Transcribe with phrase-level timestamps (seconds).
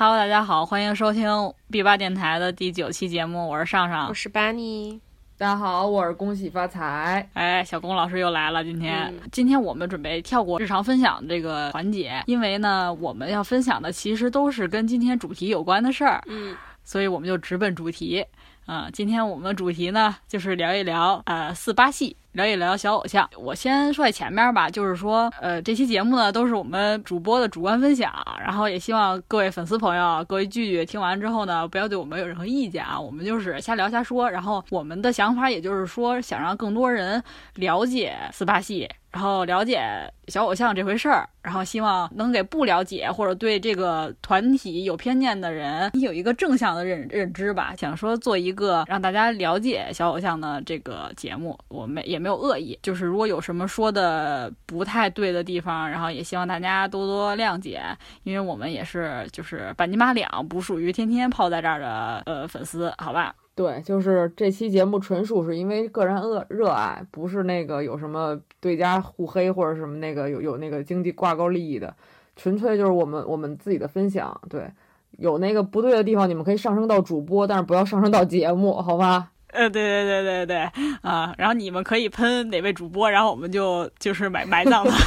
[0.00, 1.28] Hello，大家好，欢迎收听
[1.70, 5.00] B 八电台的第九期节目，我是尚尚我，是巴尼。
[5.38, 7.24] 大家好，我是恭喜发财。
[7.34, 8.64] 哎，小龚老师又来了。
[8.64, 18.26] 今天，嗯今天我们准备跳过日常分享这个环节，因为呢，我们要分享的其实都是跟今天主题有关的事儿，嗯，所以我们就直奔主题。
[18.66, 23.28] 嗯、今天我们的主题呢，就是聊一聊呃四八系，聊一聊小偶像。
[23.36, 34.30] 我先说在前面吧，就是说，呃，这期节目呢都是我们主播的主观分享，然后也希望各位粉丝朋友、各位聚聚听完之后呢，不要对我们有任何意见啊，我们就是瞎聊瞎说。
[34.30, 37.22] 然后我们的想法也就是说，想让更多人
[37.54, 39.82] 了解四八系，然后了解
[40.28, 47.74] 小偶像这回事儿，然后希望能给不了解或者对这个团体有偏见的人你有一个正向的认认知吧。
[47.76, 57.82] 想说做一个让大家了解小偶像的这个节目，我们也没有恶意，就是如果有什么说的不太对的地方，然后也希望大家多多谅解，
[58.22, 63.34] 因为我们也是就是半斤八两，不属于天天泡在这儿的呃粉丝，好吧？
[63.58, 71.92] 对，就是这期节目纯属是因为个人热热爱，不是那个有什么对家互黑或者什么那个有有那个经济挂钩利益的，
[72.36, 74.40] 纯粹就是我们我们自己的分享。
[74.48, 74.70] 对，
[75.16, 79.32] 有那个不对的地方，你们可以上升到主播，但是不要上升到节目，好吧？
[79.52, 80.56] 呃，对对对对对，
[81.02, 84.98] 啊，然后你们可以喷哪位主播，然后我们就就是埋埋葬他。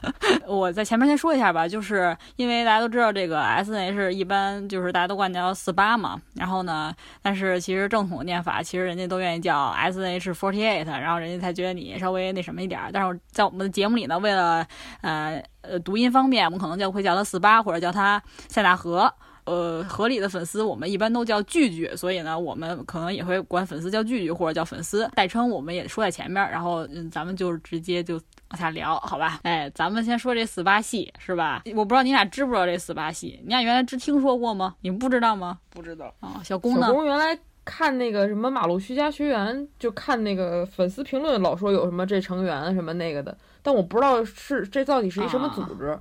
[0.46, 12.80] 我在前面先说一下吧，就是因为大家都知道这个 S N H 一般就是大家都管叫四八嘛，然后呢，但是其实正统念法，其实人家都愿意叫 S N H forty eight，然后人家才觉得你稍微那什么一点。
[12.92, 14.66] 但是在我们的节目里呢，为了
[15.02, 19.12] 呃呃读音方便，我们可能就会叫他四八或者叫他塞纳河。
[19.44, 28.14] 呃，合理的粉丝我们一般都叫聚聚，所以呢，我们可能也会管粉丝叫聚聚或者叫粉丝代称，我们也说在前面，然后嗯，咱们就直接就
[28.50, 29.40] 往下聊，好吧？
[29.42, 31.62] 哎，咱们先说这四八系是吧？
[31.74, 34.74] 我不知道你俩知不知道这四八系，你俩原来只听说过吗？
[34.80, 35.58] 你们不知道吗？
[35.70, 36.14] 不知道。
[36.20, 36.92] 啊、小公呢小？
[36.92, 46.00] 公原来看那个什么马路徐家学员，就看那个粉丝评论，老说有什么这成员什么那个的，但我不知道是这到底是一什么组织啊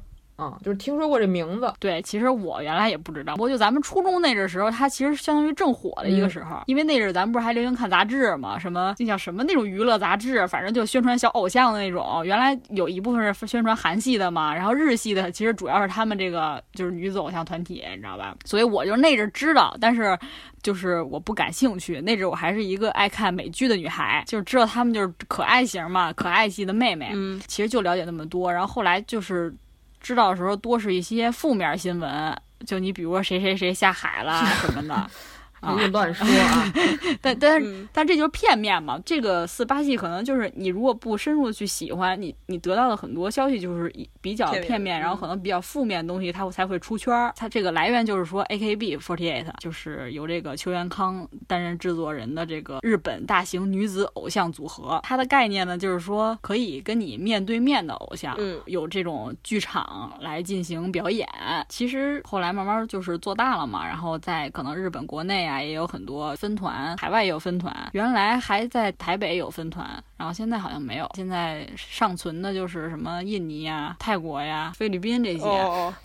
[0.63, 1.73] 就是听说过这名字。
[1.79, 12.25] 对，其实我原来也不知道，不过就咱们初中那阵时候，它其实相当于正火的一个时候，因为那阵儿咱们不是还流行看杂志嘛，什么就像什么那种娱乐杂志，反正就宣传小偶像的那种。
[12.25, 18.35] 原来有一部分是宣传韩系的嘛，然后日系的其实主要是他们这个就是女子偶像团体，你知道吧？
[18.45, 20.17] 所以我就那阵儿知道，但是
[20.61, 22.01] 就是我不感兴趣。
[22.01, 27.11] 那阵儿我还是一个爱看美剧的女孩，就是知道他们就是可爱型嘛，可爱系的妹妹。
[27.13, 29.53] 嗯，其实就了解那么多，然后后来就是
[29.99, 35.09] 知道的时候多是一些负面新闻，就你比如说谁谁谁下海了什么的，
[35.61, 36.73] 啊别乱说啊！
[37.21, 38.99] 但但是嗯但这就是片面嘛。
[39.05, 47.33] 这个四八系可能就是你如果不深入的去喜欢，你你得到的很多消息就是比较片面，然后嗯可能比较负面的东西，它会才会出圈儿。
[47.35, 54.99] 它这个来源就是说 A K B forty eight 就是由这个邱元康担任制作人的这个日本大型女子偶像组合。
[55.03, 61.27] 它的概念呢，就是说可以跟你面对面的偶像，嗯有这种剧场来进行表演。
[61.67, 67.75] 其实后来慢慢就是做大了嘛，然后在可能日本国内啊也有很多分团，海外也有分团。
[67.93, 69.87] 原来还在台北有分团，
[70.17, 71.09] 然后现在好像没有。
[71.15, 75.49] 现在尚存的就是什么印尼呀、泰国呀、菲律宾这些。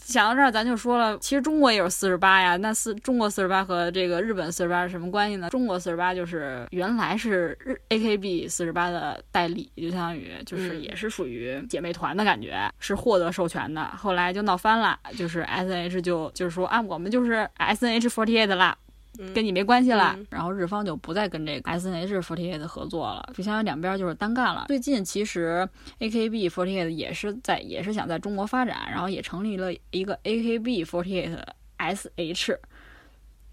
[0.00, 2.56] 想到这儿，咱就说了，其实中国也有四十八呀。
[2.56, 5.50] 那四中国四十八和这个日本四十八是什么关系呢？
[5.50, 13.84] 中国四十八就是原来是日 AKB 四十八的代理，就相当于就是嗯也是属于姐妹团的感觉，是获得授权的。
[13.96, 18.76] 后来就闹翻了，就是 S H 就就是说啊，我们就是 S H forty eight 啦。
[19.18, 24.64] 嗯跟你没关系了，嗯然后日方就不再跟这个 S N H forty eight 合作了，就相当于两边就是单干了。
[24.68, 31.38] 最近其实 A K B forty eight 也是在也是想在中国发展，然后也成立了一个 A K B forty eight
[31.76, 32.58] S H，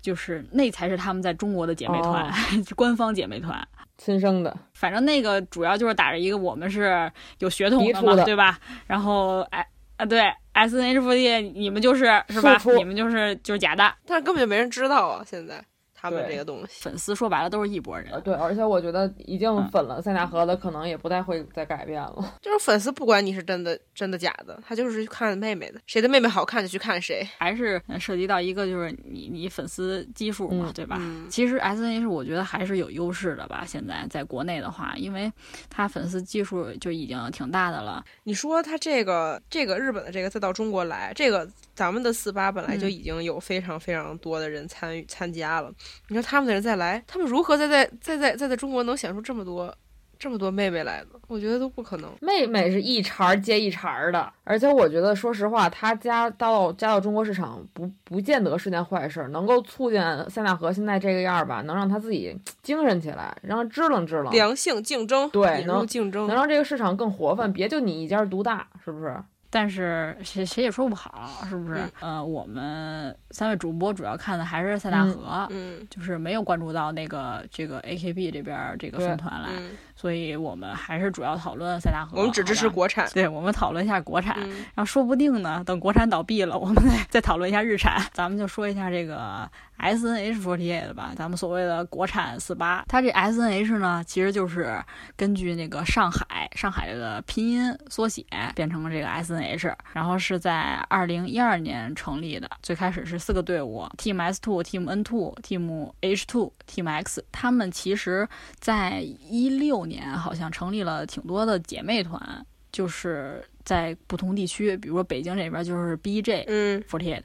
[0.01, 2.33] 就是那才是他们在中国的姐妹团，哦
[2.75, 3.67] 官方姐妹团。
[3.97, 8.57] 亲生的，反正那个主要就是打着一个我们是有血统的嘛，的对吧？
[8.87, 9.63] 然后哎
[10.01, 10.19] 啊对
[10.53, 13.93] S N H forty eight 你们就是是吧你们就是就是假的。
[14.05, 15.23] 但是根本就没人知道啊！
[15.25, 15.63] 现在
[16.01, 16.81] 他们这个东西。
[16.81, 22.33] 粉丝说白了都是一拨人呃，，对，而且我觉得已经嗯粉了塞纳河的，可能也不太会再改变了。
[22.41, 27.27] 就是粉丝不管你是真的真的假的，他就是去看妹妹的，谁的妹妹好看就去看谁。
[27.37, 30.97] 还是呃涉及到一个就是你你粉丝基数嘛，嗯对吧？
[30.99, 35.31] 嗯其实 S N H 我觉得还是有优势的吧，现在在国内的话，因为
[35.69, 38.03] 他粉丝基数就已经挺大的了。
[38.23, 41.47] 你说他这个这个日本的这个再到中国来，这个
[41.81, 45.73] 咱们的四八本来就嗯已经有非常非常多的人参与参加了，
[46.09, 49.75] 你说他们的人再来，他们如何再在再在再在中国能选出这么多
[50.19, 51.19] 这么多妹妹来呢？
[51.27, 52.11] 我觉得都不可能。
[52.21, 59.99] 妹妹是一茬接一茬的，而且我觉得，说实话，她加到加到中国市场不不见得是件坏事，能够促进
[60.29, 69.15] 塞纳河现在这个样儿吧，能让他自己 精神起来，让他支棱支棱，良性竞争，对能竞争能，让这个市场更活泛，别就你一家独大，是不是？
[69.51, 71.81] 但是谁谁也说不好，是不是？
[71.99, 82.17] 嗯呃，我们三位主播主要看的还是塞纳河，嗯就是没有关注到那个这个 AKB 这边儿这个对分团来，嗯，所以我们还是主要讨论塞纳河。
[82.17, 83.07] 我们只支持国产。
[83.13, 88.01] 对，我们讨论一下国产，嗯然后说不定呢，等国产倒闭了，我们再再讨论一下日产。
[88.13, 94.81] 咱们就说一下这个 S N H 4 8的吧，咱们所谓的国产四八，它这 S N H 呢，其实就是
[95.17, 98.23] 根据那个上海上海的拼音缩写
[98.55, 108.27] 变成了这个 S N H，然后是在二零一二年成立的，最开始是四个队伍，Team S Two、Team N Two、Team H Two、Team X，他们其实
[108.59, 112.45] 在一六年好像成立了挺多的姐妹团。
[112.71, 116.81] 就是在不同地区，比如说北京这边就是 BJ 嗯。
[116.83, 117.23] Forty eight，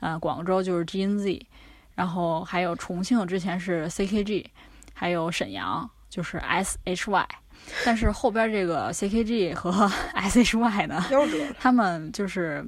[0.00, 1.38] 呃，广州就是 GNZ，
[1.94, 4.46] 然后还有重庆之前是 CKG，
[4.94, 7.26] 还有沈阳就是 SHY，
[7.84, 9.70] 但是后边这个 CKG 和
[10.14, 11.54] SHY 呢，夭折了。
[11.58, 12.64] 他们就是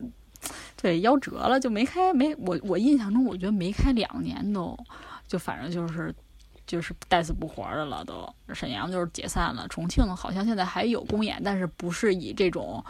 [0.80, 4.76] 对夭折了，就没开没我我印象中我觉得没开两年都，
[5.26, 6.14] 就反正就是
[6.68, 8.32] 就是带死不活的了都。
[8.54, 12.82] 沈阳就是解散了，重庆好像现在还有公演，但是不是以这种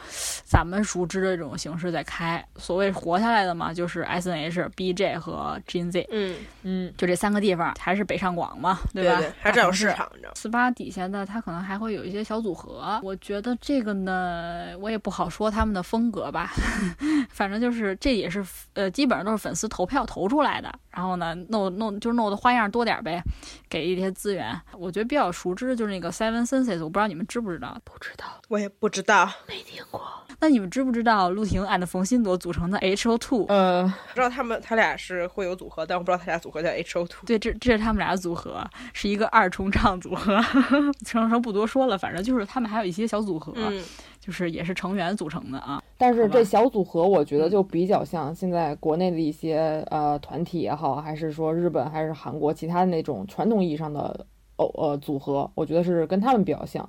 [0.45, 2.45] 咱们熟知的这种形式在开。
[2.57, 8.81] 所谓活下来的嘛，就是 S N H、BJ 和 GNZ，嗯，嗯，就这三个地方，还是北上广嘛，吧？
[8.95, 10.35] 对对，还占有市场，你知道吗？
[10.37, 13.01] 四八底下的，它可能还会有一些小组合。
[13.03, 16.53] 我觉得这个呢，我也不好说他们的风格吧，
[17.31, 20.73] 反正就是这也是呃，基本上都是粉丝投票投出来的。
[20.91, 23.23] 然后呢，弄弄就是弄的花样多点儿呗，
[23.69, 24.59] 给一些资源。
[24.77, 27.79] 我觉得比较熟知的就是那个 Seven Senses，我不知道你们知不知道？
[27.85, 30.03] 不知道，我也不知道，没听过。
[30.41, 33.47] 那你们知不知道陆婷 and 冯鑫朵组成的 H O Two？
[33.49, 37.27] 呃，不知道他们他俩是会有组合，但我不知道他俩组合叫 H O Two。
[37.27, 40.41] 对，这这是他们俩的组合，是一个二重唱组合。
[41.05, 43.83] 成成不多说了，反正就是他们还有一些小组合，嗯，
[44.29, 45.83] 就是也是成员组成的啊。
[45.97, 54.27] 但是这小组合，我觉得就比较像现在国内的一些呃团体也好，还是说日本还是韩国其他的那种传统意义上的
[54.57, 56.87] 偶呃组合，我觉得是跟他们比较像。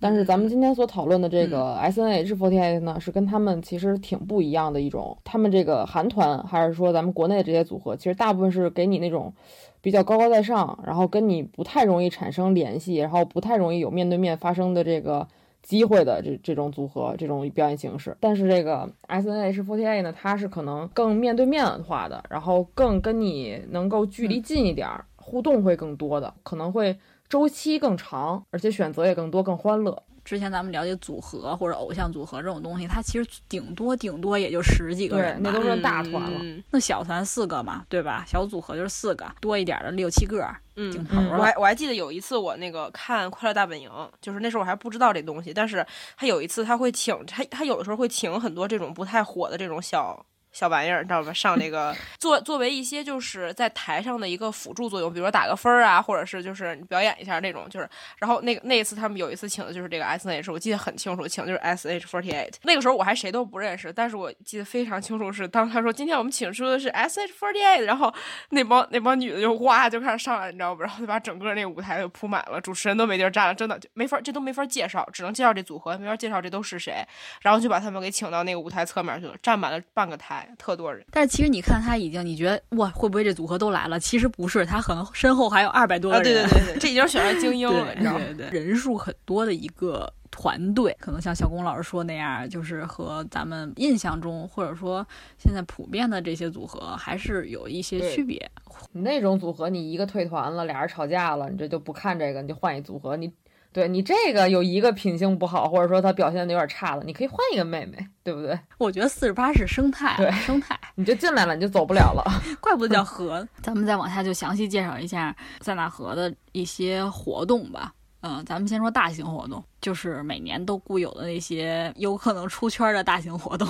[0.00, 5.18] 但是咱们今天所讨论的这个 S N H 4 8呢，是跟他们其实挺不一样的一种。
[5.24, 9.34] 他们这个韩团，还是说咱们国内这些组合，其实大部分是给你那种
[9.82, 15.26] 比较高高在上，然后跟你不太容易产生联系，然后不太容易有面对面发生的这个
[15.68, 18.16] 机会的这这种组合，这种表演形式。
[18.20, 26.98] 但是这个 S N H forty eight 呢，它是可能更面对面化的，然后更跟你能够距离近一点儿，互动会更多的，可能会
[27.28, 30.02] 周期更长，而且选择也更多，更欢乐。
[30.28, 36.38] 之前咱们了解组合或者偶像组合这种东西，它其实顶多顶多也就十几个人，那都是大团了。
[36.42, 38.26] 嗯那小团四个嘛，对吧？
[38.28, 40.46] 小组合就是四个，多一点的六七个，
[40.76, 41.38] 嗯顶头嗯了。
[41.38, 43.88] 我还我还记得有一次我那个看《快乐大本营》，
[44.20, 50.26] 就是那时候我还不知道这东西，但是他有一次他会请他他有的时候会请很多这种不太火的这种小。
[50.58, 51.32] 小玩意儿，你知道吧？
[51.32, 57.88] 上这个 作作为一些就是在台上的一个辅助作用，比如说打个分儿啊，或者是就是你表演一下那种，就是
[58.18, 62.54] 然后那个那一次他们有一次请的就是这个 S N H，我记得很清楚，请的就是 S H forty eight。
[62.62, 68.12] 那个时候我还谁都不认识，但是我记得非常清楚是当他说今天我们请出的是 S H forty eight，然后
[68.48, 70.82] 那帮那帮女的就哇就开始上来，你知道不？
[70.82, 77.06] 然后就把整个那个舞台就铺满了，主持人都没地儿站了，真的就没法，这都没法介绍，只能介绍这组合，没法介绍这都是谁。
[77.42, 81.04] 然后就把他们给请到那个舞台侧面去了，站满了半个台，特多人。
[81.10, 83.98] 但是其实你看他已经，你觉得哇，会不会这组合都来了？
[83.98, 86.22] 其实不是，他可能身后还有二百多人。
[86.22, 88.20] 对对对对，这已经选上精英了，你知道吗？
[88.36, 95.06] 对对，人数很多的一个团队，可能像小龚老师说那样，就是和咱们印象中或者说
[95.38, 98.50] 现在普遍的这些组合还是有一些区别。
[98.92, 103.32] 你那种组合，你一个退团了，俩人吵架了，你这就不看这个，你就换一组合，你
[103.72, 108.58] 对你这个有一个品性不好，或者说他表现的有点差的，你可以换一个妹妹，对不对？
[108.78, 112.24] 我觉得四十八是生态，对生态，你就进来了，你就走不了了。
[112.60, 113.46] 怪不得叫河。
[113.62, 117.92] 咱们再往下就详细介绍一下塞纳河的一些活动吧。
[118.20, 123.68] 嗯，咱们先说大型活动，就是每年都固有的那些有可能出圈的大型活动。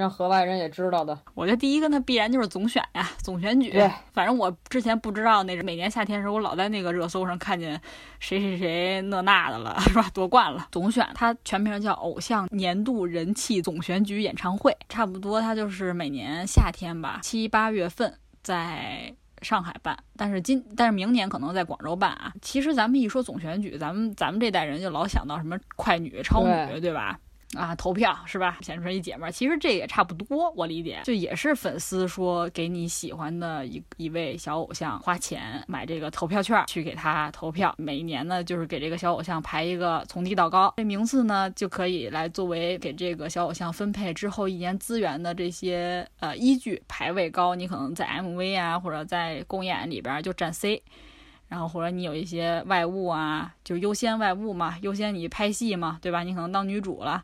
[0.00, 1.16] 让河外人也知道的。
[1.34, 3.70] 我觉得第一个那必然就是总选呀，总选举。
[3.70, 7.80] 对，反正我之前不知道那是每年夏天的时候，我老在那个热搜上看见
[8.18, 10.10] 谁谁谁那那的了， 是吧？
[10.14, 10.66] 夺冠了。
[10.72, 19.14] 总选它全名叫偶像年度人气总选举演唱会，差不多它就是每年夏天吧，七八月份在。
[19.42, 22.30] 上海办，但是今但是明年可能在广州办啊。
[22.42, 27.18] 其实咱们一说总选举，咱们咱们这代人就老想到什么快女、超女，对吧？
[27.56, 28.58] 啊，投票是吧？
[28.60, 37.74] 显出一姐们儿，其实这也差不多，我理解，就也是粉丝说给你喜欢的一一位小偶像花钱买这个投票券去给他投票。
[37.76, 46.80] 每一年呢，就是给这个小偶像排一个从低到高，这名次呢就可以来作为给这个小偶像分配之后一年资源的这些呃依据。
[46.86, 50.82] 排位高，你可能在 MV 啊或者在公演里边就占 C。
[51.50, 56.22] 然后或者你有一些外物啊，就优先外物嘛，优先你拍戏嘛，对吧？
[56.22, 57.22] 你可能当女主了，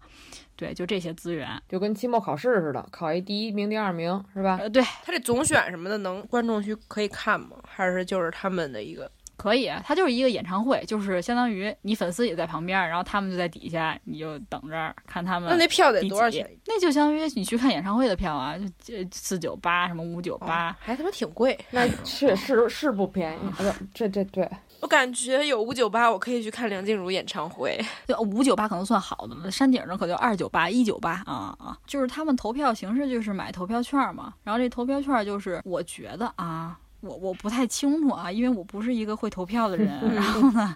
[0.56, 4.59] 对，就这些资源，就跟期末考试似的，考一第一名、第二名，是吧？
[4.61, 7.56] 呃，对他这总选什么的，能观众去可以看吗？
[7.64, 9.09] 还是就是他们的一个？
[9.37, 15.49] 可以，它就是一个演唱会，就是相当于你粉丝也在旁边，然后他们就在底下，你就等着看他们。
[15.50, 16.49] 那那票得多少钱？
[16.66, 21.59] 那就相当于你去看演唱会的票啊，就四九八什么五九八，还他妈挺贵。
[21.71, 23.38] 那确实是不便宜。
[23.93, 24.50] 这这对，
[24.81, 27.78] 我感觉有五九八，我可以去看梁静茹演唱会。
[28.09, 31.78] 就五九八可能算好的了，山顶上可就二九八、一九八啊啊！
[31.87, 36.78] 就是他们投票形式就是买投票券嘛，然后这投票券就是我觉得啊。
[37.06, 39.88] 我我不太清楚啊，因为我不是一个会投票的人。
[40.14, 40.75] 然后呢，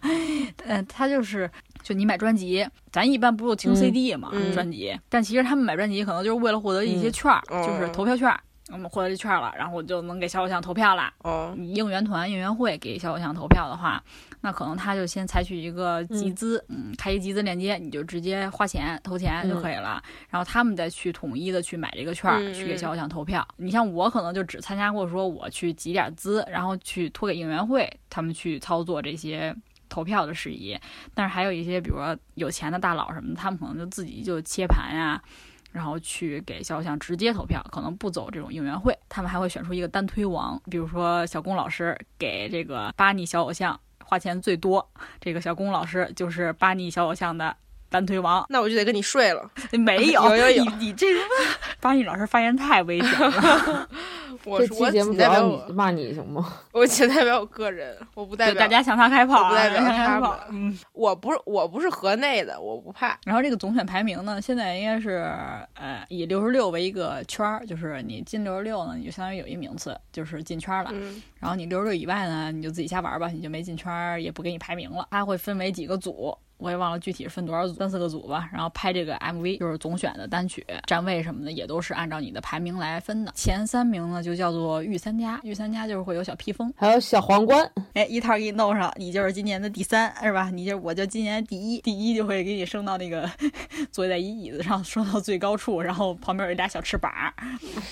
[0.64, 1.50] 呃，他就是，
[1.82, 4.98] 就你买专辑，咱一般不是听 CD 嘛，专辑。
[5.08, 8.32] 但其实他们买专辑可能就是为了获得一些券，就是投票券。
[8.72, 11.12] 我们获得这券了，然后我就能给小偶像投票了。
[11.18, 14.02] 哦，应援团、应援会给小偶像投票的话，
[14.40, 20.02] 那可能他就先采取一个集资，嗯，开一集资链接，你就直接花钱投钱就可以了。
[20.28, 23.46] 然后他们再去统一的去买这个券，去给小偶像投票。
[23.56, 29.54] 你像我可能就只参加过，说我去集点资，然后去托给应援会他们去操作这些
[29.88, 30.78] 投票的事宜。
[31.14, 35.20] 但是还有一些，比如说有钱的大佬什么的，他们可能就自己就切盘呀。
[35.72, 47.56] 然后去给小偶像直接投票，可能不走这种应援会，他们还会选出一个单推王，比如说小龚老师给这个巴尼小偶像花钱最多，这个小龚老师就是巴尼小偶像的。
[47.90, 49.50] 单推王，那我就得跟你睡了。
[49.78, 51.20] 没有，有有有，你你这个
[51.80, 53.88] 巴尼老师发言太危险了。
[54.44, 56.60] 我期节目代表我骂你行吗？
[56.72, 60.30] 我仅代表我个人，我不代表大家向他开炮，不代表他们。
[60.50, 63.18] 嗯，我不是我不是河内的，我不怕。
[63.26, 65.30] 然后这个总选排名呢，现在应该是
[65.74, 70.90] 呃以六十六为一个圈儿，就是你进六十六呢，你就相当于有一名次，就是进圈了。
[70.94, 71.20] 嗯。
[71.38, 75.08] 然后你六十六以外呢，你就自己瞎玩吧，你就没进圈，也不给你排名了。
[75.10, 76.38] 它会分为几个组。
[76.60, 78.48] 我也忘了具体是分多少组，三四个组吧。
[78.52, 83.32] 然后拍这个 MV，就是总选的单曲，站位什么的也都是按照你的排名来分的。
[83.34, 87.70] 前三名呢就叫做御三家，御三家就是会有小披风，还有小皇冠。
[87.94, 90.50] 哎，一套给你弄上，你就是今年的第三，是吧？
[90.50, 93.30] 你就我就今年第一，第一就会给你升到那个
[93.90, 97.10] 坐在一椅子上，升到最高处，然后旁边有一俩小翅膀，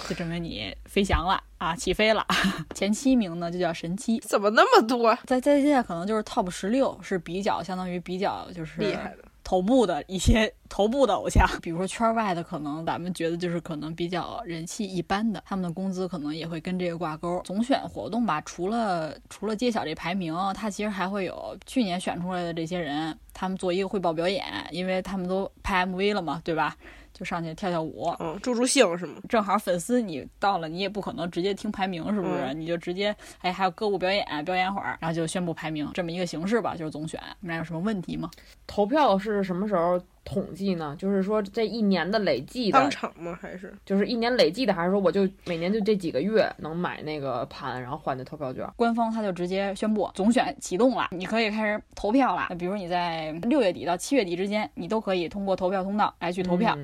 [0.09, 1.43] 就证明你飞翔了。
[1.59, 2.25] 啊，起飞了！
[2.75, 5.17] 前七名呢就叫神七，怎么那么多？
[5.27, 17.41] 在在现在可能就是 top 十六是比较相当于比较就是厉害的头部的一些头部的偶像，比如说圈外的，可能咱们觉得就是可能比较人气一般的，他们的工资可能也会跟这个挂钩。
[17.45, 26.77] 总选活动吧，除了除了揭晓这排名，它其实还会有去年选出来的这些人，他们做一个汇报表演，因为他们都拍 MV 了嘛，对吧？
[27.19, 29.17] 就上去跳跳舞，嗯，助助兴是吗？
[29.29, 32.55] 正好粉丝你到了，你也不可能直接听排名，是不是？
[32.55, 37.21] 你就直接哎，还有歌舞表演，表演会儿，然后就宣布排名，这么一个形式吧，就是总选。
[37.41, 38.31] 你们有什么问题吗？
[38.69, 40.95] 投票是什么时候统计呢？
[40.97, 43.37] 就是说这一年的累计的当场吗？
[43.41, 44.73] 还是就是一年累计的？
[44.73, 48.65] 还是说我就每年就这几个月能买那个盘，然后换的投票券？
[48.77, 52.49] 官方他就直接宣布总选启动了，你可以开始投票了。
[52.57, 56.77] 比如你在六月底到七月底之间，你都可以通过投票通道来去投票。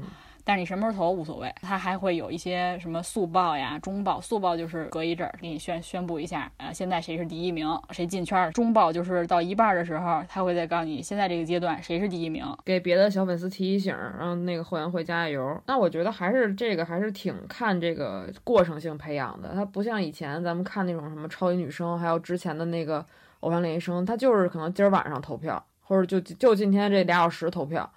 [0.45, 4.21] 但是你什么时候投无所谓，它还会有一些什么速报呀、中报。
[4.21, 8.53] 速报就是隔一阵儿给你宣宣布一下，呃，现在谁是第一名，谁进圈。
[8.53, 15.61] 中报就是到一半的时候，他会再告诉你现在这个阶段谁是第一名，给别的小粉丝提醒，让那个后援会加加油。
[15.67, 23.05] 那我觉得还是这个还是挺看这个过程性培养的，它不像以前咱们看那种什么超级女生，还有之前的那个
[23.41, 25.65] 偶像练习生，他就是可能今儿晚上投票。
[25.87, 27.89] 或者就就今天这俩小时投票，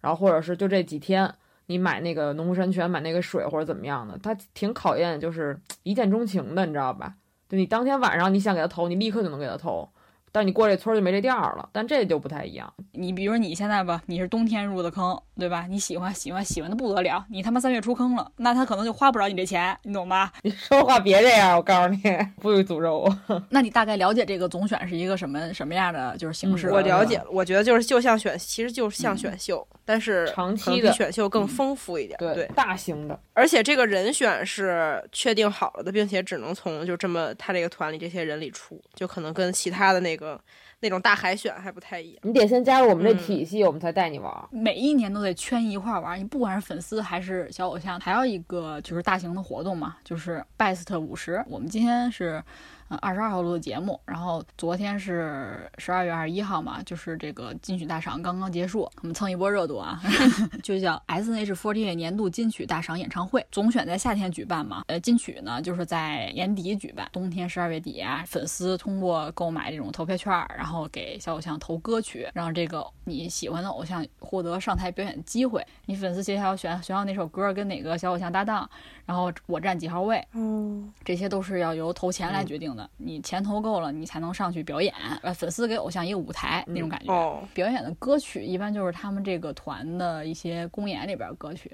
[0.00, 1.30] 然后或者是就这几天
[1.66, 7.14] 你买那个农夫山泉买那个水或者怎么样的，它挺考验就是一见钟情的，你知道吧？
[7.48, 9.88] 就你当天晚上你想给他投，你立刻就能给他投。
[10.32, 12.74] 但你过这村就没这店儿了，但这就不太一样。
[12.90, 15.66] 你比如你现在吧，你是冬天入的坑，对吧？
[15.68, 20.32] 你喜欢喜欢喜欢的不得了，你他妈三月出坑了，那他可能就花不着你这钱，你懂吧？
[20.42, 22.00] 你说话别这样，我告诉你，
[22.40, 23.18] 不许诅咒我。
[23.50, 26.70] 那你大概了解这个总选是一个什么什么样的就是形式？
[26.70, 33.18] 我了解了，我觉得就是就像选，其实就是像选秀，但是长期的选秀更丰富一点，对，大型的。
[33.32, 40.40] 而且这个人选是确定好了的，并且只能从就这么他这个团里这些人里出，就可能跟其他的那个。
[40.84, 44.30] 那种大海选还不太一样，你得先加入我们这体系，我们才带你玩。
[44.50, 51.42] 每一年都得圈一块玩，你不管是粉丝还是小偶像，还有一个就是大型的活动嘛，就是 Best 五十。
[51.48, 52.44] 我们今天是。
[52.88, 60.00] 嗯，二十二号录的节目，然后昨天是十二月二十一号嘛，就是这个金曲大赏刚刚结束，我们蹭一波热度啊，
[60.62, 78.68] 就叫 S H Forty 年度金曲大赏演唱会，总选在夏天举办嘛，呃，金曲呢就是在年底举办，冬天十二月底啊，粉丝通过购买这种投票券，然后给小偶像投歌曲，让这个你喜欢的偶像获得上台表演机会，你粉丝协调选选好哪首歌跟哪个小偶像搭档。
[79.06, 82.88] 然后我占几号位，嗯，这些都是要由投钱来决定的。
[82.96, 84.94] 你钱投够了，你才能上去表演。
[85.22, 87.42] 呃，粉丝给偶像一个舞台那种感觉。
[87.52, 91.70] 表演的歌曲一般就是他们这个团的一些公演里边歌曲，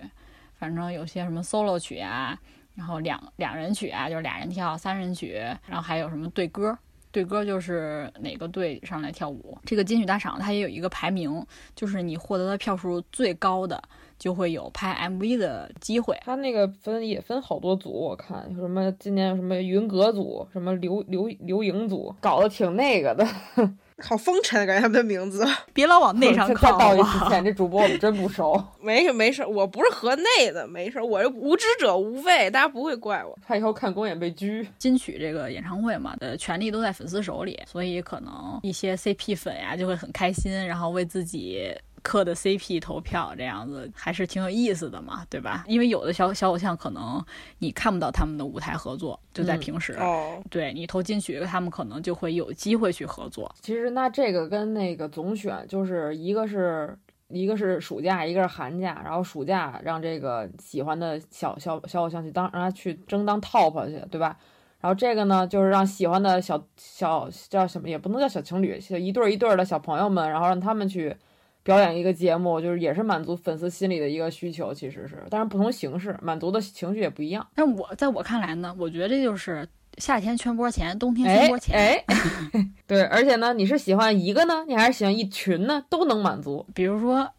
[0.58, 2.36] 反正有些什么 solo 曲啊，
[2.74, 5.34] 然后两两人曲啊，就是俩人跳；三人曲，
[5.66, 6.76] 然后还有什么对歌。
[7.12, 9.58] 对歌就是哪个队上来跳舞。
[9.64, 11.44] 这个金曲大赏它也有一个排名，
[11.74, 13.82] 就是你获得的票数最高的。
[14.20, 16.16] 就会有拍 MV 的机会。
[16.24, 23.26] 他那个分也分好多组，我看有什么今年有什么云格组，什么刘刘刘颖组，搞得挺那个的，
[23.98, 25.44] 好风尘，感觉他们的名字。
[25.72, 27.28] 别老往内上靠啊！
[27.42, 28.62] 这主播我们真不熟。
[28.82, 33.38] 没事没事，我不是河内的，没事，我无知者无畏，大家不会怪我。
[33.46, 34.66] 怕以后看公演被拘。
[34.78, 41.74] 金曲这个演唱会嘛，呃，权力都在粉丝手里，所以可能一些 CP 粉呀就会很开心，然后为自己。
[42.02, 45.64] 磕的 CP 投票这样子还是挺有意思的嘛，对吧？
[45.66, 47.24] 因为有的小小偶像可能
[47.58, 49.92] 你看不到他们的舞台合作，就在平时。
[49.94, 53.54] 哦，对你投进去，他们可能就会有机会去合作。
[53.60, 56.96] 其实那这个跟那个总选就是一个是
[57.28, 64.36] 一个是暑假，一个是寒假，然后暑假让这个喜欢的小小小偶像去当让他去争当 top 去，对吧？
[64.80, 71.14] 然后这个呢，就是让喜欢的小小叫什么也不能叫小情侣，一对一对的小朋友们，然后让他们去。
[71.62, 77.46] 表演一个节目，就是也是满足粉丝心里的一个需求，其实是，但是不同形式，满足的情绪也不一样。
[77.54, 79.68] 但我在我看来呢，我觉得这就是
[79.98, 81.76] 夏天圈播钱，冬天圈播钱。
[81.76, 82.04] 哎，
[82.86, 86.66] 对，而且呢，你是喜欢一个呢，你还是喜欢一群呢，都能满足。
[86.74, 87.30] 比如说。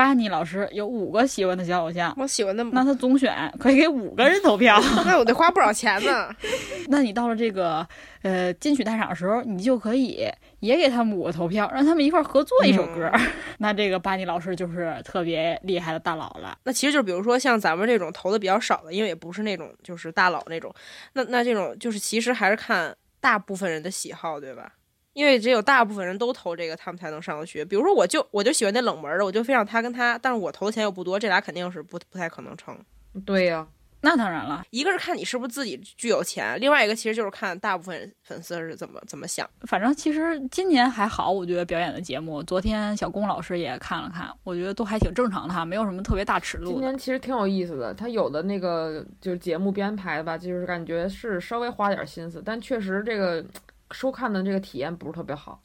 [0.00, 6.34] 巴尼老师有五个喜欢的小偶像，我喜欢的，那他总选可以给五个人投票， 那我得花不少钱呢。
[6.88, 7.86] 那你到了这个
[8.22, 10.26] 呃金曲大赏的时候，你就可以
[10.60, 13.12] 也给他们五个投票，让他们一块合作一首歌。
[13.58, 16.56] 那这个巴尼老师就是特别厉害的大佬了。
[16.64, 20.74] 那其实就比如说像咱们这种投的比较少的，因为也不是那种就是大佬那种，
[21.12, 24.72] 那那这种就是其实还是看大部分人的喜好，对吧？
[25.12, 27.64] 因为只有大部分人都投这个，他们才能上得去。
[27.64, 32.78] 比如说，我就我就喜欢那冷门的，我就非让他跟他，但是我投的钱又不多，这俩肯定是不不太可能成。
[33.26, 33.66] 对呀，
[34.02, 39.48] 那当然了，一个是看你是不是自己具有钱，另外一个其实就是看大部分粉丝是怎么怎么想。
[39.62, 46.66] 反正其实今年还好，我觉得表演的节目，昨天小龚老师也看了看，我觉得都还挺正常的哈，没有什么特别大尺度。
[46.66, 53.44] 今年其实挺有意思的，他有的那个就是节目编排吧，就是感觉是稍微花点心思，但确实这个
[53.90, 55.60] 收看的这个体验不是特别好。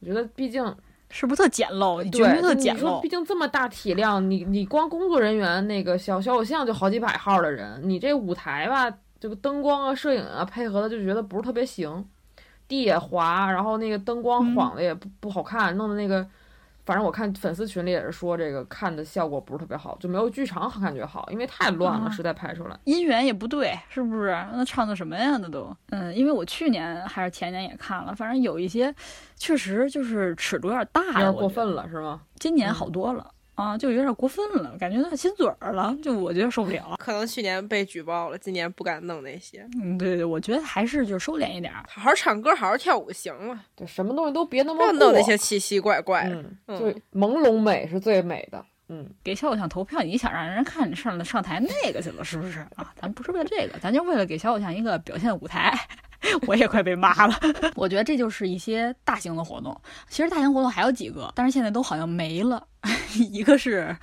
[0.00, 0.64] 我觉得，毕竟
[1.08, 2.02] 是不是特简陋？
[2.02, 3.00] 你觉得特简陋？
[3.00, 12.04] 毕竟这么大体量，你你光工作人员那个小小偶像就好几百号的人，你这舞台吧，这个灯光啊、摄影啊配合的就觉得不是特别行，
[12.66, 16.26] 地也滑，然后那个灯光晃的也不不好看，弄的那个。
[16.84, 24.30] 反正我看粉丝群里也是说这个看的效果不是特别好，就没有剧场感觉好，因为太乱了，实在拍出来音源也不对，是不是？
[24.52, 25.36] 那唱的什么呀？
[25.36, 28.94] 那都，嗯，因为我去年还是前年也看了，反正有一些
[29.36, 32.22] 确实就是尺度有点大，有点过分了，是吗？
[32.36, 33.30] 今年好多了。
[33.54, 36.96] 啊，就有点过分了，感觉有点亲嘴儿了，就我觉得受不了。
[36.98, 39.68] 可能去年被举报了，今年不敢弄那些。
[39.82, 43.60] 嗯，对对，我觉得还是就收敛一点，好好唱歌，好好跳舞行了。
[43.76, 44.92] 对，什么东西都别那么过。
[44.94, 46.30] 弄那些奇奇怪怪。
[46.30, 48.64] 嗯，就朦胧美是最美的。
[48.88, 52.92] 嗯，给小偶像投票，你想让人看你上上台那个去了，是不是啊？
[53.00, 55.72] 咱不是为了这个，咱就为了给小偶像一个表现舞台。
[56.46, 57.34] 我也快被骂了。
[57.74, 59.78] 我觉得这就是一些大型的活动。
[60.08, 62.66] 其实大型活动还有几个，但是现在都好像没了。
[63.30, 63.94] 一个是，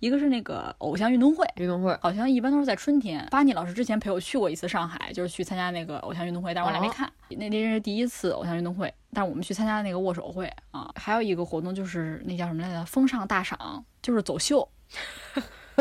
[0.00, 3.26] 一个是那个偶像运动会，运动会好像一般都是在春天。
[3.30, 7.10] 巴尼老师之前陪我去过一次上海，就是去参加那个偶像运动会，但是我俩没看。
[7.30, 10.90] 那那是第一次偶像运动会，但是我们去参加那个握手会啊。
[10.96, 12.84] 还有一个活动就是那叫什么来着？
[12.84, 14.68] 风尚大赏，就是走秀。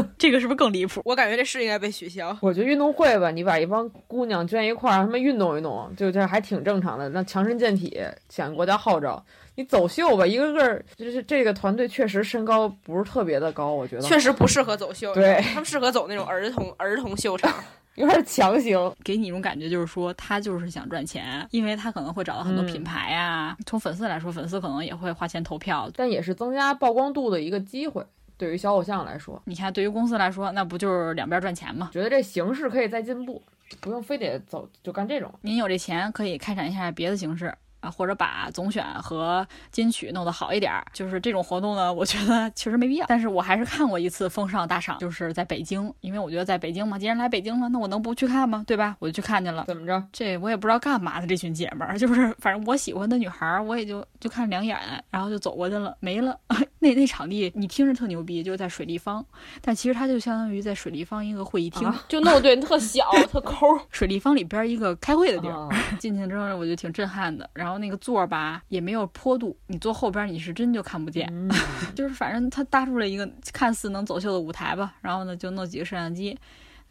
[0.17, 1.01] 这个是不是更离谱？
[1.05, 2.38] 我感觉这事应该被取消。
[2.41, 7.10] 我觉得运动会吧，你把一帮姑娘圈一块儿，让他们运动运动，就这还挺正常的。
[7.10, 9.23] 那强身健体，响应国家号召。
[9.55, 15.13] 你走秀吧，一个个就是这个团队确实身高不是特别的高，我觉得确实不适合走秀。
[15.15, 17.51] 对他们适合走那种儿童儿童秀场，
[17.95, 23.57] 有点强行，给你一种感觉，就是说他就是想赚钱，因为他可能会找到很多品牌呀。
[23.65, 28.05] 从粉丝来说，粉丝可能也会花钱投票，但也是增加曝光度的一个机会。
[28.38, 31.89] 对于小偶像来说，你看，对于公司来说，那不就是两边赚钱吗？
[31.91, 33.41] 觉得这形式可以再进步，
[33.82, 35.34] 不用非得走就干这种。
[35.41, 37.54] 您有这钱，可以开展一下别的形式。
[37.88, 43.06] 啊，或者把总选和金曲弄得好一点儿，就是这种活动呢，我觉得确实没必要。
[43.08, 48.63] 但是我还是看过一次风尚大赏，就是在北京，因为我觉得在北京嘛，既然来北京了，那我能不去看吗？
[48.67, 48.95] 对吧？
[49.00, 49.63] 我就去看去了。
[49.67, 50.04] 怎么着？
[50.12, 54.78] 这我也不知道干嘛的，这群姐们儿，就是反正我喜欢的女孩，我也就就看两眼，
[55.10, 56.38] 然后就走过去了，没了。
[56.80, 59.26] 那那场地你听着特牛逼，就是在水立方，
[59.62, 63.67] 但其实它就相当于在水立方一个会议厅，就弄对特小 特抠。
[63.91, 65.67] 水立方里边一个开会的地儿，
[66.00, 67.50] 进去之后我就挺震撼的。
[67.54, 71.31] 然后那个座吧也没有坡度，你坐后边你是真就看不见，
[71.95, 74.95] 就是反正他搭出了一个看似能走秀的舞台吧。
[75.01, 76.37] 然后呢就弄几个摄像机，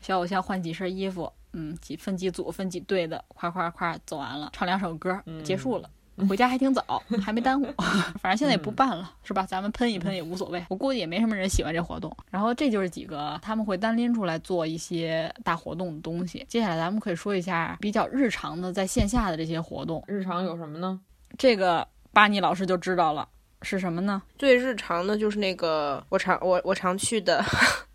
[0.00, 5.90] 小偶像换几身衣服，嗯，几分几组分几队的，夸夸夸走完了，唱两首歌结束了。
[6.28, 7.66] 回家还挺早，还没耽误。
[8.20, 9.44] 反正现在也不办了，是吧？
[9.46, 10.64] 咱们喷一喷也无所谓。
[10.68, 12.14] 我估计也没什么人喜欢这活动。
[12.30, 16.44] 然后这就是几个他们会单拎出来做一些大活动的东西。
[16.48, 20.02] 接下来咱们可以说一下比较日常的在线下的这些活动。
[20.06, 20.98] 日常有什么呢？
[21.36, 23.28] 这个巴尼老师就知道了，
[23.62, 24.22] 是什么呢？
[24.38, 27.44] 最日常的就是那个我常我我常去的。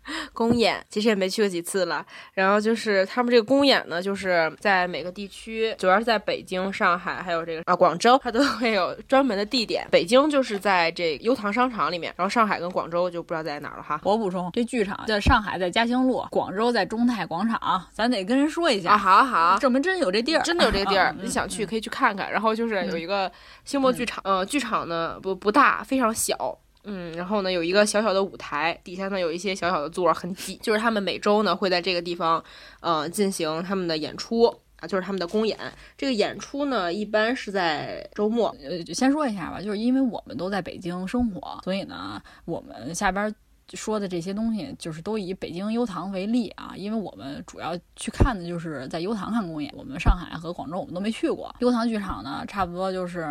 [0.32, 9.86] 公演其实也没去过几次了，然后就是他们这个公演呢，就是在每个地区，主要是在北京、上海，还有这个啊广州，它都会有专门的地点。
[9.90, 14.00] 北京就是在这优唐商场里面，然后上海跟广州就不知道在哪儿了哈。
[14.02, 18.98] 我补充，这剧场在上海在嘉兴路，广州在中泰广场，咱得跟人说一下啊。
[18.98, 22.30] 好好，证明真有这地儿，真的有这个地儿， 你想去可以去看看。
[22.30, 23.30] 然后就是有一个
[23.64, 26.58] 星墨剧场，呃，剧场呢不不大，非常小。
[26.84, 30.56] 嗯，然后呢，有一个小小的舞台，底下呢有一些小小的座，很挤。
[30.56, 32.42] 就是他们每周呢会在这个地方，
[32.80, 34.44] 呃，进行他们的演出
[34.80, 35.58] 啊，就是他们的公演。
[35.96, 38.54] 这个演出呢，一般是在周末。
[38.62, 43.34] 呃，先说一下吧，就是因为我们都在北京生活，所以呢，我们下边。
[43.74, 49.72] 说的这些东西，就是都以北京优唐为例啊，因为我们主要去看的就是在优唐看公演。
[49.76, 51.54] 我们上海和广州我们都没去过。
[51.60, 53.26] 优唐剧场呢，差不多就是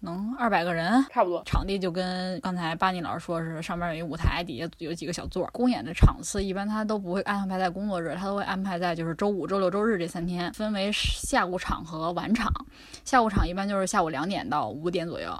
[0.00, 1.42] 能二百个人，差不多。
[1.44, 5.48] 场地就跟刚才巴尼老师说是，上面有一舞台，底下有几个小座。
[5.52, 12.50] 公演的场次一般他都不会安排在工作日，他都会安排在就是周五、周六、周日这三天，分为下午场和晚场。
[13.04, 15.32] 下午场一般就是下午两点到五点左右。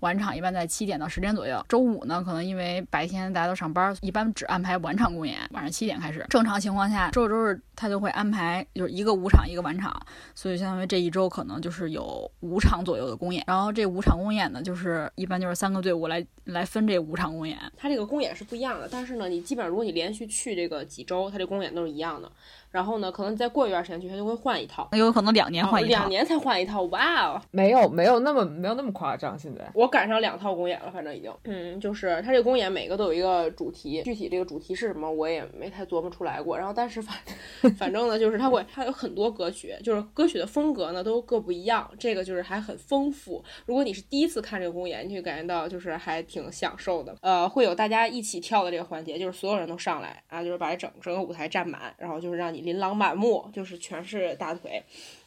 [0.00, 1.64] 晚场一般在七点到十点左右。
[1.68, 6.24] 周五呢，可能因为白天大家都上班，一般只安排晚场公演，晚上七点开始。
[6.30, 9.94] 正常情况下，周六周日他就会安排就是一个午场一个晚场，
[10.34, 13.44] 所以相当于这一周可能就是有五场左右的公演。
[13.46, 17.58] 然后这五场公演呢，就是一般就是三个队伍来来分这五场公演。
[17.76, 22.30] 他这个公演是不一样的，但是呢，你基本上如果你连续去这个几周，他这公演都是一样的。
[22.72, 26.82] 然后呢，可能再过一段时间去，他就会换一套，有可能两年换一套，两年才换一套。
[26.84, 29.38] 哇哦，没有没有那么没有那么夸张。
[29.38, 36.56] 现在我赶上两套公演了，反正已经，嗯，就是他这个公演每个都有一个主题，具体这个主题是什么我也没太琢磨出来过。
[36.56, 37.14] 然后但是反
[37.76, 43.44] 反正呢，就是他会他有很多歌曲，就是歌曲的风格呢都各不一样，这个就是还很丰富。
[43.66, 47.14] 如果你是第一次看这个公演，你就感觉到就是还挺享受的。
[47.20, 53.48] 呃，会有大家一起跳的这个环节，就是所有人都上来啊，就是把整整个舞台占满，然后就是让你琳琅满目。
[53.52, 54.82] 就是全是大腿，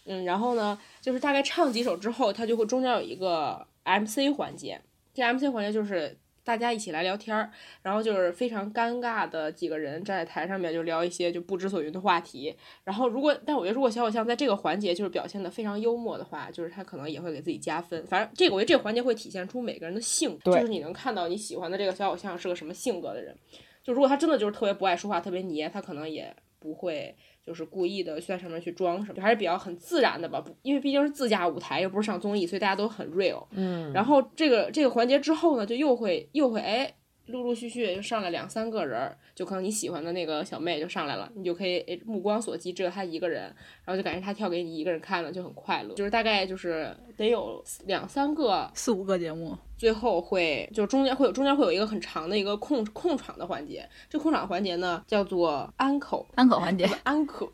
[0.06, 4.82] 嗯，然后呢，就是大概唱几首之后，他就会中间有一个 MC 环节。
[5.14, 7.50] 这 MC 环节就是大家一起来聊天儿，
[7.82, 12.56] 然后就是非常尴尬的几个人站在台上面就聊一些就不知所云的话题。
[12.84, 18.06] 然后如果，但我觉得如果小偶像在这个环节就是表现的非常幽默的话，就是他可能也会给自己加分。
[18.06, 23.36] 反正这个我觉得这个环节会体现出每个人的性，就是你能看到你喜欢的这个小偶像是个什么性格的人。
[23.84, 27.16] 就如果他真的就是特别不爱说话，特别黏，他可能也不会。
[27.46, 30.42] 就是故意的在上面去装什么，就还是比较很自然的吧。
[30.42, 33.46] 不，因为毕竟是自家舞台，又不是上综艺，所以大家都很 real。
[33.52, 33.94] 嗯。
[33.94, 36.92] 然后这个这个环节之后呢，就又会又会哎
[37.28, 43.44] 陆陆续续就上来两三个人儿，就可能你喜欢的那个小妹就上来了，你就可以诶目光所及只有她一个人，
[43.84, 56.28] 然后就感觉她跳给你一个人看了就很快乐，就是大概就是得有两三个，四五个节目，最后会就中间会有中间会有一个很长的一个空空场的环节，这空场环节呢叫做安口。
[56.36, 57.50] 安可环节， 安可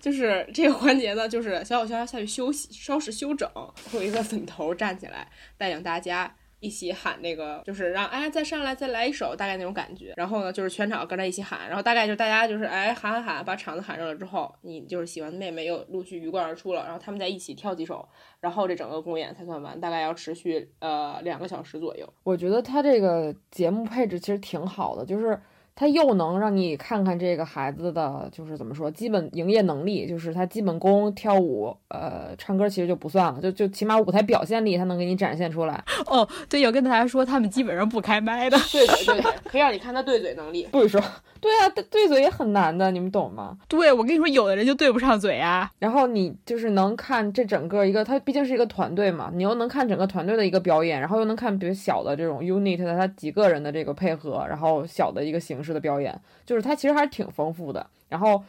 [0.00, 3.48] 就是这个环节呢，就是小小肖下去休息，稍事休整，
[3.90, 6.34] 会有一个粉头站起来带领大家
[6.64, 10.14] 一起喊那个，就是让哎再上来再来一首，大概那种感觉。
[10.16, 18.08] 然后呢，就是全场跟着一起喊，然后大概就大家就是哎喊喊喊，把场子喊热了之后，你就是喜欢的妹妹又陆续鱼贯而出了，然后他们再一起跳几首，
[18.40, 22.10] 然后这整个公演才算完，大概要持续呃两个小时左右。
[22.22, 25.38] 我觉得他这个节目配置其实挺好的，就是
[25.74, 35.82] 他又能让你看看这个孩子的就是怎么说基本营业能力，就是他基本功跳舞，呃，唱歌其实就不算了，就就起码舞台表现力他能给你展现出来。
[36.06, 38.56] 哦，对，要跟大家说，他们基本上不开麦的。
[38.70, 40.68] 对对对对， 可以让你看他对嘴能力。
[40.70, 41.00] 不许说，
[41.40, 43.56] 对啊，对对嘴也很难的，你们懂吗？
[43.68, 45.68] 对，我跟你说，有的人就对不上嘴啊。
[45.80, 57.86] 然后你就是能看这整个一个，他毕竟是一个团队嘛，你又能看整个团队的一个表演，然后又能看比如小的这种 unit 的他几个人的这个配合，然后小的一个形式的表演，就是它其实还是挺丰富的。
[58.10, 58.44] 然后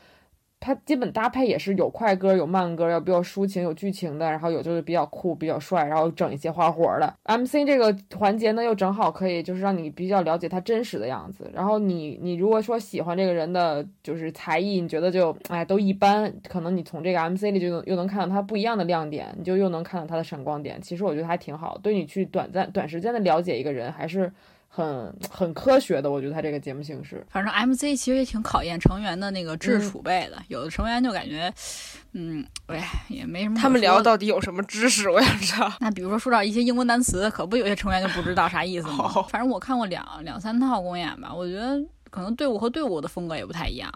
[0.59, 7.13] 它基本搭配也是有快歌有慢歌，要比较抒情有剧情的，然后有就是比较酷比较帅，然后整一些花活的。
[7.23, 11.51] MC 这个环节呢，又正好可以就是让你比较了解他真实的样子。
[11.53, 20.81] 然后你你如果说喜欢这个人的就是才艺，你觉得就哎都一般，可能你从这个 MC 里就能又能看到他不一样的亮点，你就又能看到他的闪光点。
[20.81, 24.31] 其实我觉得还挺好，对你去短暂短时间的了解一个人还是。
[24.75, 30.37] 很很科学的，我觉得他这个节目形式，反正 MC 其实也挺考验成员的那个知识储备的。
[30.49, 31.49] 有的成员就感觉，
[32.11, 33.55] 嗯，哎，也没什么。
[33.57, 35.09] 他们聊到底有什么知识？
[35.09, 35.71] 我想知道。
[35.79, 39.09] 那比如说说到一些英文单词，可不有些成员就不知道啥意思吗？
[39.31, 43.89] 反正我看过两两三套公演吧，我觉得可能队伍和队伍的风格也不太一样。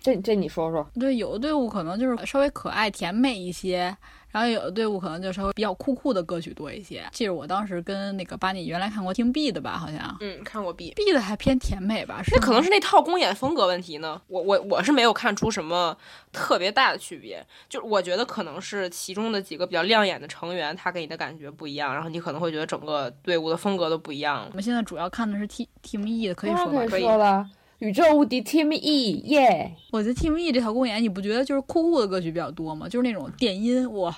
[0.00, 0.88] 这这你说说？
[0.98, 3.94] 对，有的队伍可能就是稍微可爱甜美一些。
[4.34, 7.08] 然后有的队伍可能就稍微比较酷酷的歌曲多一些。
[7.12, 12.20] 记得我当时跟那个巴尼原来看过听 B 的吧，好像，嗯，看过 B B 的还偏甜美吧？
[12.32, 14.20] 那可能是那套公演风格问题呢。
[14.26, 15.96] 我我我是没有看出什么
[16.32, 24.46] 特别大的区别，就我觉得可能是其中的几个比较亮眼的成员，他给你的感觉不一样，然后你可能会觉得整个队伍的风格都不一样。
[24.50, 26.84] 我们现在主要看的是 T Team E 的，可以说吗？
[26.88, 27.48] 可以说了。
[27.84, 29.74] 宇宙无敌 Team E，耶！
[29.90, 32.88] 我觉得 Team E 这套公演，你不觉得就是酷酷的歌曲比较多吗？
[32.88, 34.16] 就是那种电音，哇！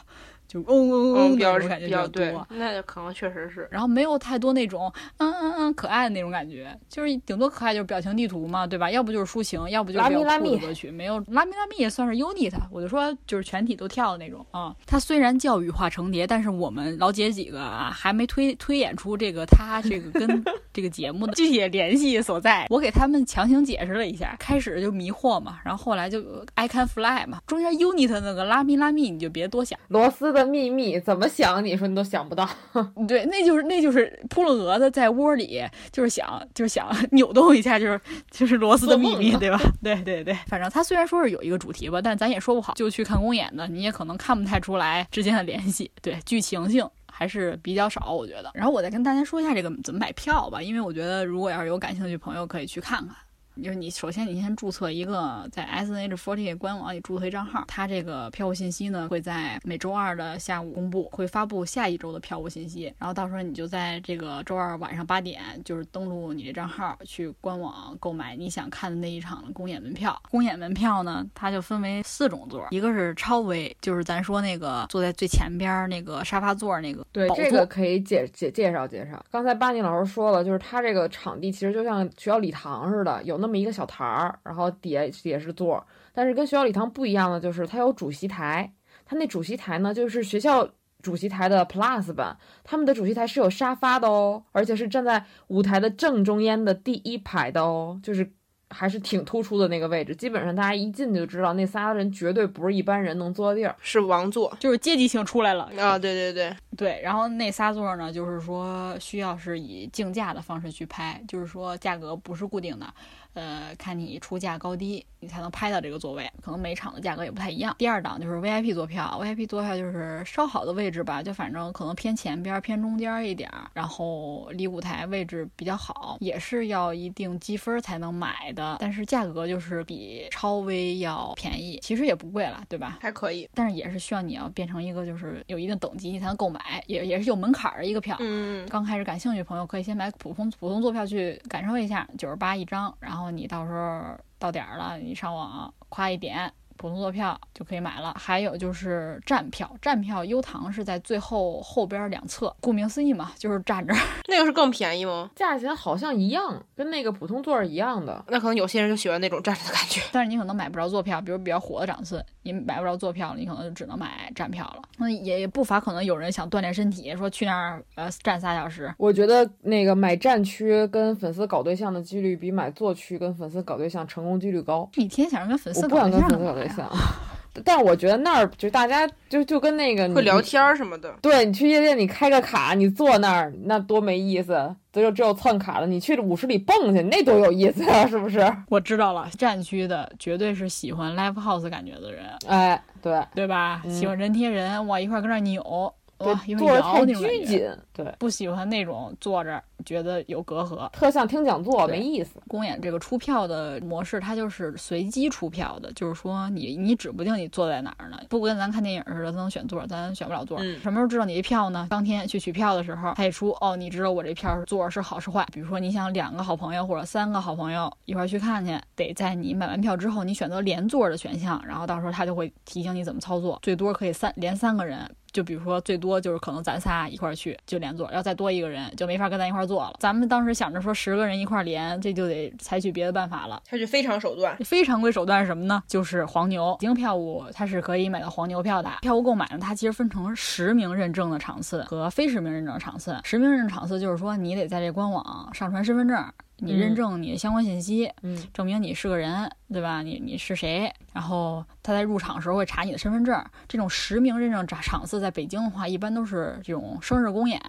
[0.49, 3.67] 就嗡嗡嗡比较感觉比较多，那可能确实是。
[3.71, 8.89] 然后没有太多那种嗯嗯嗯可爱的那种感觉，就是顶多可爱就是表情地图嘛，对吧？
[8.91, 10.91] 要不就是抒情，要不就是比较酷的歌曲。
[10.91, 14.75] 没有拉咪拉咪也算是 unit，我就说就是全体都跳的那种啊。
[14.87, 22.67] 它虽然叫羽化成蝶，但是我们老姐几个啊还没推推演出这个它这个跟 这个节目的具体联系所在。
[22.71, 26.23] 我给他们强行解释了一下，开始就迷惑嘛，然后后来就
[26.55, 30.36] I can fly 嘛，中间 unit 那个拉咪拉咪你就别多想，螺丝。
[30.37, 31.65] 的秘密怎么想？
[31.65, 32.49] 你说你都想不到。
[33.09, 39.61] 对，那就是那就是扑棱蛾子在窝里，就是想就是想 扭动一下，就是就是螺丝的秘密，对吧？
[39.83, 42.75] 对对对，反正他虽然说是有一个主题吧，但咱也说不好。
[42.75, 45.91] 就去看公演的，你也可能看不太出来之间的联系。
[46.03, 48.51] 对，剧情性还是比较少，我觉得。
[48.55, 53.17] 然后我再跟大家说一下这个怎么买票吧，因为我觉得如果要是有感兴趣朋友，可以去看看。
[53.63, 62.93] 就是你首先你先注册一个在 S N H Forty 官网里注册一账号，它这个票务信息呢会在每周二的下午公布，会发布下一周的票务信息。
[62.99, 70.21] 然后到时候你就在这个周二晚上八点，就是登录你这账号去官网购买你想看的那一场公演门票。
[70.31, 77.07] 公演门票呢，它就分为四种座，一个是超威，就是咱说那个坐在最前边那个沙发座那个。
[77.11, 79.25] 对，这个可以介介介绍介绍。
[79.31, 83.46] 刚才巴尼老师说了，就是它这个场地其实就像学校礼堂似的，有那。
[83.47, 88.73] 那么一个小台儿，然后底下也是座，但是跟学校礼堂不一样的就是，它有主席台。
[89.05, 90.69] 它那主席台呢，就是学校
[91.01, 92.37] 主席台的 Plus 版。
[92.65, 98.29] 他们的主席台是有沙发的哦，而且是站在舞台的正中央的第一排的哦，就是
[98.71, 100.13] 还是挺突出的那个位置。
[100.17, 105.97] 基本上大家一进去就知道，那仨人绝对不是一般人能坐的地儿，是王座，就是阶级性出来了啊！
[105.97, 112.93] 对对对对，然后那仨座呢，就是说需要是以竞价的方式去拍，就是说价格不是固定的。
[113.37, 117.75] 呃，看你出价高低，你才能拍到这个座位，可能每场的价格也不太一样。
[117.79, 132.97] 第二档就是 VIP 座票，VIP 座票就是稍好的位置吧，就反正可能偏前边、偏中间一点儿，然后离舞台位置比较好，也是要一定积分才能买的，但是价格就是比超威要便宜，其实也不贵了，对吧？
[133.03, 133.47] 还可以。
[133.53, 138.17] 但是也是需要你要变成一个就是有一定等级你才能购买，也也是有门槛儿的一个票。
[138.21, 146.53] 嗯，刚开始感兴趣的朋友可以先买普通普通座票去感受一下，九十八一张，然后你到时候到点儿了，你上网夸一点。
[146.77, 153.95] 普通座票就可以买了，还有就是站票，站票优唐是在最后后边两侧，顾名思义嘛，就是站着。
[154.29, 155.31] 那个是更便宜吗？
[155.35, 158.25] 价钱好像一样，跟那个普通座儿一样的。
[158.29, 160.01] 那可能有些人就喜欢那种站着的感觉。
[160.13, 164.83] 但是你可能买不着座票，比如比较火的场次，你买不着座票了，你可能就只能买站票了。
[164.99, 168.93] 那也也不乏可能有人想锻炼身体，说去那儿呃站仨小时。
[168.99, 174.89] 我觉得那个买站区跟粉丝搞对象的几率比买座区跟粉丝搞对象成功几率高。
[174.95, 176.29] 你天天想着跟粉丝搞对象
[176.67, 176.91] 对象，
[177.65, 180.41] 但我觉得那儿就大家就就跟那个会聊。
[180.43, 181.15] 天儿什么的。
[181.23, 184.75] 对你去夜店，你开个卡，你坐那儿，那多没意思。
[184.93, 188.41] 只有只有蹭卡的，你去舞池里蹦去，那多有意思啊，是不是？
[188.69, 193.83] 我知道了，战区的绝对是喜欢 live house 感觉的人，哎，对，对吧？
[193.85, 196.35] 嗯喜欢人贴人，哇，一块儿跟那儿扭，对坐着
[196.83, 197.23] 太摇那种。
[197.23, 200.89] 拘谨，对，不喜欢那种坐着觉得有隔阂。
[200.91, 202.41] 特像听讲座，没意思。
[202.49, 210.59] 公演这个出票的模式，它就是随机出票的，就是说你你指不定你坐在哪儿呢，不跟咱看电影似的，咱能选座，咱选不了座。
[210.61, 211.87] 嗯什么时候知道你这票呢？
[211.91, 215.47] 当天去取票的时候，他一出哦，你知道我这票座是好是坏。
[215.53, 224.99] 比如说你想两个好朋友或者三个好朋友一块儿去看去，得在你买完票之后，你选择连座的选项，然后到时候他就会提醒你怎么操作，最多可以三连三个人。
[225.37, 229.93] 就比如说，最多就是可能咱仨一块儿去就连坐，要再多一个人就没法跟咱一块儿坐了。
[230.01, 233.61] 咱们当时想着说十个人一块儿连，这就得采取别的办法了。
[233.67, 234.57] 采取非常手段。
[234.65, 235.83] 非常规手段是什么呢？
[235.87, 236.75] 就是黄牛。
[236.81, 238.91] 北京票务它是可以买到黄牛票的。
[239.03, 243.21] 票务购买呢，它其实分成实名认证的场次和非实名认证的场次。
[243.23, 246.17] 实名认证场次就是说，你得在这官网上传身份证，
[246.59, 250.03] 你认证你的相关信息，嗯，证明你是个人，对吧？
[250.03, 250.91] 你你是谁？
[251.13, 253.45] 然后他在入场时候会查你的身份证。
[253.69, 257.61] 这种实名认证场场次在北京的话，一般都是这种生日公演、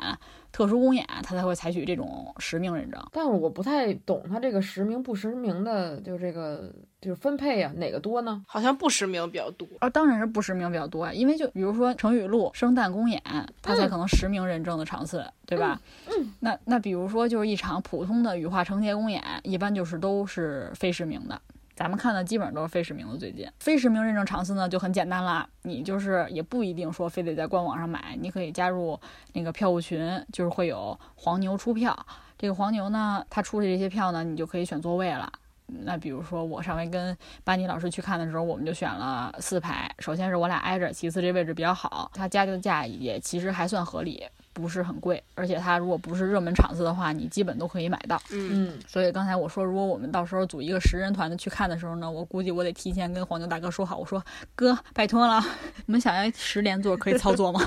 [0.57, 2.99] 特殊公演，他才会采取这种实名认证。
[3.11, 8.43] 但是我不太懂他这个实名不实名的，就这个就是分配啊，哪个多呢？
[8.47, 9.67] 好像不实名比较多。
[9.77, 13.21] 啊，当然是不实名比较多啊，因为就比如说成语录、生旦公演，
[13.61, 15.79] 它才可能实名认证的场次，对吧？
[16.07, 21.39] 嗯，那那比如说就是一场普通的羽化成蝶公演，一般就是都是非实名的。
[21.77, 28.99] 咱们看的基本上都是非实名的，最近非实名认证场次呢就很简单啦，你就是也不一定说非得在官网上买，你可以加入
[29.33, 31.95] 那个票务群，就是会有黄牛出票，
[32.35, 35.31] 这个黄牛呢，他出的这些票呢，你就可以选座位了。
[35.67, 39.87] 那比如说我上回跟班尼老师去看的时候，我们就选了四排。
[39.99, 44.25] 首先是我俩挨着，其次这位置比较好，它加的价也其实还算合理，
[44.57, 45.23] 不是很贵。
[45.35, 48.19] 而且它如果不是热门场次的话，你基本都可以买到。
[48.31, 54.23] 嗯，嗯，所以刚才我说，如果我们到时候组一个十人团的去看的时候呢，我估计我得提前跟黄牛大哥说好，我说
[54.55, 55.39] 哥，拜托了，
[55.85, 57.61] 你们想要十连座可以操作吗？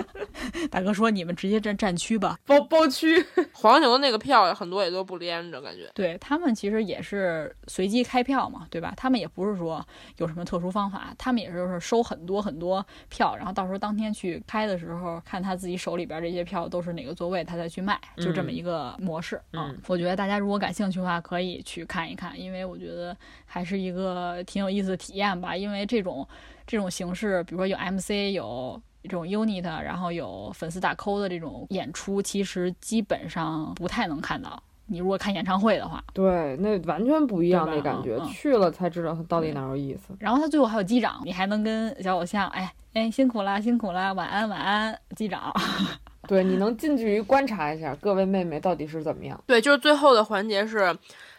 [0.70, 2.38] 大哥说你们直接占战区吧。
[2.46, 5.90] 包包区， 黄牛那个票很多也都不连着，感觉。
[5.94, 8.92] 对他们其实也是随机开票嘛，对吧？
[8.96, 9.84] 他们也不是说
[10.16, 19.70] 有什么特殊方法，他们也就是收很多很多票，然后到时候当天去开的时候，看他自己手里边这些票都是哪个座位，他再去卖，就这么一个模式啊。
[19.70, 25.56] 嗯我觉得大家如果感兴趣的话，可以去看一看，因为我觉得还是一个挺有意思的体验吧。
[25.56, 26.26] 因为这种
[26.66, 28.80] 这种形式，比如说有 MC 有。
[29.04, 34.60] 这种 unit，然后有粉丝打 call 的这种演出，其实基本上不太能看到。
[34.88, 40.14] 你如果看演唱会的话，对，那完全不一样对吧那感觉，去了才知道它到底哪有意思。
[40.18, 45.52] 然后他最后还有机长，你还能跟小偶像，哎哎，辛苦啦，辛苦啦，晚安晚安，机长。
[46.26, 49.40] 对，你能近距离观察一下各位妹妹到底是怎么样。
[49.46, 50.94] 对，就是最后的环节是，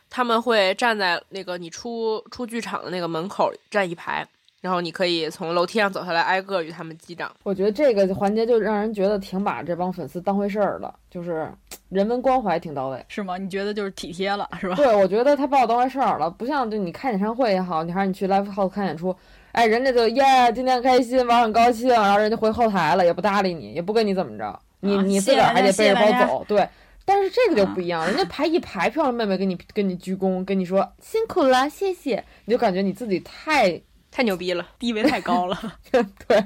[0.09, 4.25] 他们会站在那个你出出剧场的那个门口站一排，
[4.61, 7.31] 然后你可以从楼梯上走下来，挨个与他们击掌。
[7.43, 11.49] 我觉得这个环节就让人觉得挺把这帮粉丝当回事儿的，就是
[11.87, 13.03] 人文关怀挺到位。
[13.07, 13.37] 是吗？
[13.37, 14.75] 你觉得就是体贴了，是吧？
[14.75, 19.15] 对，我觉得他把我当回事儿了，不像就你看演唱会也好，你还是你去 live house 看演出，
[19.53, 26.67] 哎，人家就耶，今天开心，玩很高兴，然后人家回后台了，也不搭理你，也不跟你怎么着，你、啊你自个儿还得背着包走，对。
[27.05, 33.81] 但是这个就不一样，人家排一排漂亮妹妹给你跟你鞠躬，跟你说辛苦了，谢谢，你就感觉你自己太
[34.19, 34.67] 太牛逼了！
[34.77, 35.57] 地位太高了。
[36.27, 36.45] 对，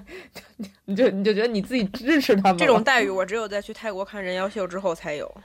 [0.85, 5.35] 你就你就觉得你自己支持他们这种待遇我只有在去泰国看人妖秀之后才有。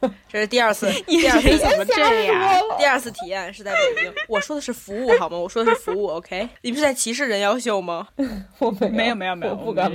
[0.28, 2.60] 这是第二次，第二次怎么这样？
[2.76, 4.12] 第二次体验是在北京。
[4.28, 5.38] 我说的是服务好吗？
[5.38, 6.48] 我说的是服务，OK？
[6.62, 8.08] 你不是在歧视人妖秀吗？
[8.58, 9.88] 我没没有没有没有，我不敢。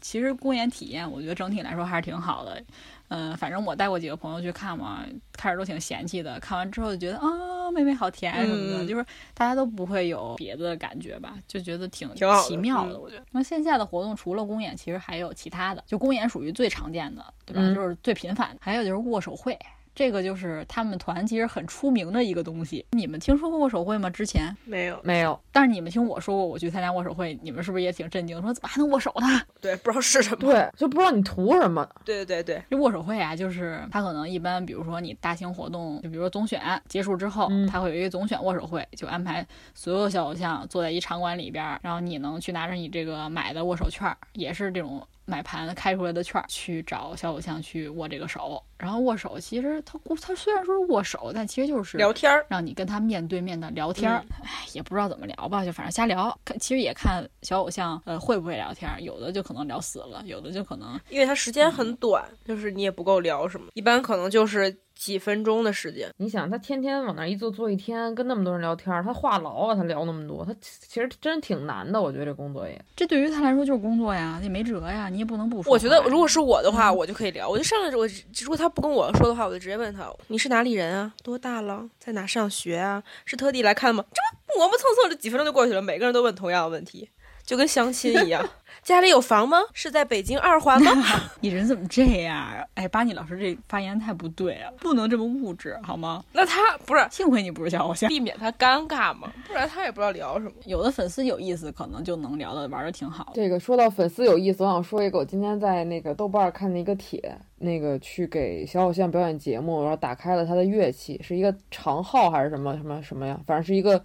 [0.00, 2.60] 其实公演体验，我觉得整体来说还是挺好的。
[3.08, 12.94] 嗯、反正我带过几个朋友去看嘛，开始都挺嫌弃的，看完之后就觉得啊，妹妹好甜什么的，嗯就是大家都不会有别的感觉吧，就觉得挺奇妙的。
[12.94, 17.60] 嗯我觉得，那线下的活动除了公演，其实还有其他的，就公演属于最常见的，对吧？
[17.62, 19.58] 嗯就是最频繁的，还有就是握手会。
[19.96, 22.84] 这个就是他们团其实很出名的一个东西。
[22.90, 24.10] 你们听说过握手会吗？
[24.10, 24.54] 之前？
[24.66, 28.40] 没有，没有，但是你们听我说过，我去参加握手会，你们是不是也挺震惊？
[28.42, 29.26] 说怎么还能握手呢？
[29.58, 30.36] 对，不知道是什么。
[30.36, 31.88] 对，就不知道你图什么。
[32.04, 48.62] 对对对对，这握手会啊，就是它可能一般，比如说你大型活动，就比如说总选结束之后，嗯它会有一个总选握手会，就安排所有小偶像坐在一场馆里边儿，然后你能去拿着你这个买的握手券儿，也是这种买盘开出来的券儿，去找小偶像去握这个手。
[48.78, 52.44] 然后握手，其实他他虽然说是握手，但其实就是聊天儿。
[52.48, 56.38] 让你跟他面对面的聊天儿，唉，也不知道怎么聊吧，就反正瞎聊。
[56.44, 66.10] 看，其实也看小偶像呃会不会聊天儿，有的就可能聊死了，有的就可能因为他时间很短，就是你也不够聊什么，一般可能就是几分钟的时间。
[66.16, 72.00] 你想，他天天往那儿一坐坐一天，跟那么多人聊天儿，他话痨啊，他聊那么多，他其实真挺难的。
[72.00, 75.70] 我觉得这工作也，这对于他来说就是工作呀，也没辙呀，你也不能不说。
[75.70, 77.48] 我觉得如果是我的话，嗯我就可以聊。
[77.48, 78.08] 我就上来我
[78.40, 81.12] 如果他不跟我说的话，我就直接问他：你是哪里人啊？
[81.22, 81.88] 多大了？
[81.98, 83.02] 在哪上学啊？
[83.26, 84.04] 是特地来看吗？
[84.12, 85.82] 这不磨磨蹭蹭，这几分钟就过去了。
[85.82, 87.08] 每个人都问同样的问题，
[87.46, 88.46] 就跟相亲一样。
[88.82, 89.58] 家里有房吗？
[89.72, 90.92] 是在北京二环吗？
[91.40, 92.46] 你人怎么这样？
[92.74, 96.22] 哎，巴尼老师这发言太不对了，不能这么物质好吗？
[96.32, 99.32] 那他不是幸亏你不是小偶像，避免他尴尬嘛？
[99.48, 100.52] 不然他也不知道聊什么。
[100.66, 103.32] 有的粉丝有意思，可能就能聊的玩的挺好的。
[103.34, 113.40] 这个说到粉丝有意思，我想说一个，我今天在那个豆瓣儿看的一个帖，那个去给小偶像表演节目，然后打开了他的乐器，是一个长号还是什么什么什么呀？
[113.46, 114.00] 反正是一个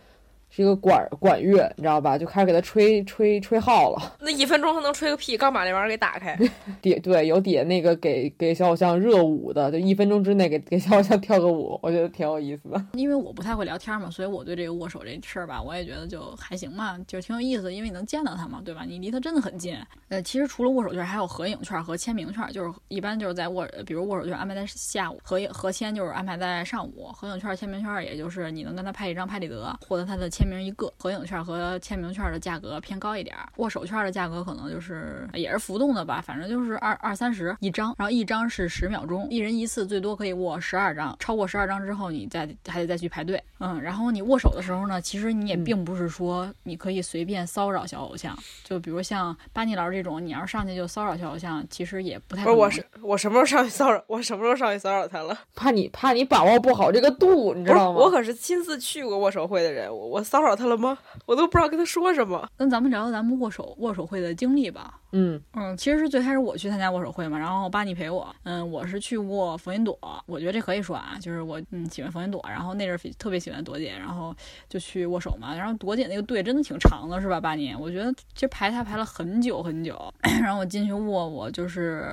[0.54, 2.18] 是一个管管乐，你知道吧？
[2.18, 4.18] 就开始给他吹吹吹号了。
[4.20, 5.38] 那一分钟他能吹个屁？
[5.38, 6.38] 刚把那玩意儿给打开。
[6.82, 12.86] 底 对有底下那个给给小偶像热舞的，就一分钟之内给 给小偶像跳个舞，我觉得挺有意思的。
[12.94, 18.84] 因为我不太会聊天嘛，所以我对这个握手这事儿吧，我也觉得就还行嘛，就是挺有意思，因为你能见到他嘛，对吧？
[18.86, 19.78] 你离他真的很近。
[20.10, 30.92] 呃，其实除了握手券，还有合影券和签名券，就是一般就是在握，比如握手券安排在下午，合影合签就是安排在上午，合影券、签名券也就是你能跟他拍一张拍立得，获得他的签名一个。
[30.98, 43.42] 合影券和签名券的价格偏高一点儿，握手券的价格可能就是也是浮动的吧，反正就是二二三十一张，然后一张是十秒钟，一人一次，最多可以握十二张，超过十二张之后你再还得再去排队。
[43.60, 52.44] 嗯，然后你握手的时候呢，其实你也嗯并不是说你可以随便骚扰小偶像，就比如像巴尼老师这种，你要是上去就骚扰小偶像，其实也不太。
[52.44, 54.04] 不是我是我什么时候上去骚扰？
[54.08, 55.38] 我什么时候上去骚扰他了？
[55.56, 58.00] 怕你怕你把握不好这个度，你知，道吗？
[58.00, 60.98] 我可是亲自去过握手会的人，我我骚扰他了吗？
[61.26, 62.50] 我都不知道跟他说什么。
[62.58, 64.98] 那咱们聊聊咱们握手握手会的经历吧。
[65.12, 68.34] 嗯嗯，其实是最开始我去参加握手会嘛，然后巴尼陪我。
[68.44, 74.34] 嗯，我是去过冯云朵，我觉得这可以说啊，就是我嗯喜欢冯云朵，然后那阵儿特别喜欢朵姐，然后
[74.70, 75.54] 就去握手嘛。
[75.54, 77.76] 然后朵姐那个队真的挺长的，是吧，巴尼？
[77.78, 80.02] 我觉得其实排他排了很久很久。
[80.42, 82.10] 然后我进去握，我就是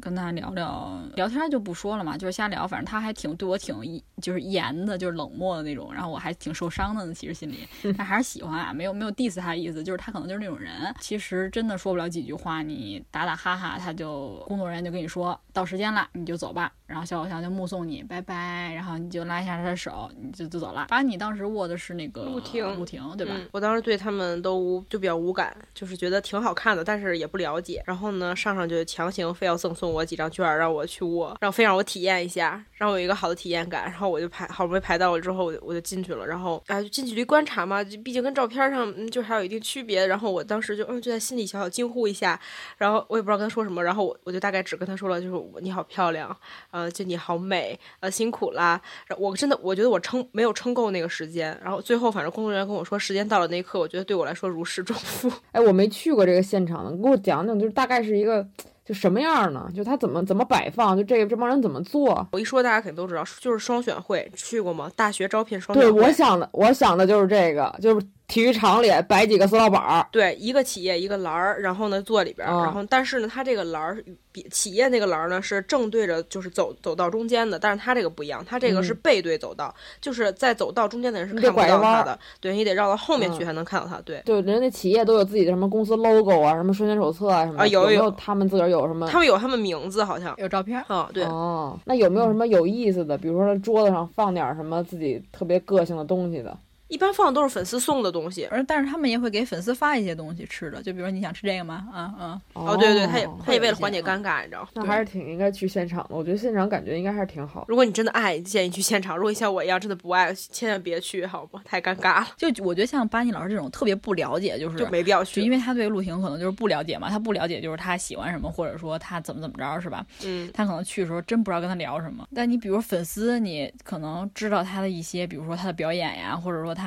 [0.00, 2.66] 跟他聊聊聊天就不说了嘛，就是瞎聊。
[2.66, 3.76] 反正他还挺对我挺
[4.20, 5.94] 就是严的，就是冷漠的那种。
[5.94, 7.51] 然后我还挺受伤的呢，其实心里，
[7.96, 10.72] 但还是喜欢啊，没有没有 diss 他的意思，就是他可能就是那种人。
[11.00, 16.72] 其实真的说不了几句话，你打打哈哈，他就工作人员就跟你说到时间了，你就走吧。
[16.86, 20.86] 然后小偶像就目送你拜拜，然后你就拉一下他的手，你就就走了。
[20.90, 23.32] 把你当时握的是那个陆婷陆婷对吧？
[23.34, 27.82] 嗯我当时对他们都无就比较无感，就是觉得挺好看的，但是也不了解。
[27.86, 33.84] 然后呢，上上就强行非要赠送我几张券儿，让我去握，让非让我体验一下，让我有一个好的体验感。
[33.84, 36.26] 然后我就排，好不容易排到了之后，我就我就进去了。
[36.26, 40.06] 然后啊，就近距离观观察嘛，就毕竟跟照片上嗯，就还有一定区别。
[40.06, 42.40] 然后我当时就嗯就在心里小小惊呼一下，
[42.78, 43.82] 然后我也不知道跟他说什么。
[43.82, 46.34] 然后我我就大概只跟他说了，就是你好漂亮，
[46.70, 48.80] 呃，就你好美，呃，辛苦啦。
[49.18, 51.58] 我真的我觉得我撑没有撑够那个时间。
[51.64, 55.28] 然后最后反正工作人员跟我说时间到了那一刻，我觉得对我来说如释重负。
[55.50, 58.46] 哎，我没去过这个现场呢，给我讲讲，就是大概是一个
[58.84, 59.68] 就什么样呢？
[59.74, 62.26] 就他怎么怎么摆放，就这个这帮人怎么做？
[62.32, 64.90] 我一说大家肯定都知道，就是双选会，去过吗？
[64.96, 65.92] 大学招聘双，选会。
[65.92, 84.22] 对我想的，我想的就是这个，就是体育场里摆几个塑料板儿，对，一个企业一个栏儿，然后呢坐里边然后但是呢，它这个栏儿比企业那个栏儿呢是正对着就是走走道中间的，但是它这个不一样，它这个是嗯背对走道，就是在走道中间的人是看不拐弯儿到它的，对你得绕到后面去嗯才能看到它，对。
[84.24, 89.06] 对人家企业都有自己的什么公司 logo 啊，什么授权手册啊什么的，有没啊有有他们自个儿有什么？
[89.08, 93.18] 他们有他们名字好像，有照片，啊，对，哦，那有没有什么有意思的？
[93.18, 96.56] 比如说桌子上放点儿什么自己特别个性的东西的？
[96.92, 98.46] 一般放的都是粉丝送的东西。
[98.50, 101.88] 而但是他们也会给粉丝发一些东西吃的，就比如说你想吃这个吗？
[101.90, 104.68] 啊嗯，哦，对对，他也哦他也为了缓解尴尬，你知道。
[104.74, 106.14] 那还是挺应该去现场的。
[106.14, 107.64] 我觉得现场感觉应该还是挺好。
[107.66, 111.62] 如果你真的爱，建议去现场；如果你像我一样真的不爱，千万别去，好吗？
[111.64, 115.40] 太尴尬了，就我觉得像巴尼老师这种特别不了解，就是就没必要去。
[115.40, 120.04] 因为他对陆婷可能就是不了解嘛，他不了解就是他喜欢什么，或者说他怎么怎么着，是吧？
[120.24, 122.28] 嗯，他可能去的时候真不知道跟他聊什么。
[122.34, 126.81] 但你比如粉丝，你可能知道他的一些，比如说他的表演呀，或者说他，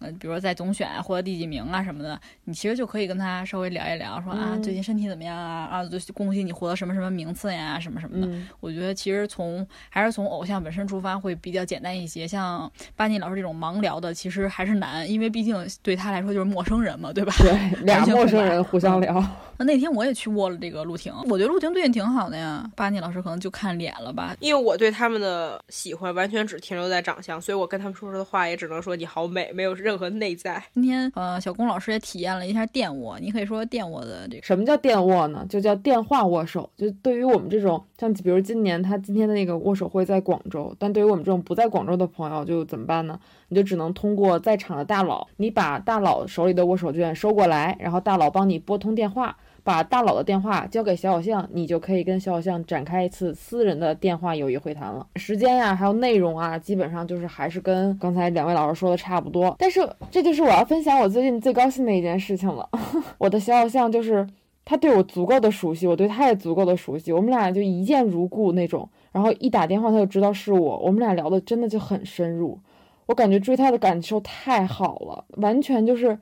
[0.00, 8.26] 呃，比如说在总选啊获得第几名啊什么的，你其实就可以跟他稍微聊一聊，说啊嗯最近身体怎么样啊啊，就恭喜你获得什么什么名次呀，什么什么的。
[8.26, 12.26] 嗯，我觉得其实从还是从偶像本身出发会比较简单一些。
[12.26, 17.32] 像巴尼老师这种盲聊的，其实还是难，因为毕竟对他来说就是陌生人嘛，对吧？
[17.38, 19.24] 对， 俩完全空白陌生人互相聊。
[19.58, 22.64] 那那天我也去握了这个陆婷，我觉得陆婷对你挺好的呀。
[22.76, 30.62] 巴尼老师可能就看脸了吧，因为我对他们的喜欢完全只停留在长相，所以我跟他们说出的话也只能说你好美，没有任何内在。
[30.74, 35.44] 今天呃，小龚老师也体验了一下电握，你可以说电握的这个什么叫电握呢？
[35.48, 36.70] 就叫电话握手。
[36.76, 43.18] 就对于我们这种，像比如今年他今天的那个握手会在广州，但对于我们这种不在广州的朋友，就怎么办呢？
[43.48, 49.36] 你就只能通过在场的大佬，你把大佬手里的握手券收过来，然后大佬帮你拨通电话。
[49.68, 55.06] 把大佬的电话交给小小象，你就可以跟小小象展开一次私人的电话友谊会谈了。
[55.16, 59.54] 时间呀、还有内容啊，基本上就是还是跟刚才两位老师说的差不多。
[59.58, 62.66] 但是这就是我要分享我最近最高兴的一件事情了。
[63.18, 64.26] 我的小小象就是
[64.64, 68.88] 他对我足够的熟悉，我对他也足够的熟悉，我们俩就一见如故那种。
[69.12, 72.58] 然后一打电话他就知道是我，我们俩聊的真的就很深入。
[73.04, 76.18] 我感觉追他的感受太好了，完全就是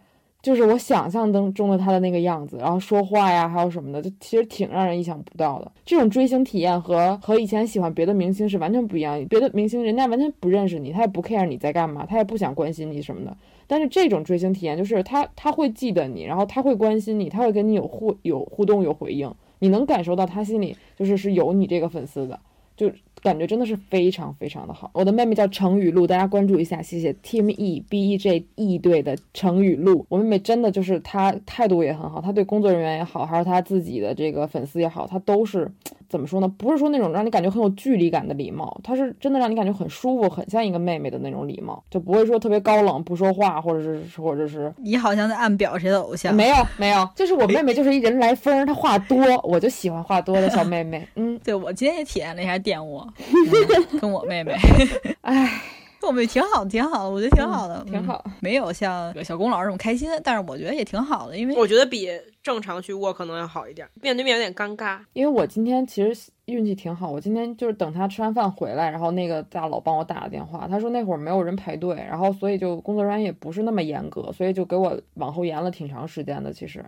[0.46, 5.72] 就是我想象当中的他的那个样子，然后说话呀，还有什么的，就其实挺让人意想不到的。
[5.84, 9.20] 这种追星体验和和以前喜欢别的明星是完全不一样。
[9.24, 13.36] 别的明星人家完全不认识你，他也不 care 你在干嘛，他也不想关心你什么的。
[13.66, 19.28] 但是这种追星体验就是他他会记得你，然后他会关心你，他会跟你有互有互动有回应，
[19.58, 22.38] 你能感受到他心里就是是有你这个粉丝的，
[22.76, 22.88] 就
[23.26, 24.88] 感觉真的是非常非常的好。
[24.94, 30.06] 我的妹妹叫程雨露，大家关注一下，谢谢 Team E B E J E 队的程雨露。
[30.08, 35.68] 我妹妹真的就是她态度也很好，她对工作人员也好，还是她自己的这个粉丝也好，她都是
[36.08, 36.46] 怎么说呢？
[36.46, 46.32] 不是说那种让你感觉很有距离感的礼貌，她是真的让你感觉很舒服，很像一个妹妹的那种礼貌，就不会说特别高冷不说话，或者是或者是你好像在暗表谁的偶像。
[46.32, 51.04] 没有没有，就是我妹妹就是一人来疯，她话多，我就喜欢话多的小妹妹。
[51.16, 54.54] 嗯，对我今天也体验了一下电握，嗯跟我妹妹，
[55.22, 55.60] 哎，
[56.00, 58.24] 跟我妹挺好，挺好的，我觉得挺好的，嗯挺好。
[58.40, 62.08] 没有像小龚老师这么开心，但是我觉得也挺好的，因为我觉得比
[62.42, 64.98] 正常去握可能要好一点，面对面有点尴尬。
[65.14, 76.84] 因为我今天其实运气挺好，我今天就是等他吃完饭回来，然后那个大佬帮我打了电话，他说那会儿没有人排队，然后所以就工作人员也不是那么严格，所以就给我往后延了挺长时间的其实。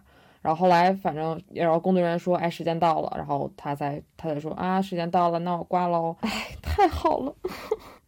[0.49, 6.16] 然后后来反正，然后工作人员说，哎，时间到了，然后他才他才说啊，时间到了，那我挂喽。
[6.20, 6.30] 哎，
[6.62, 7.34] 太好了，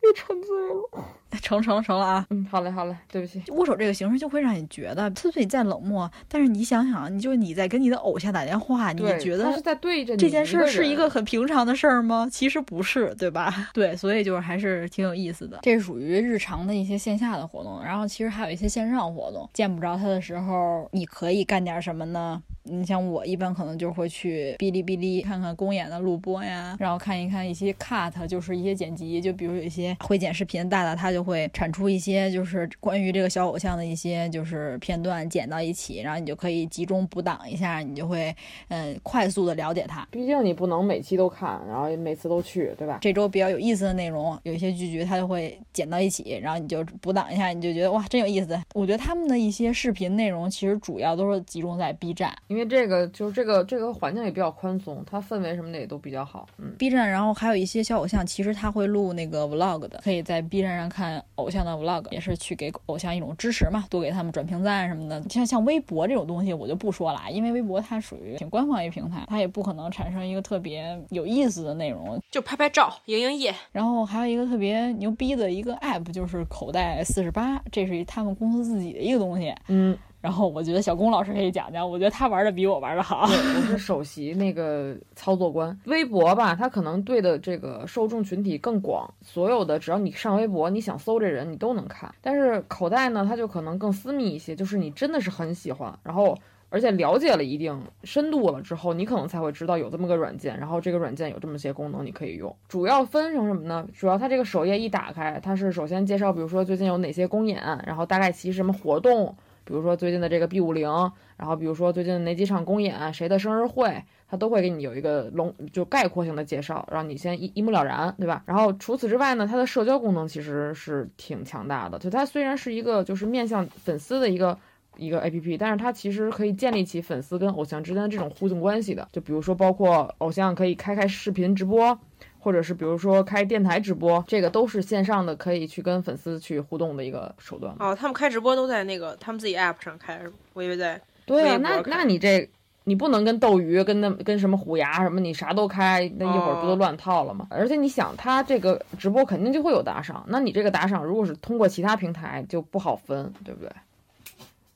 [0.04, 1.14] 又沉醉了。
[1.42, 2.26] 成成成了啊。
[2.30, 3.40] 嗯，好嘞好嘞，对不起。
[3.52, 12.28] 握手这个形式就会让你觉得，之所以再冷漠，但是你想想，你就你在跟你的偶像打电话，你觉得他是在对着你这件事儿是一个很平常的事儿吗？
[12.30, 13.52] 其实不是，对吧？
[13.72, 15.58] 对，所以就是还是挺有意思的。
[15.62, 19.48] 这属于日常的一些线下的活动，然后其实还有一些线上活动。
[19.52, 22.42] 见不着他的时候，你可以干点什么呢？
[22.70, 38.34] 你像我一般可能就会去哔哩哔哩看看公演的录播呀，然后看一看一些 cut，就是一些剪辑，就比如有一些会剪视频的大大，他就会产出一些就是关于这个小偶像的一些就是片段剪到一起，然后你就可以集中补档一下，你就会
[38.68, 40.06] 嗯快速的了解它。
[40.10, 42.98] 毕竟你不能每期都看，然后每次都去，对吧？
[43.00, 48.58] 这周比较有意思的内容，有一些剧集它就会剪到一起，然后你就补档一下，你就觉得哇真有意思。
[48.74, 56.46] 我觉得他们的一些视频内容其实主要都是集中在 B 站，因为为这个就是这个这个环境也比较宽松，它氛围什么的也都比较好。
[56.58, 65.22] 嗯，B 站，然后还有一些小偶像，其实他会录那个 vlog 的，可以在 B 站上看偶像的 vlog，也是去给偶像一种支持嘛，多给他们转评赞什么的。
[65.28, 72.20] 像像微博这种东西，我就不说了，因为微博它属于挺官方一个平台，它也不可能产生一个特别有意思的内容。
[72.30, 73.54] 就拍拍照、营营业。
[73.72, 79.54] 然后还有一个特别牛逼的一个 app，就是口袋四十八，这是他们公司自己的一个东西。
[79.68, 83.26] 嗯，然后我觉得小龚老师可以讲讲，我觉得他玩的比我玩的好。
[83.26, 85.78] 对，我是 首席那个操作官。
[85.86, 92.14] 微博吧，它可能对的这个受众群体更广，所有的只要你上微博，你想搜这人，你都能看。
[92.20, 96.36] 但是口袋呢，它就可能更私密一些，就是你真的是很喜欢，然后。
[96.72, 102.54] 而且了解了一定深度了之后，你可能才会知道有这么个软件，然后这个软件有这么些功能你可以用。
[102.68, 103.84] 主要分成什么呢？
[103.92, 109.34] 主要它这个首页一打开，它是首先介绍，比如说最近有哪些公演，然后大概其什么活动，
[109.70, 110.90] 比如说最近的这个 B 五零，
[111.36, 118.42] 然后比如说最近哪几场公演，谁的生日会，它都会给你有一个笼就概括性的介绍，让你先一一目了然，对吧？
[118.46, 124.58] 然后除此之外呢，它的社交功能其实是挺强大的，就它虽然是一个就是面向粉丝的一个。
[124.96, 129.08] 一个 A P P，但是它其实可以建立起粉丝跟偶像之间的这种互动关系的。
[129.12, 131.98] 就比如说，包括偶像可以开开视频直播，
[132.40, 137.74] 或者是比如说开电台直播，这个都是线上的，可以去跟粉丝去互动的一个手段。
[137.78, 140.20] 哦，他们开直播都在那个他们自己 app 上开，
[140.54, 142.48] 我以为在对啊，那那你这
[142.84, 147.46] 你不能跟斗鱼、跟那跟什么虎牙什么，你啥都开，那一会儿不哦都乱套了吗？
[147.50, 153.70] 而且你想，他这个直播肯定就会有打赏，那你这个打赏如果是通过其他平台，就不好分，对不对？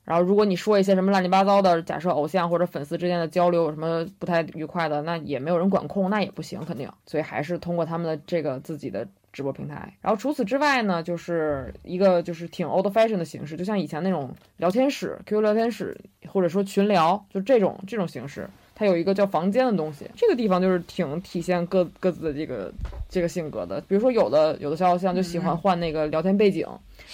[0.05, 6.87] 然后，如果你说一些什么乱七八糟的，假设偶像或者粉丝之间的交流有什么不太愉快的，那也没有人管控，那也不行，肯定。
[7.07, 9.91] 所以还是通过他们的这个自己的直播平台。
[10.01, 18.47] 然后除此之外呢，就是一个就是挺 old fashion 的形式，就像以前那种聊天室、QQ 聊天室，或者说群聊，就这种这种形式。
[18.77, 22.69] 它有一个叫房间的东西，这个地方就是挺体现各各自的这个
[23.15, 23.79] 这个性格的。
[23.87, 26.67] 比如说有的有的小偶像就喜欢换那个聊天背景，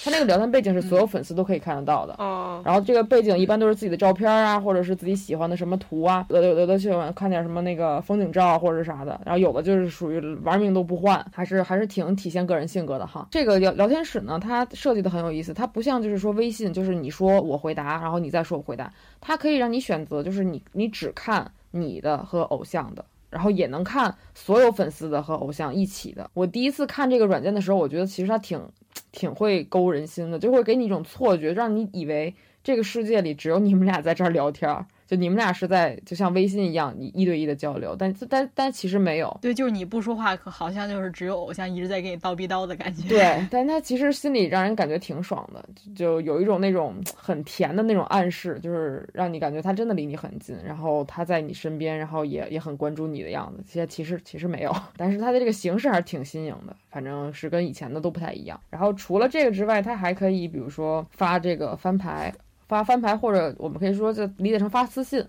[0.03, 2.15] 他那个聊天背景是所有粉丝都可以看得到的。
[2.17, 13.27] 哦，然后这个背景一般都是自己的照片啊，或者是自己喜欢的什么图啊，有的有的喜欢看点什么那个风景照或者是啥的，然后有的就是属于玩命都不换，还是还是挺体现个人性格的哈。
[13.29, 23.05] 这个聊聊天室呢，它设计的很有意思，它不像就是说微信，就是你说我回答，然后你再说我回答，它可以让你选择，就是你你只看你的和偶像的。
[23.31, 26.29] 然后也能看所有粉丝的和偶像一起的。
[26.35, 28.61] 我第一次看这个软件的时候，我觉得其实它挺
[29.11, 39.37] 挺会勾人心的，就会给你一种错觉，让你以为这个世界里只有你们俩在这儿聊天儿，就你们俩是在就像微信一样你一对一的交流，但但但其实没有。
[39.41, 43.09] 对，就是你不说话，可好像就是只有偶像一直在给你叨逼叨的感觉。
[43.09, 53.61] 对，但他其实心里让人感觉挺爽的，就就有一种那种很甜的那种暗示，就是让你感觉他真的离你很近，然后他在你身边，然后也也很关注你的样子。
[53.67, 58.57] 其实其实其实没有，但是他的这个形式还是挺新颖的，反正是跟以前的都不太一样。
[58.69, 62.33] 然后除了这个之外，他还可以比如说发这个翻牌，
[62.71, 65.19] 发翻牌，或者我们可以说就理解成发私信。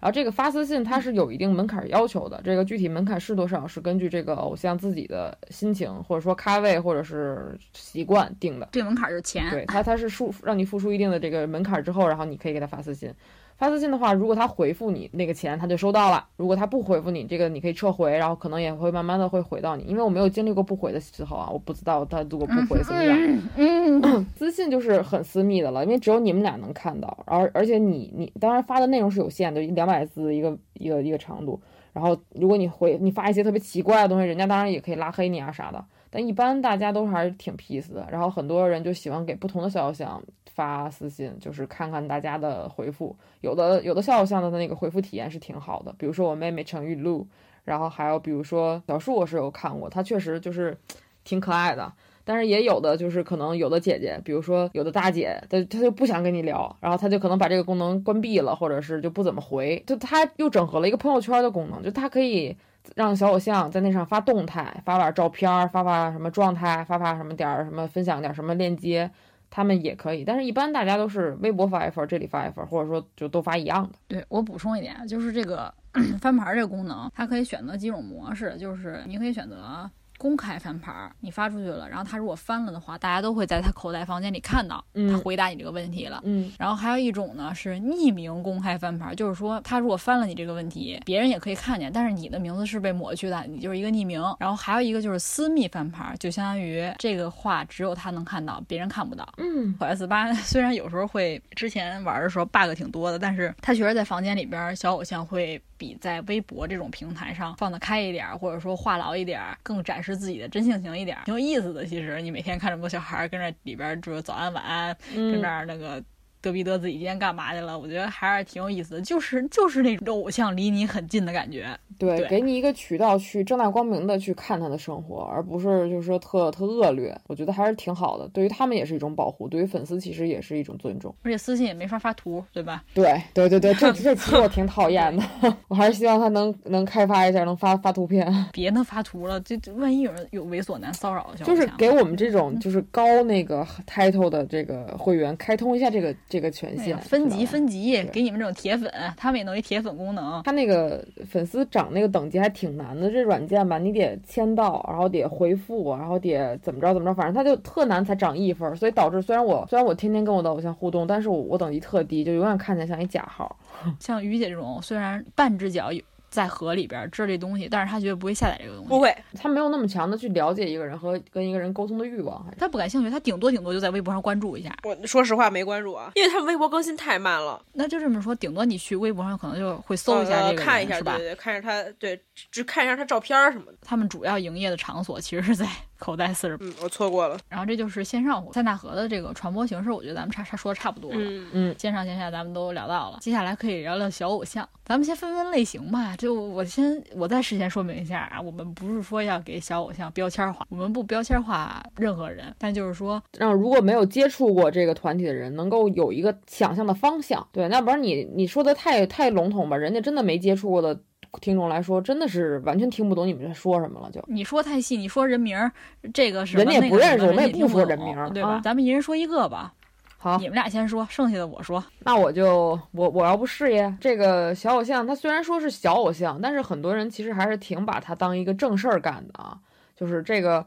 [0.00, 8.68] 然后这个发私信它是有一定门槛要求的，这个具体门槛是多少是根据这个偶像自己的心情或者说咖位或者是习惯定的。
[8.72, 9.48] 这门槛就是钱。
[9.50, 13.14] 对它它是付让你付出一定的这个门槛之后，然后你可以给他发私信。
[13.58, 19.82] 发私信的话，如果他回复你那个钱，他就收到了；如果他不回复你，这个你可以撤回，然后可能也会慢慢的会回到你。
[19.82, 23.18] 因为我没有经历过不回的时候啊，我不知道他如果不回怎么样。
[23.56, 31.60] 嗯，嗯 私信就是很私密的了，因为只有你们俩能看到，而而且你你当然发的内容是有限的，两百字一个一个一个长度。
[31.92, 35.84] 然后如果你回你发一些特别奇怪的东西，人家当然也可以拉黑你啊啥的。
[36.10, 43.14] 但一般大家都还是挺 peace 的，然后很多人就喜欢给不同的小偶像发私信，就是看看大家的回复。
[43.40, 47.26] 有的有的小偶像的那个回复体验是挺好的，比如说我妹妹程玉露，
[47.64, 50.76] 然后还有比如说小树，我是有看过，她确实就是
[51.24, 51.92] 挺可爱的。
[52.24, 59.82] 但是也有的就是可能有的姐姐，比如说有的大姐，她她就不想跟你聊，然后她就可能把这个功能关闭了，或者是就不怎么回。
[59.86, 62.54] 就她又整合了一个朋友圈的功能，就她可以
[62.96, 69.10] 让小偶像在那上发动态，发发照片，发发什么状态，发发什么点儿什么分享点什么链接，
[69.50, 70.24] 他们也可以。
[70.24, 73.90] 但是一般大家都是微博发一份，这里发一份，或者说就都发一样的。
[74.08, 75.72] 对我补充一点，就是这个
[76.20, 86.20] 翻牌这个功能，它可以选择几种模式，就是你可以选择公开翻牌儿，你发出去了，然后他如果翻了的话，大家都会在他口袋房间里看到他嗯回答你这个问题了。
[86.24, 94.20] 嗯然后还有一种呢是匿名公开翻牌，就是说他如果翻了你这个问题，别人也可以看见，但是你的名字是被抹去的，你就是一个匿名。
[94.40, 99.26] 然后还有一个就是私密翻牌，就相当于这个话只有他能看到，别人看不到。
[99.36, 111.86] 嗯口 S 八虽然有时候会之前玩的时候 bug 挺多的，但是他确实在房间里边小偶像会比在微博这种平台上放得开一点儿，或者说话痨一点儿，更展示自己的真性情一点儿，挺有意思的。
[111.86, 116.02] 其实你每天看这么多小孩儿跟着里边就是早安晚安，跟这嗯，儿那个。
[116.42, 117.78] 嘚逼嘚自己今天干嘛去了？
[117.78, 121.68] 我觉得还是挺有意思的，就是就是那种偶像离你很近的感觉。
[121.98, 128.28] 对，对给你一个渠道去正大光明的去看他的生活，而不是就是说特特恶劣，我觉得还是挺好的。
[128.28, 131.12] 对于他们也是一种保护，对于粉丝其实也是一种尊重。
[131.22, 132.84] 而且私信也没法发图，对吧？
[132.94, 135.24] 对对对对，这 这其实我挺讨厌的，
[135.66, 150.42] 我还是希望他能能开发一下，能发发图片， 别能发图了，这这万一有人有猥琐男骚扰就是给我们这种就是高那个 title 的这个会员开通一下这个这个权限哎，分级分级，给你们这种铁粉，他们也弄一铁粉功能。
[150.44, 163.56] 他那个粉丝涨那个等级还挺难的，这软件吧，你得签到，然后得回复，然后得怎么着怎么着，反正他就特难才涨一分，所以导致虽然我虽然我天天跟我的偶像互动，但是我我等级特低，就永远看起来像一假号。
[163.98, 168.88] 像于姐这种，虽然半只脚有在河里边知道这东西，但是他绝对不会下载这个东西。
[168.88, 174.76] 不会，他没有那么强的去了解一个人和跟一个人沟通的欲望，他不感兴趣，他顶多顶多就在微博上关注一下。
[174.84, 177.62] 我说实话没关注啊，因为他们微博更新太慢了。
[177.72, 181.24] 那就这么说，顶多你去微博上可能就会搜一下这个，呃看一下，是吧对？
[181.24, 182.20] 对对，看一下他，对，
[182.50, 183.78] 只看一下他照片儿什么的。
[183.80, 185.66] 他们主要营业的场所其实是在
[185.98, 186.64] 口袋四十八。
[186.64, 187.38] 嗯，我错过了。
[187.48, 191.18] 然后这就是线上活塞纳河的这个传播形式，我觉得咱们差差说的差不多了。
[191.18, 194.68] 嗯，嗯线上线下咱们都聊到了，接下来可以聊聊小偶像。
[194.84, 196.16] 咱们先分分类型吧。
[196.16, 207.46] 就我先，我再事先说明一下啊，我们不是说要给小偶像标签化，我们不标签化任何人，但就是说，让如果没有接触过这个团体的人能够有一个想象的方向。
[207.52, 210.98] 对，那不然你你说的太太笼统吧，人家真的没接触过的
[211.40, 214.22] 听众来说，真的是完全听不懂你们在说什么了就。
[214.28, 215.70] 你说太细，你说人名儿，
[216.12, 218.50] 这个什么人家也不认识我们也不说人名儿对吧？
[218.50, 219.72] 啊咱们一人说一个吧，
[220.16, 221.84] 好，你们俩先说，剩下的我说。
[222.00, 229.58] 那我就我我要不事业这个小偶像，他虽然说是小偶像，但是很多人其实还是挺把他当一个正事儿干的啊。
[229.96, 230.64] 就是这个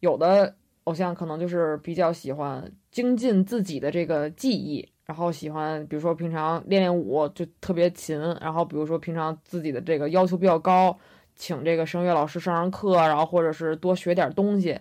[0.00, 10.96] 有的偶像可能就是比较喜欢精进自己的这个技艺，然后喜欢比如说平常练练舞就特别勤，然后比如说平常自己的这个要求比较高，
[11.34, 14.78] 请这个声乐老师上上课，然后或者是多学点东西。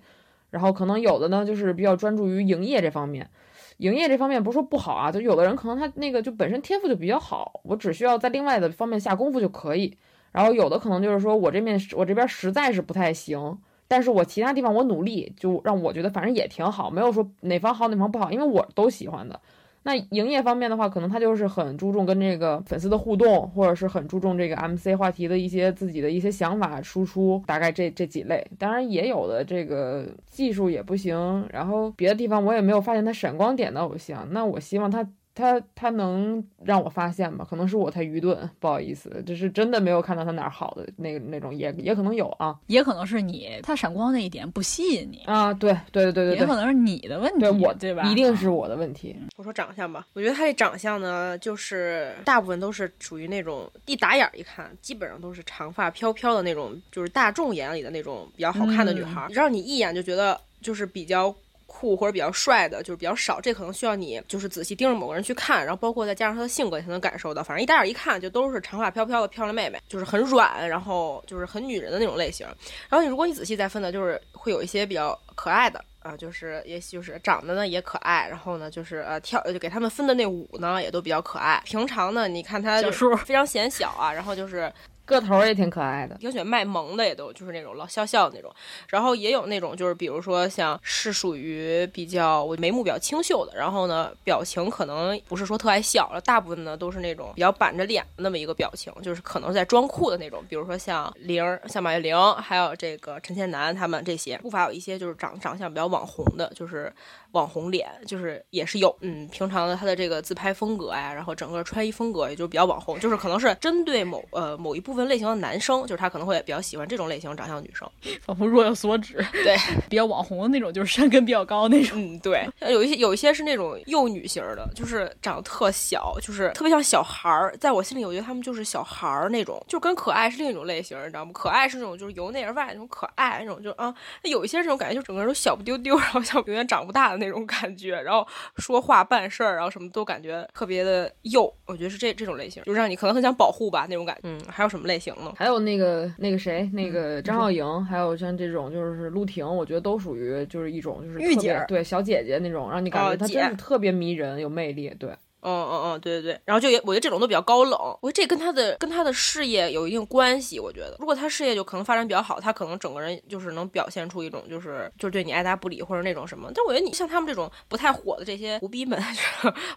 [0.51, 3.29] 然后可能有的呢，就是比较专注于营业这方面，
[3.77, 9.97] 营业这方面不是说不好啊，就有的人可能他那个就本身天赋就比较好，我只需要在另外的方面下功夫就可以。
[10.33, 13.57] 然后有的可能就是说我这面我这边实在是不太行，
[13.87, 19.39] 但是我其他地方我努力，就让我觉得反正也挺好，没有说哪方好哪方不好，因为我都喜欢的。
[19.83, 28.45] 那营业方面的话，可能他就是很注重跟这个粉丝的互动，或者是很注重这个 MC 话题的一些自己的一些想法输出，大概这这几类。
[28.59, 34.27] 当然也有的这个技术也不行，然后别的地方我也没有发现他闪光点的偶像。
[34.31, 35.03] 那我希望他
[35.33, 48.03] 他他能让我发现吧，可能是我太愚钝，不好意思，就是真的没有看到他哪儿好的那个那种，也也可能有啊也可能是你他闪光那一点不吸引你，啊，对对对对对对，也可能是你的问题，对我对吧？
[48.03, 49.15] 一定是我的问题。
[49.37, 61.33] 我说长相吧，我觉得他这长相呢，就是大部分都是属于那种一打眼儿一看，基本上都是长发飘飘的那种，就是大众眼里的那种比较好看的女孩儿，让你一眼就觉得就是比较。
[61.71, 67.41] 酷或者比较帅的，就是比较少，这可能需要你就是仔细盯着某个人去看，然后包括再加上他的性格，你才能感受到。
[67.41, 72.45] 反正一打眼一看，就都是长发飘飘的漂亮妹妹，就是很软，然后就是很女人的那种类型。
[72.89, 81.61] 然后你如果你仔细再分呢，就是会有一些比较可爱的啊，就是也就是长得呢也可爱，然后呢就是呃跳就给他们分的那舞呢也都比较可爱。
[81.65, 84.71] 平常呢，你看他就是非常显小啊，然后就是
[85.11, 88.51] 个头也挺可爱的，挺喜欢卖萌的，也都就是那种老笑笑的那种，
[88.89, 106.91] 然后也有那种就是比如说像是属于比较我眉目比较清秀的，然后呢表情可能不是说特爱笑，大部分呢都是那种比较板着脸的那么一个表情，就是可能在装酷的那种，比如说像玲儿、像马月玲，还有这个陈倩楠他们这些，不乏有一些就是长长相比较网红的，就是
[107.33, 117.89] 网红脸，就是也是有，嗯，平常的他的这个自拍风格呀，然后整个穿衣风格也就比较网红，就是可能是针对某呃某一部分分类型的男生，就是他可能会比较喜欢这种类型长相的女生。
[118.23, 119.15] 仿佛若有所指。
[119.43, 119.57] 对，
[119.89, 121.99] 比较网红的那种，就是山根比较高那种。
[121.99, 127.57] 嗯，对， 有一些有一些是那种幼女型的，就是长得特小，就是特别像小孩儿。
[127.57, 131.31] 在我心里，我觉得他们就是小孩儿那种，就跟可爱是另一种类型，你知道吗？
[131.33, 133.91] 可爱是那种就是由内而外那种可爱那种，就啊，
[134.23, 141.43] 那有一些这种感觉，就整个人都小不丢丢，然后像永远长不大的那种感觉，然后说话办事儿，然后什么都感觉特别的幼。
[141.65, 144.21] 我觉得是这这种类型，就让你可能很想保护吧那种感觉。
[144.23, 145.31] 嗯，还有什么类型呢？
[145.37, 154.93] 还有那个那个谁，那个张靓颖，还有像这种就是陆婷，我觉得都属于就是一种就是御姐对小姐姐那种，让你感觉她真是特别迷人，有魅力。
[154.99, 155.09] 对。
[155.41, 160.59] 嗯嗯嗯，对对对，然后就也我觉得这种都比较高冷，我觉得这跟他的跟他的事业有一定关系。
[160.59, 166.51] 我觉得如果他事业就可能发展比较好，他可能整个人就是能表现出一种就是就是对你爱答不理或者那种什么。
[166.53, 169.01] 但我觉得你像他们这种不太火的这些胡逼们，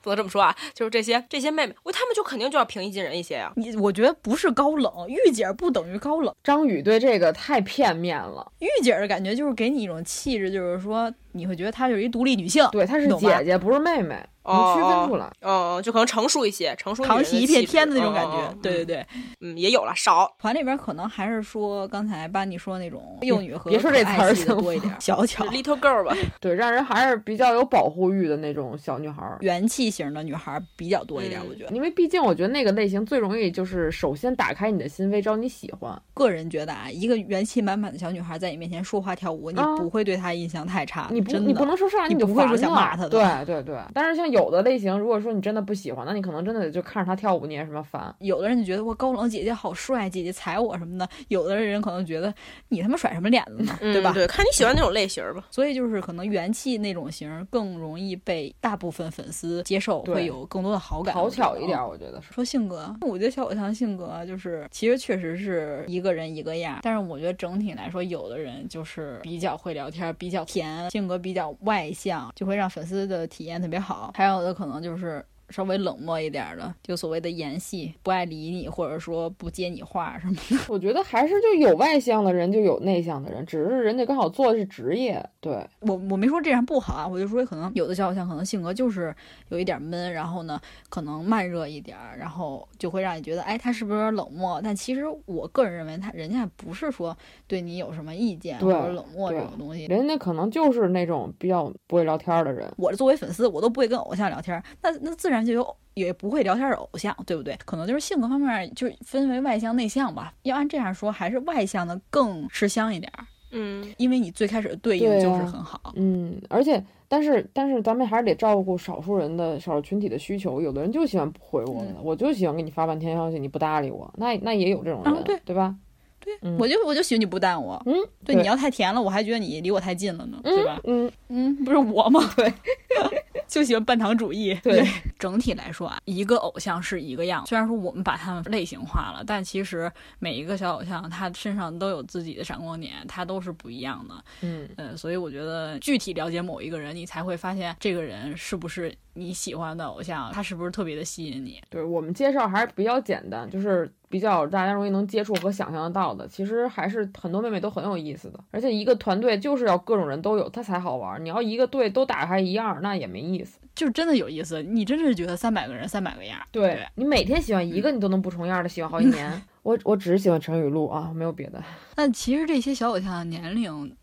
[0.02, 3.52] 不能这么说啊，就是这些这些妹妹，我他们就肯定就要平易近人一些呀。
[3.56, 6.34] 你我觉得不是高冷，御姐不等于高冷。
[6.42, 14.22] 张宇对这个太片面了，御姐的感觉就是给你一种气质，就是说你会觉得她就是一独立女性，对，她是姐姐不是妹妹。
[14.52, 19.06] 能区分出来，嗯，就可能成熟一些，成熟扛起一片天的那种感觉，对对对，
[19.40, 20.34] 嗯，也有了少。
[20.38, 36.00] 团里边可能还是说刚才班尼说那种幼女和别说这词儿多一点， 小巧 little girl 吧，对，让人还是比较有保护欲的那种小女孩，元气型的女孩比较多一点，我觉得，因为毕竟我觉得那个类型最容易就是首先打开你的心扉，招你喜欢。
[36.12, 43.76] 个人觉得啊，一个元气满满的小女孩在你面前说话跳舞，你不会对她印象太差，你不你不能说上来你不会说想骂她的，对对对。
[43.92, 48.14] 但是像有的类型，如果说你真的不喜欢，那你可能真的就看着他跳舞，你也什么烦。
[48.18, 52.32] 有的人就觉得我高冷姐姐好帅，姐姐踩我什么的；有的人可能觉得
[52.68, 54.12] 你他妈甩什么脸子呢，对吧？
[54.12, 55.44] 对，看你喜欢那种类型吧。
[55.50, 61.14] 所以就是可能元气那种型更容易被大部分粉丝接受，会有更多的好感。
[61.14, 62.32] 讨巧一点，我觉得是。
[62.32, 74.10] 说性格，我觉得小偶像性格就是其实确实是一个人一个样，但是我觉得整体来说，有的人就是比较会聊天，比较甜，性格比较外向，就会让粉丝的体验特别好。
[74.14, 75.22] 还还有的可能就是。
[75.48, 80.56] 是稍微冷漠一点的，就所谓的言戏，不爱理你，或者说不接你话什么的。
[80.68, 85.24] 我觉得还是就有外向的人，就有内向的人，只是人家刚好做的是职业。
[85.40, 89.14] 对我，我没说这样不好啊，我就说可能有的小偶像可能性格就是
[89.50, 94.60] 有一点闷，然后呢，可能慢热一点，然后就会让你觉得，哎，他是不是有点冷漠？
[94.62, 97.16] 但其实我个人认为，他人家不是说
[97.46, 102.72] 对你有什么意见或者冷漠这种东西，人家可能就是那种比较不会聊天的人。
[102.76, 105.33] 我作为粉丝，我都不会跟偶像聊天，那那自然。
[105.42, 107.56] 就有也不会聊天的偶像，对不对？
[107.64, 110.34] 可能就是性格方面就分为外向内向吧。
[110.42, 113.10] 要按这样说，还是外向的更吃香一点。
[113.52, 115.92] 嗯，因为你最开始的对应就是很好。
[115.94, 120.60] 嗯，而且但是但是咱们还是得照顾少数人的少数群体的需求。
[120.60, 125.72] 有的人就喜欢不回我们，我就喜欢给你发半天消息，你不搭理我，那那也有这种人，对对吧？
[126.18, 127.80] 对，我就我就喜欢你不淡我。
[127.86, 130.80] 嗯，对，你要太甜了，我还觉得你离我太近了呢，对吧？
[130.84, 132.20] 嗯嗯，不是我吗？
[132.34, 132.52] 对。
[133.46, 134.54] 就喜欢半糖主义。
[134.62, 134.86] 对，
[135.18, 137.44] 整体来说啊，一个偶像是一个样。
[137.46, 144.14] 虽然说我们把他们类型化了，但其实每一个小偶像他身上都有自己的闪光点，他都是不一样的。
[144.42, 151.60] 嗯呃，所以我觉得具体了解某一个人，你才会发现这个人是不是你喜欢的偶像，他是不是特别的吸引你。
[151.70, 156.28] 对我们介绍还是比较简单，就是比较大家容易能接触和想象得到的。
[156.28, 161.24] 其实还是很多妹妹都很有意思的，而且一个团队就是要各种人都有，它才好玩。
[161.24, 163.58] 你要一个队都打开一样，那也没意思。
[163.74, 166.38] 就是真的有意思，你真的是觉得三百个人三百个样。
[166.52, 169.42] 对你每天喜欢一个，你都能不重样的喜欢好几年。
[169.64, 171.60] 我我只是喜欢陈雨露啊，没有别的。
[171.96, 173.96] 但其实这些小偶像的年龄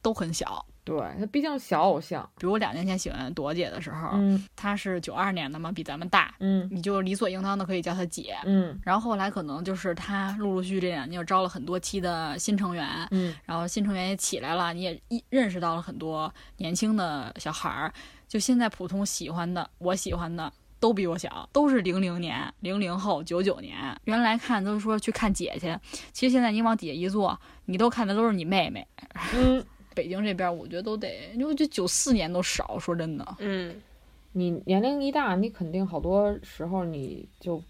[0.00, 0.64] 都很小。
[0.82, 8.78] 对他毕竟小偶像，比如我两年前喜欢朵姐的时候，嗯，她是九二年的嘛，比咱们大，嗯，你就理所应当的可以叫她姐，嗯。
[8.82, 17.92] 然后后来可能就是她陆陆续续这两年又招了很多期的新成员，嗯，然后新成员也起来了，你也认识到了很多年轻的小孩儿。
[18.26, 23.76] 就现在普通喜欢的，我喜欢的都比我小，都是零零年、零零后、九九年。
[24.04, 25.78] 原来看都是说去看姐姐，
[26.12, 28.86] 其实现在你往底下一坐，你都看的都是你妹妹。
[29.34, 29.64] 嗯，
[29.94, 33.36] 北京这边我觉得都得，因为就九四年都少，说真的。
[33.38, 33.74] 嗯，
[34.32, 37.62] 你年龄一大，你肯定好多时候你就。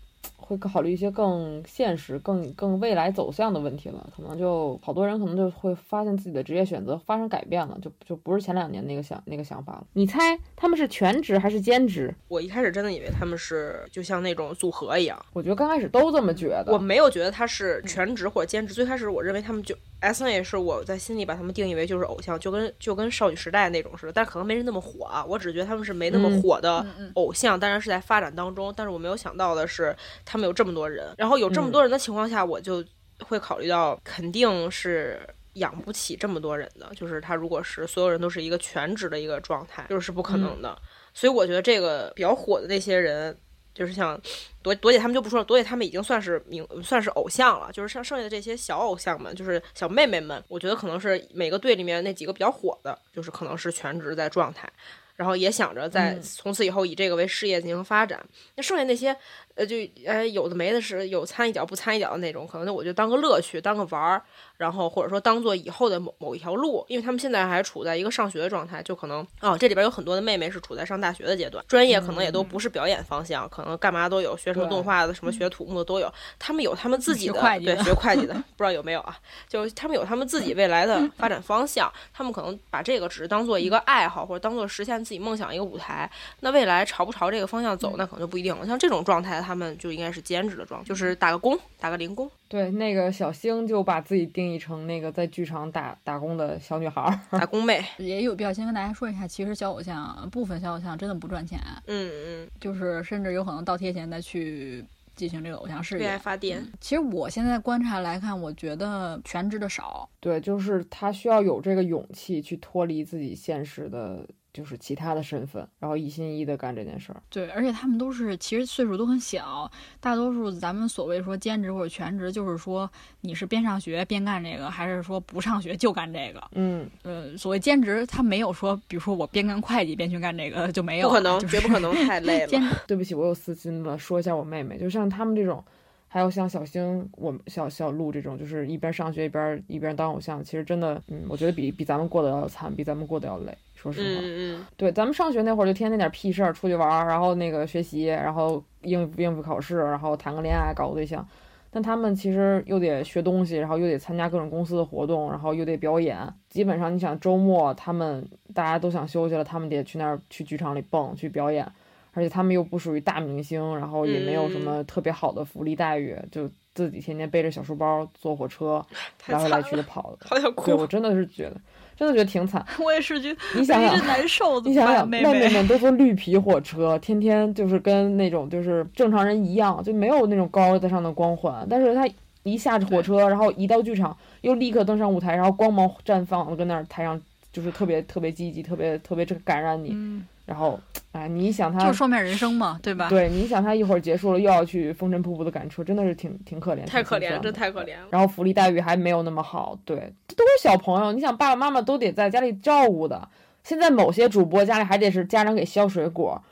[0.51, 9.87] 会考虑一些更现实、更更未来走向的问题了，可能就好多人可能就会发现自己的职业选择发生改变了，就就不是前两年那个想那个想法了。
[9.93, 12.13] 你猜他们是全职还是兼职？
[12.27, 16.73] 我一开始真的以为他们是就像那种组合一样，我觉得刚开始都这么觉得。
[16.73, 25.25] 我没有觉得他是全职或者兼职，最开始我认为他们就 S N 也是我在心里把他们定义为就是偶像，就跟就跟少女时代那种似的，但可能没人那么火啊。
[25.25, 26.85] 我只觉得他们是没那么嗯火的
[27.15, 28.73] 偶像，当然是在发展当中。
[28.75, 29.95] 但是我没有想到的是，
[30.25, 32.85] 他们有这么多人，然后有这么嗯多人的情况下，我就
[33.25, 35.21] 会考虑到肯定是。
[35.55, 40.81] 养不起这么多人的，就是他如果是所有人都是一个全职的一个状态，就是不可能的。
[41.13, 43.37] 所以我觉得这个比较火的那些人，
[43.75, 44.19] 就是像
[44.63, 54.71] 朵朵姐他们就不说了，朵姐他们已经算是名算是偶像了，就是像剩下的这些小偶像们，就是小妹妹们，我觉得可能是每个队里面那几个比较火的，就是可能是全职在状态，
[55.17, 58.25] 然后也想着在嗯从此以后以这个为事业进行发展。
[58.55, 59.15] 那剩下那些
[59.61, 64.23] 呃，就呃有的没的是有掺一脚不掺一脚的那种，可能那我就当个乐趣，当个玩儿，
[64.57, 79.15] 然后或者说当做以后的某某一条路，因为他们现在还处在一个上学的状态，就可能哦这里边有很多的妹妹是处在上大学的阶段，专业可能也都不是表演方向，可能干嘛都有，学什么动画的，什么学土木的都有，他们有他们自己的会计的对学会计的， 不知道有没有啊？
[79.47, 86.11] 就他们有他们自己未来的发展方向，他们可能把这个只是当做一个爱好，或者当做实现自己梦想一个舞台。
[86.41, 88.67] 那未来朝不朝这个方向走，那可能就不一定了。
[88.67, 97.21] 像这种状态，他们就应该是兼职的状态，就是打个工，打个零工，对，那个小星就把自己定义成那个在剧场打打工的小女孩儿。
[97.37, 97.85] 打工妹。
[97.99, 102.13] 也有必要先跟大家说一下，其实小偶像部分小偶像真的不赚钱，嗯
[102.45, 104.85] 嗯，就是甚至有可能倒贴钱再去
[105.17, 106.19] 进行这个偶像事为爱业。
[106.19, 106.65] 发电。
[106.81, 117.23] 其实我现在观察来看，我觉得全职的少，对，就是他需要有这个勇气去脱离自己现实的，就是其他的身份，然后一心一意的干这件事儿。
[117.31, 119.71] 对，而且他们都是其实岁数都很小，
[120.01, 122.91] 大多数咱们所谓说兼职或者全职，就是说
[123.21, 126.43] 你是边上学边干这个，还是说不上学就干这个。
[126.53, 132.77] 嗯，呃，所谓兼职，他没有说，比如说我边干会计边去干这个就没有啊，不可能，就是绝不可能，太累 兼了。
[132.87, 135.65] 对不起，我有私心了，说一下我妹妹，就像他们这种，
[136.13, 143.57] 还有像小星、我们小小鹿这种，就是一边上学一边一边当偶像，其实真的，嗯，我觉得比比咱们过得要惨，比咱们过得要累。
[143.77, 151.25] 说实话，嗯嗯，对，咱们上学那会儿就天天那点屁事儿，出去玩儿，然后那个学习，然后应付应付考试，然后谈个恋爱，搞个对象。
[151.71, 156.19] 但他们其实又得学东西，然后又得参加各种公司的活动，然后又得表演。
[156.49, 161.65] 基本上你想周末他们大家都想休息了，他们得去那儿去剧场里蹦去表演，
[162.13, 168.85] 而且他们又不属于大明星，然后也没有什么特别好的福利待遇，就自己天天背着小书包坐火车
[169.19, 170.19] 太来回来去的，跑的。
[170.29, 170.67] 好想哭。
[170.67, 171.61] 对我真的是觉得，
[171.97, 172.65] 真的觉得挺惨。
[172.79, 181.67] 我也是觉得你想想难受，你想想，妹妹们都坐 绿皮火车，天天就是跟那种就是正常人一样，就没有那种高在上的光环。
[181.69, 182.09] 但是他
[182.43, 187.21] 一下火车，然后一到剧场，又立刻登上舞台，然后光芒绽放，跟那儿台上
[187.53, 189.91] 就是特别特别积极，特别特别这个感染你。
[189.93, 190.81] 嗯，然后，
[191.13, 193.09] 哎，你一想就他是，双面人生嘛，对吧？
[193.09, 198.09] 对你想他一会儿结束了，又要去风尘仆仆的赶车，真的是挺挺可怜，太可怜了，真太可怜了。
[198.11, 203.29] 然后福利待遇还没有那么好，对，这都是小朋友，你想爸爸妈妈都得在家里照顾的。
[203.63, 206.43] 现在某些主播家里还得是家长给削水果，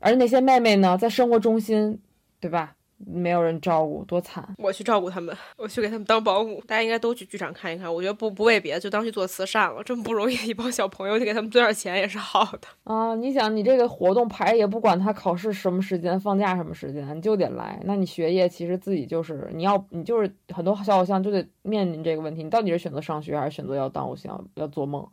[0.00, 2.00] 而那些妹妹呢，在生活中心，
[2.40, 2.74] 对吧？
[2.98, 4.54] 没有人照顾，多惨！
[4.58, 6.62] 我去照顾他们，我去给他们当保姆。
[6.66, 7.92] 大家应该都去剧场看一看。
[7.92, 9.82] 我觉得不不为别的，就当去做慈善了。
[9.82, 12.68] 这么不容易一帮小朋友，就给他们捐点钱也是好的。
[12.84, 17.80] 啊，你想你这个活动排也不管他考试什么时间、放假什么时间，你就得来。
[17.84, 25.06] 那你学业其实自己就是你要你就是很多小偶像就得面临这个问题，你到底是选择上学还是选择要当偶像要做梦？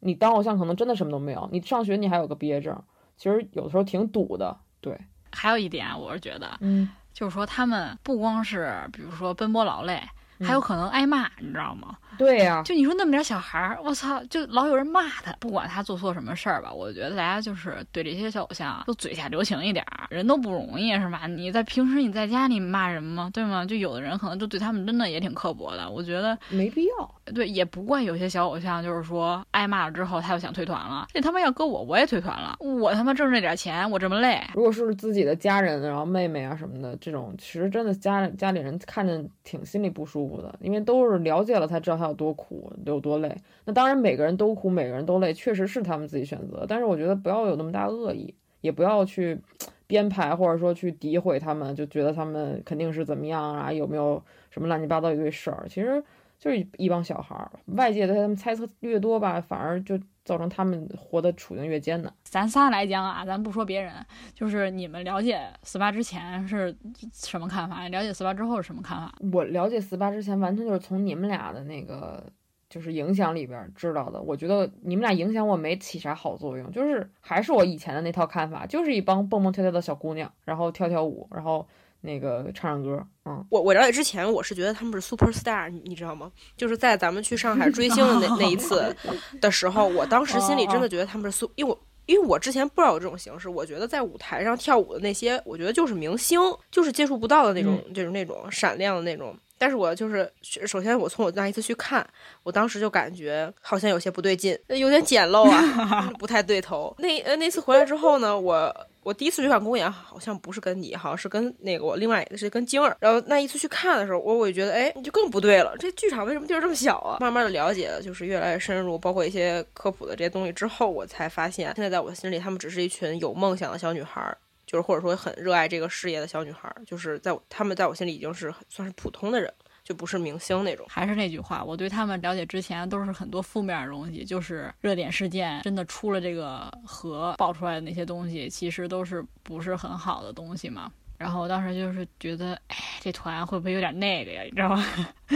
[0.00, 2.74] 你当偶像可能真的什么都没有，你上学你还有个毕业证，
[3.16, 4.56] 其实有的时候挺堵的。
[4.80, 4.98] 对，
[5.30, 6.88] 还有一点，我是觉得，嗯，
[7.20, 10.02] 就是说他们不光是比如说奔波劳累，
[10.44, 11.96] 还有可能挨骂，你知道吗？
[12.18, 21.26] 对呀、就你说那么点小孩儿，我操，就老有人骂他，不管他做错什么事儿吧，我觉得大家就是对这些小偶像都嘴下留情一点儿，人都不容易是吧？
[21.26, 23.30] 你在平时你在家里骂人吗？
[23.32, 23.64] 对吗？
[23.64, 27.14] 就有的人可能就对他们真的也挺刻薄的，我觉得没必要。
[27.32, 43.34] 对，也不怪有些小偶像，就是说挨骂了之后他又想退团了，这他妈要搁我我也退团了，我他妈挣这点钱，我这么累，如果是自己的家人，然后妹妹啊什么的，这种其实真的家家里人看着挺心里不舒服的，因为都是了解了才知道他有多苦，有多累。
[43.64, 46.66] 那当然每个人都苦，每个人都累，确实是他们自己选择。
[46.68, 49.40] 但是我觉得不要有那么大恶意，也不要去
[49.86, 55.64] 编排或者说去诋毁他们，就觉得他们肯定是怎么样啊，有没有什么乱七八糟一堆事儿。
[55.68, 56.02] 其实
[56.38, 62.12] 就是一帮小孩儿，外界对他们猜测越多吧，反而就造成他们活的处境越艰难。
[62.24, 63.94] 咱仨来讲啊，咱不说别人，
[64.34, 66.76] 就是你们了解四八之前是
[67.12, 67.88] 什么看法？
[67.88, 69.14] 了解四八之后是什么看法？
[69.32, 72.24] 我了解四八之前，完全就是从你们俩的那个
[72.68, 74.20] 就是影响里边知道的。
[74.20, 81.66] 我觉得你们俩影响我没起啥好作用，就是还是我以前的那套看法，就是一帮蹦蹦跳跳的小姑娘，然后跳跳舞，然后
[82.00, 83.06] 那个唱唱歌。
[83.26, 86.30] 嗯，我我了解之前，我是觉得他们是 super star，你你知道吗？
[86.56, 88.94] 就是在咱们去上海追星的那那一次
[89.40, 96.40] 的时候，我当时心里真的觉得他们是 super，因为我因为我之前不知道有这种形式，我觉得在舞台上跳舞的那些，我觉得就是明星，
[96.70, 99.36] 就是接触不到的那种，就是那种闪亮的那种。
[99.58, 102.04] 但是我就是首先我从我那一次去看，
[102.42, 106.92] 我当时就感觉好像有些不对劲，有点简陋啊， 不太对头。
[106.98, 108.74] 那呃那次回来之后呢，我。
[109.02, 112.96] 我第一次去看公演，好像不是跟你，好像是跟那个我另外是跟晶儿。
[113.00, 115.74] 然后那一次去看的时候，我我就觉得，哎，就更不对了。
[115.78, 117.16] 这剧场为什么地儿这么小啊？
[117.20, 124.36] 慢慢的了解，就是越来越深入，包括一些科普的这些东西之后，我才发现，现在在我心里，他们只是一群有梦想的小女孩，
[124.66, 129.52] 就是或者说很热爱这个事业的小女孩，就是在他们在我心里已经是算是普通的人。
[129.90, 140.92] 就不是明星那种，还是那句话，我对他们了解之前都是很多负面的东西，就是热点事件真的出了这个和爆出来的那些东西，其实都是不是很好的东西嘛。
[141.20, 144.42] 然后我当时就是觉得，哎，这团会不会有点那个呀？
[144.42, 144.82] 你知道吗？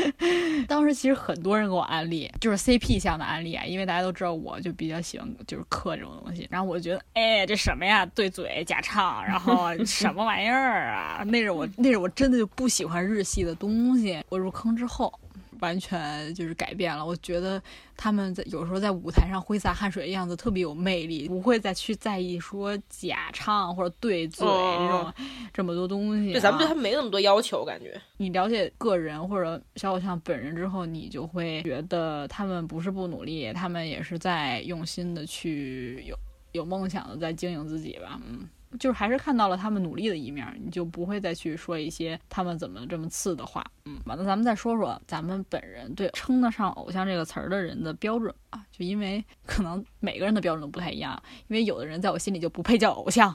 [0.67, 6.49] 当时其实很多人给我安利，就是 CP 向的安利啊，因为大家都知道我就比较喜欢就是嗑这种东西。
[6.51, 8.07] 然后我就觉得，哎，这什么呀？
[8.07, 11.23] 对嘴假唱，然后 什么玩意儿啊？
[11.27, 14.25] 那是我那是我真的就不喜欢日系的东西。
[14.31, 15.13] 我入坑之后。
[15.61, 17.05] 完全就是改变了。
[17.05, 17.63] 我觉得
[17.97, 25.13] 他们在有时候在舞台上挥洒汗水的样子特别有魅力，不会再去在意说假唱或者对嘴这种
[25.53, 26.33] 这么多东西。
[26.33, 28.01] 对，咱们对他们没那么多要求，感觉。
[28.17, 36.17] 你了解个人或者小偶像本人之后，你就会觉得他们不是不努力，他们也是在用心的去有
[36.53, 38.21] 有梦想的在经营自己吧。
[38.27, 38.49] 嗯。
[38.79, 43.65] 就是还是看到了他们努力的一面，你就不会再去说一些他们怎么这么次的话。
[43.85, 48.65] 嗯，完了，咱们再说说咱们本人对称得上偶像这个词儿的人的标准啊。
[48.73, 53.35] 就因为 可能每个人的标准都不太一样，因为有的人在我心里就不配叫偶像。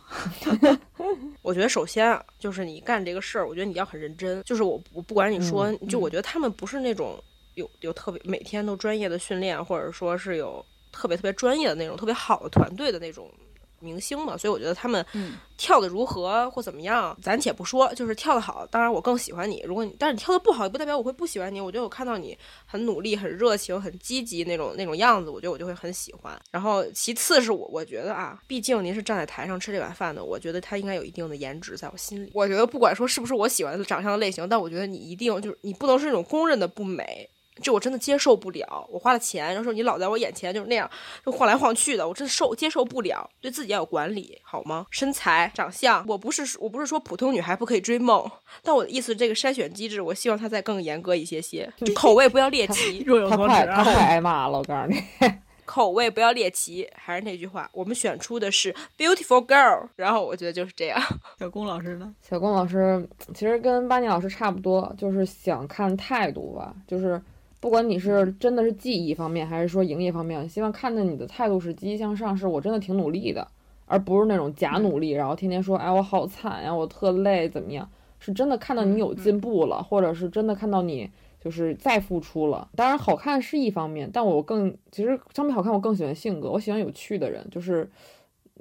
[1.41, 4.41] 我觉得首先啊，就是你干这个事儿，我觉得你要很认真。
[4.43, 7.17] 就是我我不管你说，就我觉得他们不是那种
[7.55, 13.31] 有有特别每天都专业的训练，或者说是有特别特别专业的那种特别好的团队的那种。
[13.79, 15.05] 明星嘛，所以我觉得他们
[15.57, 19.63] 跳的如何或怎么样，咱且不说，就是跳的好，当然我更喜欢你。
[19.65, 21.59] 如果你，但是你跳的不好，也不代表我会不喜欢你。
[21.59, 26.39] 我觉得我看到你很努力、很热情、很积极那种那种样子，我觉得我就会很喜欢。
[26.51, 32.31] 然后其次是我，我觉得啊，毕竟您是站在台上吃这碗饭的，我觉得他应该有一定的颜值，在我心里。
[32.33, 37.29] 我觉得不管说是不是我喜欢的长相的类型，但我觉得你一定就是你不能是那种公认的不美。
[37.61, 40.89] 这我真的接受不了，我花了钱，然后说你老在我眼前就是那样，
[41.25, 43.29] 就晃来晃去的，我真的受接受不了。
[43.41, 44.85] 对自己要有管理，好吗？
[44.91, 48.29] 身材、长相，我不是我不是说普通女孩不可以追梦，
[48.63, 53.03] 但我的意思，这个筛选机制，我希望它再更严格一些些，就口味不要猎奇。
[53.07, 55.01] 若有所指，他太挨骂了，我告诉你，
[55.65, 56.89] 口味不要猎奇。
[56.95, 61.01] 还是那句话，我们选出的是 beautiful girl，然后我觉得就是这样。
[61.39, 62.13] 小龚老师呢？
[62.21, 67.21] 小龚老师其实跟巴尼老师差不多，就是想看态度吧，就是。
[67.59, 73.47] 不管你是真的是技艺方面，还是说营业方面，希望看见你的态度是积极向上，是我真的挺努力的，
[73.85, 77.89] 而不是那种假努力，然后天天说，哎，我好惨呀，我特累，怎么样？
[78.19, 81.09] 是真的看到你有进步了，或者是真的看到你
[81.43, 82.67] 就是再付出了。
[82.75, 87.89] 当然，好看是一方面，但我更其实相比好看，我更喜欢性格，我喜欢有趣的人，就是。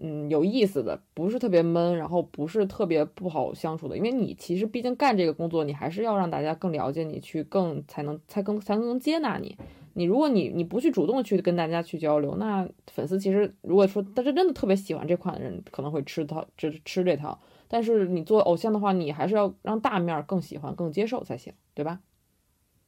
[0.01, 9.57] 嗯，有意思的，不是特别闷，然后不是特别不好相处的，因为你其实毕竟干这个工作，你还是要让大家更了解你，去更才能才更才能接纳你。
[9.94, 17.36] 你如果你你不去主动去跟大家去交流，那粉丝其实如果说但是真的特别喜欢这款的人，可能会吃套吃吃这套。
[17.66, 21.99] 但是你做偶像的话，你还是要让大面更喜欢、更接受才行，对吧？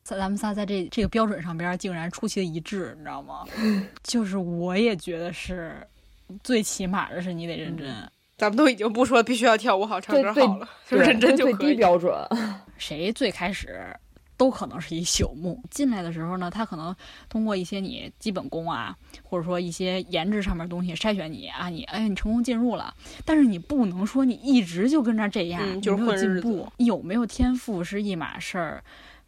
[0.04, 3.44] 咱们仨在这这个标准上边竟然出奇的一致，你知道吗？
[4.04, 5.84] 就是我也觉得是。
[6.43, 7.95] 最起码的是你得认真，
[8.39, 11.55] 咱们都已经不说必须要跳舞好唱歌好了，就认真就可以。
[11.55, 12.14] 最低标准，
[12.78, 13.85] 谁最开始
[14.39, 15.62] 都可能是一朽木。
[15.70, 16.97] 进来的时候呢，他可能
[17.28, 22.95] 通过一些你基本功啊，或者说一些颜值上面东西筛选你啊，你哎你成功进入了，
[23.26, 26.66] 但是你不能说你一直就跟着这样，就是没有进步。
[26.78, 28.83] 有没有天赋是一码事儿，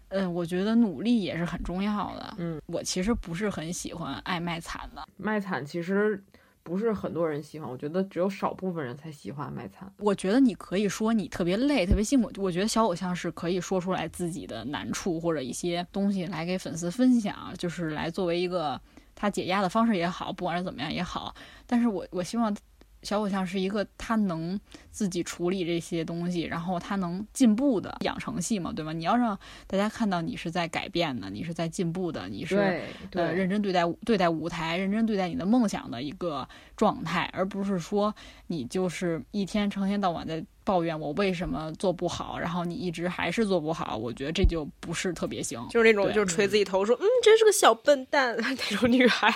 [0.08, 2.34] 嗯，我觉得努力也是很重要的。
[2.38, 6.24] 嗯，我其实不是很喜欢爱卖惨的，卖惨其实。
[6.62, 9.92] 不是很多人喜欢，我觉得只有少部分人才喜欢卖惨。
[9.98, 12.30] 我觉得你可以说你特别累、特别辛苦。
[12.36, 18.80] 我觉得小偶像是可以说出来自己的难处或者一些东西来给粉丝分享，就是来作为一个
[19.14, 21.34] 他解压的方式也好，不管是怎么样也好。
[21.66, 22.54] 但是我我希望。
[23.02, 24.58] 小偶像是一个他能
[24.90, 28.92] 自己处理这些东西，然后他能进步的养成系嘛，对吗？
[28.92, 32.82] 你要让大家看到你是在改变的，你是在进步的，你是
[33.12, 38.14] 呃认真对待对待舞台，认真对待你的梦想的一个状态，而不是说
[38.46, 45.60] 你就是一天成天到晚在抱怨我为什么做不好，然后你一直还是做不好，我觉得这就不是特别行。
[45.70, 49.34] 就是那种就是捶自己头说，嗯，真是个小笨蛋 那种女孩。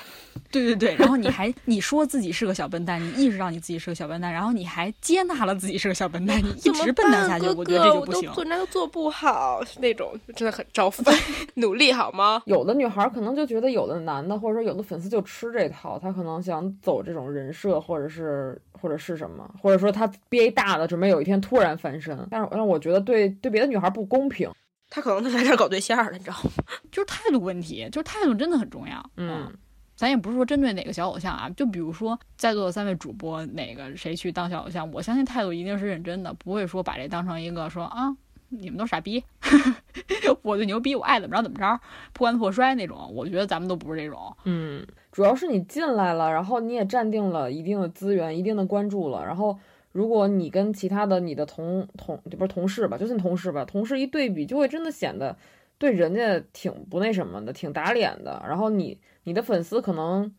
[0.53, 8.33] 对对对，然后你还你说自己是个小笨蛋，你意识到你自己是个小笨蛋，然后你还接纳了自己是个小笨蛋，你 一直笨蛋下去，我觉得哥我都这就不行。
[8.33, 11.14] 做人家都做不好，那种真的很招烦。
[11.55, 12.43] 努力好吗？
[12.47, 22.16] 有的女孩儿可能就觉得有的男的或者说有的粉丝就吃这套，他可能想走这种人设，或者是或者是什么，或者说他憋一大的，准备有一天突然翻身。
[22.31, 24.51] 但是让我觉得对对别的女孩儿不公平。
[24.89, 26.51] 他可能是来这儿搞对象了，你知道吗？
[26.93, 29.11] 就是态度问题，就是态度真的很重要。
[29.16, 29.53] 嗯，
[29.97, 38.16] 咱也不是说针对哪个小偶像啊，就比如说在座的三位主播，哪个谁去当小偶像，我相信态度一定是认真的，不会说把这当成一个说啊。
[38.49, 39.22] 你们都傻逼，
[40.43, 41.66] 我就牛逼，我爱怎么着怎么着，
[42.12, 43.12] 破罐子破摔那种。
[43.12, 44.35] 我觉得咱们都不是这种。
[44.45, 44.87] 嗯，
[45.17, 49.59] 主要是你进来了，然后你也占定了一定的资源、一定的关注了，然后
[49.93, 55.35] 如果你跟其他的你的同同不是同事吧，就算同事吧，同事一对比，就会真的显得
[55.79, 58.45] 对人家挺不那什么的，挺打脸的。
[58.47, 60.31] 然后你你的粉丝可能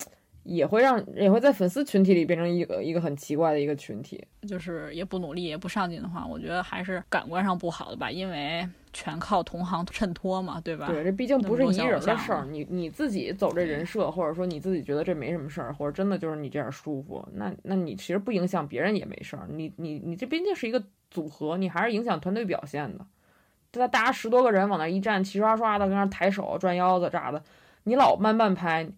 [0.44, 4.24] 也会让也会在粉丝群体里变成一个一个很奇怪的一个群体。
[4.48, 10.88] 就是也不努力也不上进的话，我觉得还是感官上不好的吧，因为全靠同行衬托嘛，对吧？
[10.88, 19.48] 对，这毕竟不是一人的事儿，你你自己走这人设，或者说你自己觉得这没什么事儿，或者真的就是你这样舒服，那那你其实不影响别人也没事儿。
[19.52, 23.06] 你你你这毕竟是一个组合，你还是影响团队表现的。
[23.70, 23.88] 对吧？
[23.88, 27.44] 大家十多个人往那一站，齐刷刷的跟那儿抬手、转腰子啥的？
[27.84, 28.90] 你老慢慢拍，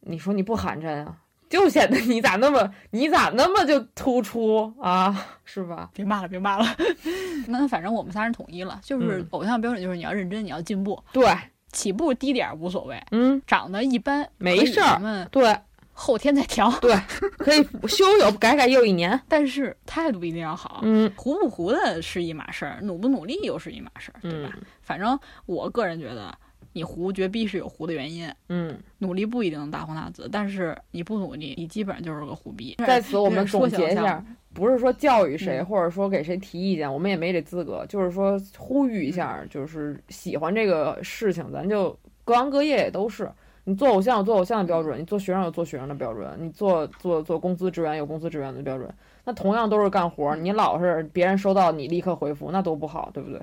[0.00, 1.21] 你说你不寒碜啊？
[1.52, 5.26] 就显得你咋那么你咋那么就突出啊？
[5.44, 5.90] 是吧？
[5.92, 6.64] 别骂了，别骂了。
[7.46, 11.26] 那反正我们仨人统一了，就是嗯偶像标准就是你要认真，你要进步，对，
[11.70, 15.54] 起步低点儿无所谓，嗯，长得一般没事儿咱们对
[15.92, 16.70] 后天再调。
[16.80, 16.96] 对，
[17.36, 19.20] 可以修修改改又一年。
[19.28, 24.50] 但是态度一定要好，嗯糊不糊的是一码事儿，努不努力又是一码事儿，对吧？
[24.56, 26.34] 嗯反正我个人觉得，
[26.72, 28.78] 你糊绝逼是有糊的原因，嗯。
[28.98, 32.76] 努力不一定能大红大紫，但是你不努力，你基本上就是个虎逼。
[32.78, 34.24] 在此，我们 总结一下，
[34.54, 43.30] 不是说教育谁，嗯或者说给谁提意见，我们也没这资格，就是说呼吁一下，嗯就是喜欢这个事情，咱就各行各业也都是。
[43.64, 48.92] 你做偶像有做偶像的标准，你做学生有做学生的标准，你做做做公司职员有公司职员的标准。
[49.24, 53.40] 那同样都是干活，你老是别人收到你立刻回复，那多不好，对不对？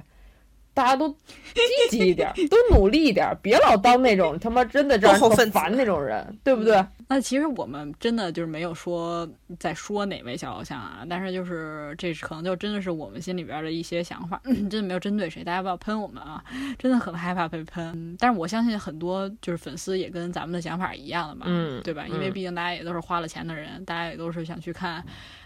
[0.74, 1.18] 大家都积
[1.90, 6.84] 极一点， 都努力一点，别老当那种 他妈真的让人特落后分子烦那种人，对不对？
[7.12, 9.28] 那其实我们真的就是没有说
[9.58, 16.44] 在说哪位小偶像啊，但是就是这是可能就真的是我们心里边的一些想法， 真的没有针对谁，大家不要喷我们啊，
[16.78, 17.92] 真的很害怕被喷。
[17.96, 22.06] 嗯但是我相信很多就是粉丝也跟咱们的想法一样的嘛，嗯对吧？
[22.08, 25.04] 因为嗯毕竟大家也都是花了钱的人，大家也都是想去看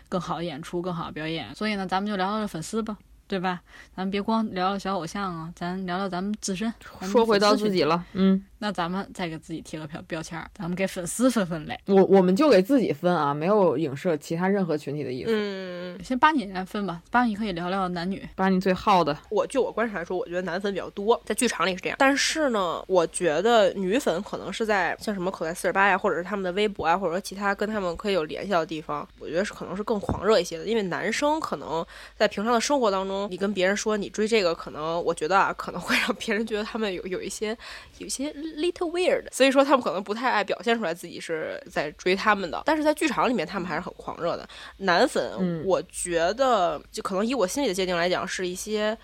[0.10, 2.98] 更好的演出、更好的表演，所以呢，咱们就聊聊粉丝吧。
[3.28, 3.62] 对吧？
[3.96, 6.72] 咱们别光聊聊小偶像啊，咱聊聊咱们自身。
[7.02, 8.44] 说回到自己了，嗯。
[8.60, 11.78] 那咱们再给自己贴个标标签儿，咱们给粉丝分分类。
[11.86, 15.32] 我我们就给自己分啊，没有影射其他任何群体的意思。
[15.34, 18.28] 嗯，先八你来分吧，八你可以聊聊男女。
[18.36, 21.98] 八你最好的，我据我观察来说，我觉得男粉比较多，在剧场里是这样。
[22.00, 30.66] 但是呢，我觉得女粉可能是在像什么口袋四十八呀，或者是他们的微博啊，或者说其他跟他们可以有联系到的地方，我觉得是可能是更狂热一些的。
[30.66, 37.58] 因为男生可能在平常的生活当中，你跟别人说你追这个，可能我觉得啊，可能会让别人觉得他们有有一些
[37.98, 42.64] 有一些 little weird，所以说他们可能不太爱表现出来自己是在追他们的。
[42.66, 44.48] 但是在剧场里面，他们还是很狂热的。
[44.78, 48.98] 男粉，嗯我觉得就可能以我心里的界定来讲，是一些。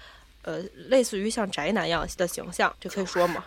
[0.43, 0.57] 呃，
[0.87, 3.43] 类似于像宅男一样的形象，这可以说吗？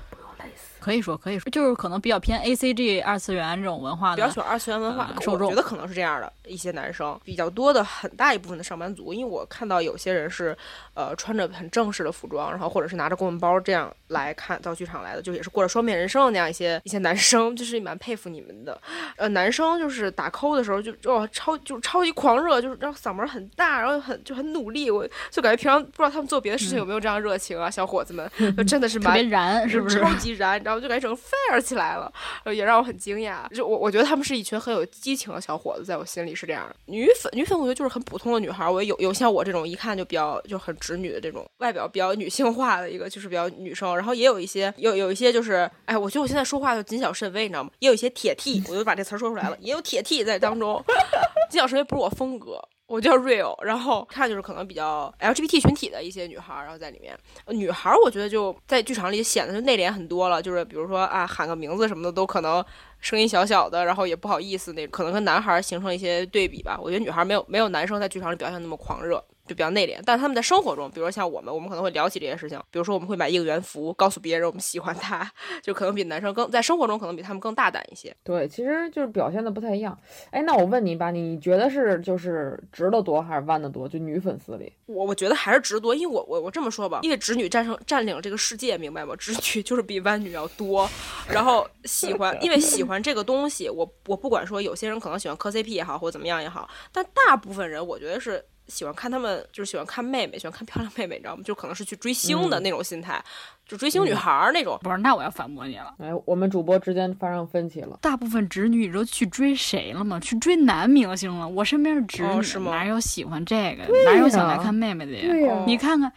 [0.79, 4.39] 可以说，可以说，就是可能比较偏 A C G 二次元这种文化的比较喜。
[4.39, 10.57] 欢二次元文化受众觉得可能是这样的一些男生比较多的很大一部分的上班族，因为我看到有些人是
[10.93, 18.81] 呃穿着很正式的服装，然后或者是拿着公文包这样来看到剧场来的，就也是过着双面人生的那样一些一些男生，就是蛮佩服你们的。
[19.17, 30.01] 呃，男生就是打 call 的时候就哦超就超级狂热，就是然后嗓门很大，然后很就很努力，我就感觉平常不知道他们做别的事情有没有这样热情啊，小伙子们就真的是蛮燃，是不是？
[30.01, 32.13] 超级燃，然后就感觉整个 fire 起来了，
[32.45, 33.49] 呃也让我很惊讶。
[33.55, 36.77] 就我我觉得他们是一群很有激情的小伙子，在我心里是这样的。
[36.87, 44.02] 女粉女粉，我觉得就是很普通的女孩儿，我有有像我这种一看就比较就很直女的这种外表比较女性化的一个，就是比较女生。
[44.03, 47.71] 然后也有一些有有一些就是，哎，我觉得我现在说话就谨小慎微，你知道吗？
[47.79, 50.83] 也有一些铁 T，我就把这词儿说出来了， 也有铁 T 在当中。
[51.49, 52.61] 谨小慎微不是我风格。
[52.89, 62.63] 我叫 real，然后看就是可能比较 LGBT 群体的一些女孩儿，然后在里面，呃女孩儿我觉得就在剧场里显得就内敛很多了，就是比如说啊喊个名字什么的都可能
[62.99, 66.77] 声音小小的，然后也不好意思那可能跟男孩儿形成一些对比吧。
[66.83, 69.23] 我觉得女孩儿没有没有男生在剧场里表现那么狂热。
[69.47, 75.29] 就比较内敛，但他们在生活中，比如说像我们，我们可能会聊起这些事情，比如说我们会买应援服，告诉别人我们喜欢他，
[75.63, 78.15] 就可能比男生更在生活中可能比他们更大胆一些。
[78.23, 79.99] 对，其实就是表现的不太一样。
[80.31, 83.89] 哎，那我问你吧，你觉得是就是直的多还是弯的多？
[83.89, 89.15] 就女粉丝里，我我觉得还是直多，因为我我我这么说吧，因为直女战胜占领这个世界，明白吗？
[89.17, 90.89] 直女就是比弯女要多，
[91.29, 98.43] 然后喜欢， 因为喜欢这个东西，我我不管说有些人可能喜欢磕 CP 也好，或者怎么样也好，但大部分人我觉得是。
[98.73, 101.43] 喜欢看他们，就是喜欢看妹妹，喜欢看漂亮妹妹，你知道吗？
[101.45, 103.23] 就可能是去追星的那种心态，
[103.67, 104.79] 就追星女孩儿那种。
[104.83, 105.95] 不是，那我要反驳你了。
[105.99, 107.99] 哎，我们主播之间发生分歧了。
[108.01, 110.19] 大部分直女，你都去追谁了吗？
[110.19, 111.47] 去追男明星了。
[111.47, 113.85] 我身边的直女哪有喜欢这个？
[114.07, 115.65] 哪有想来看妹妹的呀？
[115.67, 116.11] 你看看，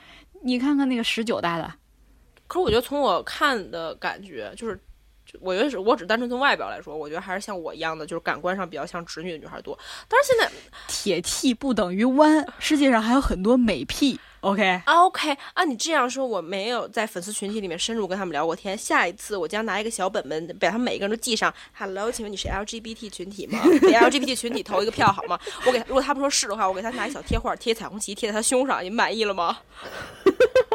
[0.44, 1.74] 你看看那个十九代的。
[2.48, 4.80] 可是我觉得从我看的感觉，就是。
[5.42, 9.78] 我觉得是我只单纯从外表来说，我觉得还是像我一样的，就是感官上比较像直女的女孩多。
[10.08, 10.52] 但是现在
[10.88, 14.20] 铁 T 不等于弯，世界上还有很多美 P。
[14.42, 18.78] OK 啊 OK 啊，你这样说我没有在粉丝群体里面深入跟他们聊过天。
[18.78, 21.52] 下一次我将拿一个小本本，把他们每一个人都记上。
[21.76, 23.60] Hello，请问你是 LGBT 群体吗？
[23.82, 25.40] 给 LGBT 群体投一个票好吗？
[25.66, 28.84] 我给他，如果他们说是的话，我给他拿一小贴画，贴彩虹旗，贴在他胸上。
[28.84, 29.58] 你满意了吗？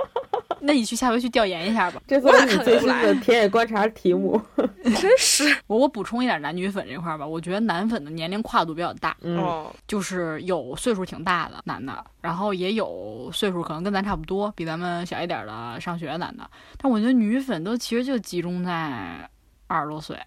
[0.61, 2.03] 那你去下回去调研一下吧。
[2.07, 4.41] 这是你最新的 田野观察题目，
[5.01, 5.45] 真是。
[5.67, 16.49] 我我补充一点男女粉这块吧，我觉得男粉的年龄跨度比较大，嗯，就是有岁数挺大的男的，然后也有岁数可能跟咱差不多，比咱们小一点的上学男的。
[16.77, 19.29] 但我觉得女粉都其实就集中在
[19.67, 20.19] 二十多岁，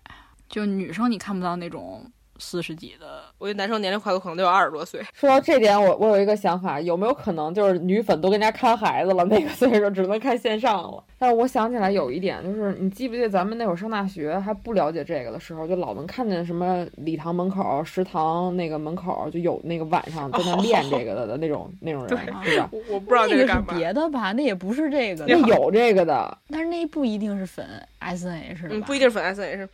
[0.50, 2.10] 就女生你看不到那种。
[2.44, 5.02] 四十几的，我觉得男生年龄跨度可能都有二十多岁。
[5.14, 11.04] 说到这点，我我有一个想法，有没有可能就是女粉都跟人家看孩子了，那个岁数只能看线上了？
[11.18, 22.70] 但是我想起来有一点，就是你记不记得咱们那会儿上大学还不了解这个的时候，就老能看见什么礼堂门口、食堂那个门口就有那个晚上在那练这个的的那种那种人，是吧？
[22.92, 24.34] 我不知道那个是别的吧？
[24.34, 27.66] 那也不是这个，那有这个的，但是那不一定是粉
[28.00, 29.70] S N H 嗯，不一定是粉 S N H。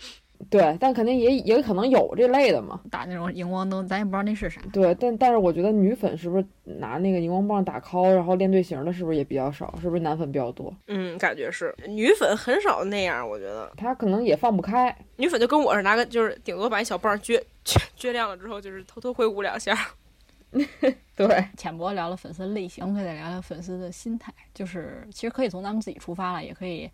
[0.50, 4.62] 对，但肯定也也可能有这类的嘛，打那种荧光灯，咱也不知道那是啥。
[4.72, 9.78] 对，但但是我觉得女粉是不是拿那个荧光棒打 call，然后练队形的，是不是也比较少？
[9.82, 10.74] 是不是男粉比较多？
[10.88, 14.96] 嗯，感觉是女粉很少那样，我觉得她可能也放不开。
[15.18, 19.78] 女粉就跟我是拿个，就是顶多把一小棒撅撅撅亮了之后，就是偷偷挥舞两下。
[21.16, 26.90] 对，浅薄聊了粉丝类型，我们可以再聊聊粉丝的心态，就是其实可以从咱们自己出发了，也可以。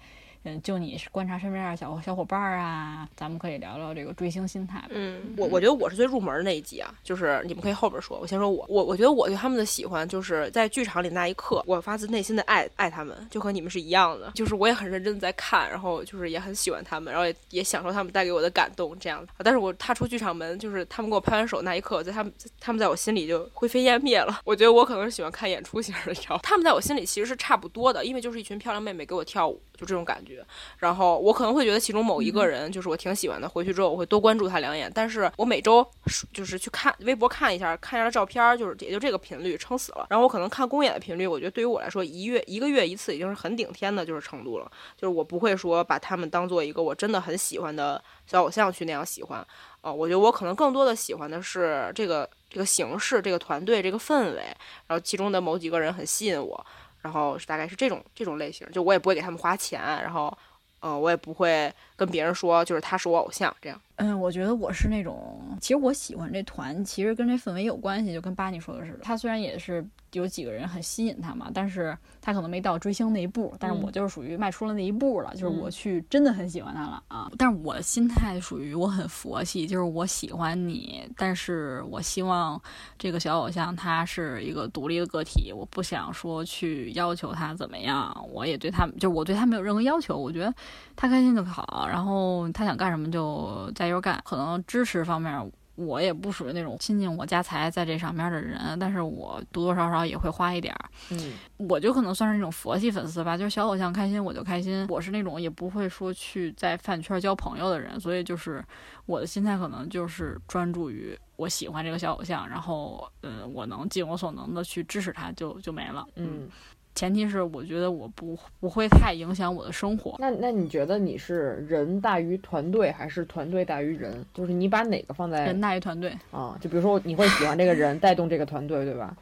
[0.45, 4.83] 嗯，就你观察身边的小小伙伴儿啊，咱们可以聊聊这个追星心态。
[4.89, 19.25] 嗯，我我觉得我是最入门的那一集啊，就是你们可以后边说，我先说我，我我觉得我对他们的喜欢，就是在剧场里那一刻，我发自内心的爱爱他们，就和你们是一样的，就是我也很认真的在看，然后就是也很喜欢他们，然后也也享受他们带给我的感动这样。
[19.39, 24.41] 但是我踏出剧场门，就是他们给我拍完手那一刻，在他们他们在我心里就灰飞烟灭了。
[24.43, 30.45] 我觉得我可能是喜欢看演出型的，你知道，他们在我心里其实是差不多的，因为就是一群漂亮妹妹给我跳舞，就这种感觉。
[30.77, 34.91] 然后我可能会觉得其中某一个人就是我挺喜欢的，回去之后我会多关注他两眼。
[34.93, 35.85] 但是我每周
[36.33, 40.07] 就是去看微博看一下，看一下照片，就是也就这个频率撑死了。
[40.09, 44.71] 然后我可能看公演的频率，我觉得对于我来说，一月一个月一次已经是很顶天的，就是程度了。
[44.95, 49.45] 就是我不会说把他们当做一个我真的很喜欢的小偶像去那样喜欢。
[49.81, 54.41] 啊，我觉得我可能更多的喜欢的是这个这个形式、这个团队、这个氛围，
[54.87, 56.65] 然后其中的某几个人很吸引我。
[57.05, 60.35] 然后是大概是这种这种类型，就我也不会给他们花钱，然后。
[60.81, 63.79] 呃，我也不会跟别人说，就是他是我偶像这样。
[63.97, 68.99] 嗯，我觉得我是那种，其实我喜欢这团，其实跟这氛围有关系，就跟巴尼说的似的。
[69.01, 69.85] 他虽然也是。
[70.11, 77.29] 有几个人很吸引他嘛，但是他可能没到追星那一步，但是我就是属于迈出了那一步了，就是我去真的很喜欢他了啊。
[77.37, 82.61] 但是我的心态属于我很佛系，就是我喜欢你，但是我希望
[82.97, 90.53] 这个小偶像他是一个独立的个体，我不想说去要求他怎么样，我也对他，就我对他没有任何要求，我觉得
[90.95, 95.51] 他开心就好，然后他想干什么就加油干，可能支持方面。
[95.77, 100.89] 我也不属于那种亲近我家财在这上面的人，但是我多多少少也会花一点儿。
[101.09, 104.87] 嗯，我就可能算是那种佛系粉丝吧，就是小偶像开心我就开心。
[104.87, 108.63] 我是那种也不会说去在饭圈交朋友的人，所以就是
[109.05, 116.07] 我的心态可能就是专注于我喜欢这个小偶像，然后嗯，我能尽我所能的去支持他，就就没了。
[116.15, 116.47] 嗯。
[116.95, 120.15] 前提是我觉得我不不会太影响我的生活。
[120.17, 124.25] 那那你觉得你是人大于团队，还是团队大于人？
[124.33, 126.57] 就是你把哪个放在人大于团队啊？
[126.61, 129.15] 就比如说你会喜欢这个人，带动这个团队，对吧？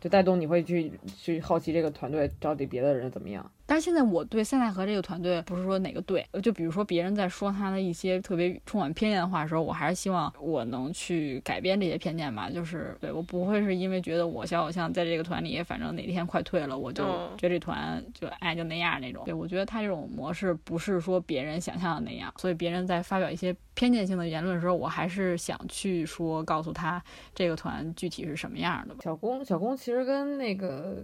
[0.00, 3.48] 就带动你会去去好奇这个团队到底别的人怎么样。
[3.72, 12.50] 但是现在我对塞纳河这个团队不是说哪个队，就比如说别人在说他的一些特别充满偏见的话的时候，我还是希望我能去改变这些偏见吧。
[12.50, 17.02] 就是对我不会是因为觉得我小偶像在这个团里，反正哪天快退了，我就
[17.38, 19.24] 觉得这团就哎就那样那种。
[19.24, 27.02] 对我觉得他这种模式不是说别人想象的那样，所以别人在发表一些偏见性的言论的时候，我还是想去说告诉他
[27.34, 29.00] 这个团具体是什么样的吧。
[29.02, 31.02] 小公小公其实跟那个。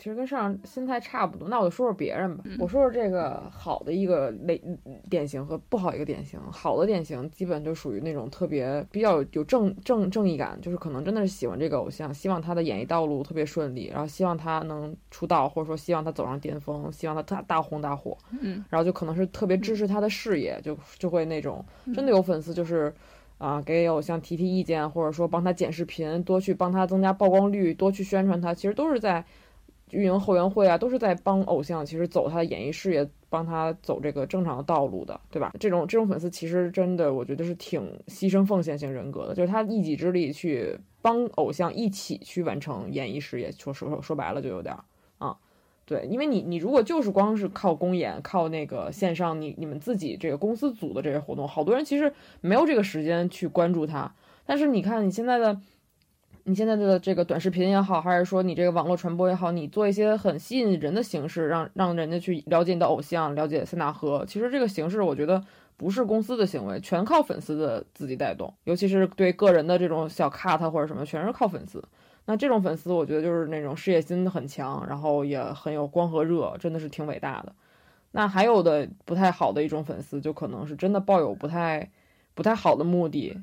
[0.00, 2.42] 其实跟上心态差不多，那我就说说别人吧。
[2.58, 4.58] 我说说这个好的一个类
[5.10, 6.40] 典型和不好一个典型。
[6.50, 18.16] 好的典型基本就属于那种特别比较有正正正义感，就是可能真的是喜欢这个偶像，希望他的演艺道路特别顺利，然后希望他能出道，或者说希望他走上巅峰，希望他大大红大火。
[18.40, 21.62] 嗯，然后就可能是特别支持他的事业，就就会那种
[21.94, 22.90] 真的有粉丝就是
[23.36, 29.22] 啊给偶像提提意见，或者说帮他剪视频，多去帮他增加曝光率，多去宣传他，其实都是在。
[29.90, 35.52] 运营后援会啊，都是在帮偶像，其实走他的演艺事业，帮他走这个正常的道路的，对吧？
[35.58, 43.50] 这种这种粉丝其实真的，我觉得是挺牺牲奉献型人格的，就是他一己之力去帮偶像一起去完成演艺事业。
[43.52, 44.76] 说说说白了，就有点
[45.18, 45.36] 啊，
[45.84, 54.14] 对，因为你你如果就是光是靠公演，靠那个线上，你你们自己这个公司组的这些活动，好多人其实没有这个时间去关注他。
[54.46, 55.60] 但是你看你现在的。
[56.44, 64.24] 你现在的这个短视频也好，还是说你这个网络传播也好，你做一些很吸引人的形式，让让人家去了解你的偶像，了解塞纳河。
[64.26, 65.42] 其实这个形式，我觉得
[65.76, 68.52] 不是公司的行为，全靠粉丝的自己带动。
[68.64, 71.82] 尤其是对个人的这种小 cut 或者什么，全是靠粉丝。
[72.26, 77.52] 那这种粉丝，我觉得就是那种事业心很强，然后也很有光和热，真的是挺伟大的。
[78.12, 81.90] 那还有的不太好的一种粉丝，就可能是真的抱有不太
[82.34, 83.36] 不太好的目的。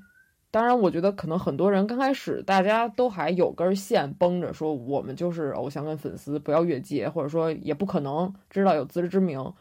[0.49, 9.53] 当然，我觉得可能很多人刚开始大家都还有根线绷着，说我们就是偶像跟粉丝不要越界，或者说也不可能知道有自知之明。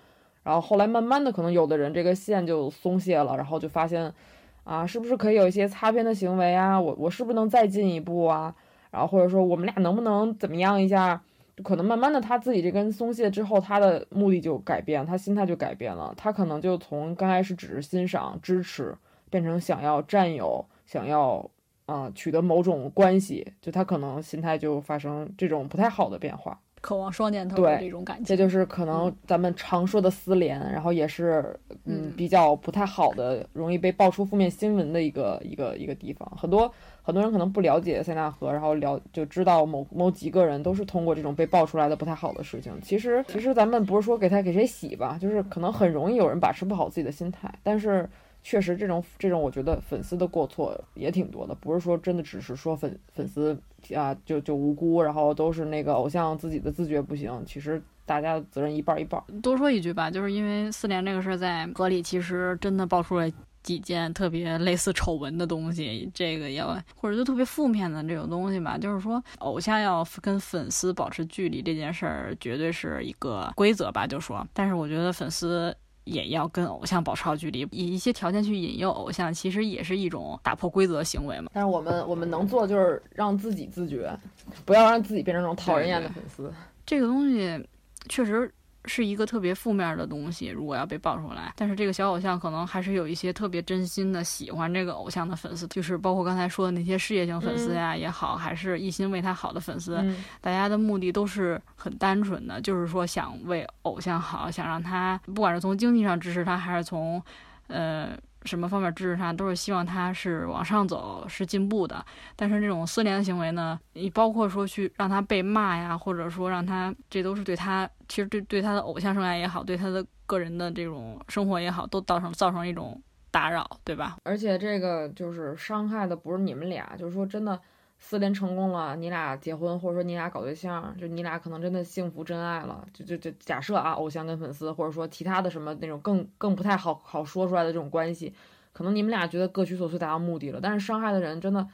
[0.43, 4.15] 然后后来慢慢的，可能有的人这个线就松懈了，然后就发现，
[4.63, 6.81] 啊，是不是可以有一些擦边的行为啊？
[6.81, 8.55] 我我是不是能再进一步啊？
[8.93, 11.21] 然后或者说我们俩能不能怎么样一下？
[11.65, 18.95] 可能慢慢的他自己这根松懈之后，他的目的就改变，他心态就改变了，他可能就从刚开始只是欣赏支持，
[19.29, 20.65] 变成想要占有。
[20.87, 21.51] 想要
[21.85, 36.31] 啊取得某种关系，就他可能心态就发生这种不太好的变化，渴望双箭头的这种感觉，这就是可能咱们常说的撕连，然后也是嗯比较不太好的，容易被爆出负面新闻的一个一个一个地方。
[36.37, 36.73] 很多
[37.03, 42.73] 很多人可能不了解塞纳河，然后了就知道某某几个人都是通过这种被爆出来的不太好的事情。
[42.83, 48.09] 其实其实咱们不是说给他给谁洗吧，就是可能很容易有人把持不好自己的心态，但是。
[48.49, 53.59] 确实，这种这种，我觉得粉丝的过错也挺多的，不是说真的只是说粉粉丝
[53.93, 57.43] 啊就就无辜，然后都是那个偶像自己的自觉不行。
[57.45, 59.21] 其实大家的责任一半一半。
[59.43, 63.33] 多说一句吧，就是因为四连这个事儿在河里，其实真的爆出来
[63.65, 68.79] 几件特别类似丑闻的东西，这个要或者就特别负面的这种东西吧。
[68.79, 74.07] 就是说，偶像要跟粉丝保持距离这件事儿，绝对是一个规则吧。
[74.07, 75.77] 就说，但是我觉得粉丝。
[76.07, 81.51] 也要跟偶像保持好距离，以一些条件去引诱偶像，其实也是一种打破规则行为嘛。
[81.53, 84.19] 但是我们我们能做就是让自己自觉，
[84.65, 86.53] 不要让自己变成那种讨人厌的粉丝。
[86.87, 87.63] 这个东西
[88.09, 88.51] 确实。
[88.87, 100.03] 是一个特别负面的东西，如果要被爆出来，但是这个小偶像可能还是有一些特别真心的喜欢这个偶像的粉丝，就是包括刚才说的那些事业型粉丝呀也好，还是一心为他好的粉丝，
[100.41, 107.23] 大家的目的都是很单纯的，就是说想为偶像好，想让他不管是从经济上支持他，还是从，
[107.69, 108.11] 呃。
[108.45, 112.07] 什么方面支持他，都是希望他是往上走，是进步的。
[112.37, 123.01] 但是这种私联的行为呢，你包括说去让他被骂呀，或者说让他，这都是对他，其实对对他的偶像生涯也好，对他的个人的这种生活也好，都造成造成一种
[123.31, 124.17] 打扰，对吧？
[124.23, 127.61] 而且这个就是伤害的不是你们俩，就是说真的。
[127.99, 132.87] 四连成功了，你俩结婚，或者说你俩搞对象，就你俩可能真的幸福真爱了。
[132.93, 138.35] 就就就假设啊，偶像跟粉丝，或者说其他的什么那种更更不太好好说出来的这种关系，
[138.75, 141.67] 可能你们俩觉得各取所需达到目的了，但是伤害的人真的，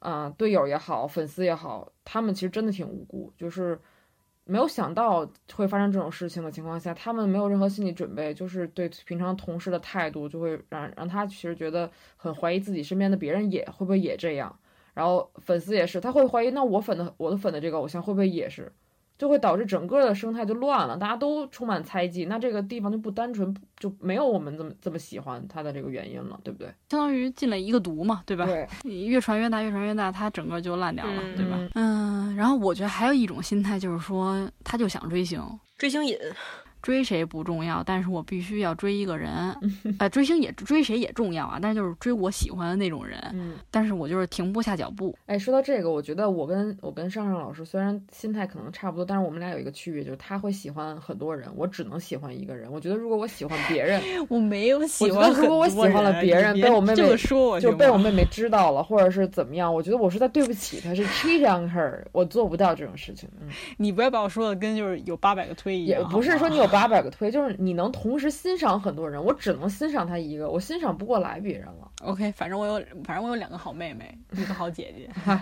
[0.00, 3.80] 嗯，队友也好，粉丝也好，他们其实真的挺无辜，就是
[4.44, 14.54] 没有想到会发生这种事情的情况下，他们没有任何心理准备，就是对平常同事的态度，就会让让他其实觉得很怀疑自己身边的别人也会不会也这样。
[14.92, 18.70] 然后粉丝也是，他会怀疑，那我粉的我的粉的这个偶像会不会也是，
[19.16, 26.66] 就会导致整个的生态就乱了，大家都充满猜忌，那这个地方就不单纯，就没有我们这么这么喜欢它的这个原因了，对不对？
[26.88, 28.44] 相当于进了一个毒嘛，对吧？
[28.44, 31.58] 对，你 越传越大，越传越大，它整个就烂掉了，对吧？
[31.74, 35.40] 嗯，然后我觉得还有一种心态就是说，他就想追星，
[35.78, 36.16] 追星瘾。
[36.84, 39.32] 追谁不重要，但是我必须要追一个人。
[39.98, 43.18] 呃，追星也追谁也重要啊，但是就是追我喜欢的那种人。
[43.32, 45.16] 嗯，但是我就是停不下脚步。
[45.24, 52.70] 哎，说到这个，我觉得我跟我跟上上老师虽然心态可能差不多，但是我们俩有一个区别，就是他会喜欢很多人，我只能喜欢一个人。
[52.70, 63.26] 我觉得如果我喜欢别人， 我没有喜我欢如果我喜欢了别人，被我妹这妹么说我就被我妹妹知道了，或者是怎么样，我觉得我是在对不起她，是 cheat on her，我做不到这种事情。
[63.40, 63.48] 嗯，
[63.78, 71.90] 你不要把我说的跟就是有八百个推一样，也不是说你有八百个推，就是你能同时欣赏很多人，我只能欣赏他一个，我欣赏不过来别人了。
[72.02, 75.08] OK，反正我有，反正我有两个好妹妹， 一个好姐姐。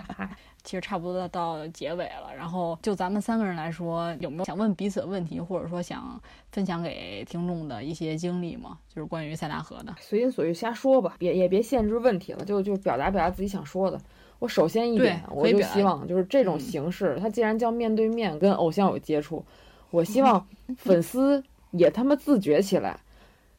[0.63, 6.17] 其实差不多到到结尾了，然后就咱们三个人来说，有没有想问彼此的问题，或者说想
[6.53, 8.77] 分享给听众的一些经历吗？
[8.87, 9.93] 就是关于塞纳河的。
[9.99, 13.99] 随心所欲瞎说吧，别也别限制问题了，就就表达表达自己想说的。
[14.39, 19.45] 我首先一点，我就希望就是这种嗯形式，它既然叫面对面跟偶像有接触，
[19.93, 20.43] 我希望
[20.75, 22.99] 粉丝也他妈自觉起来，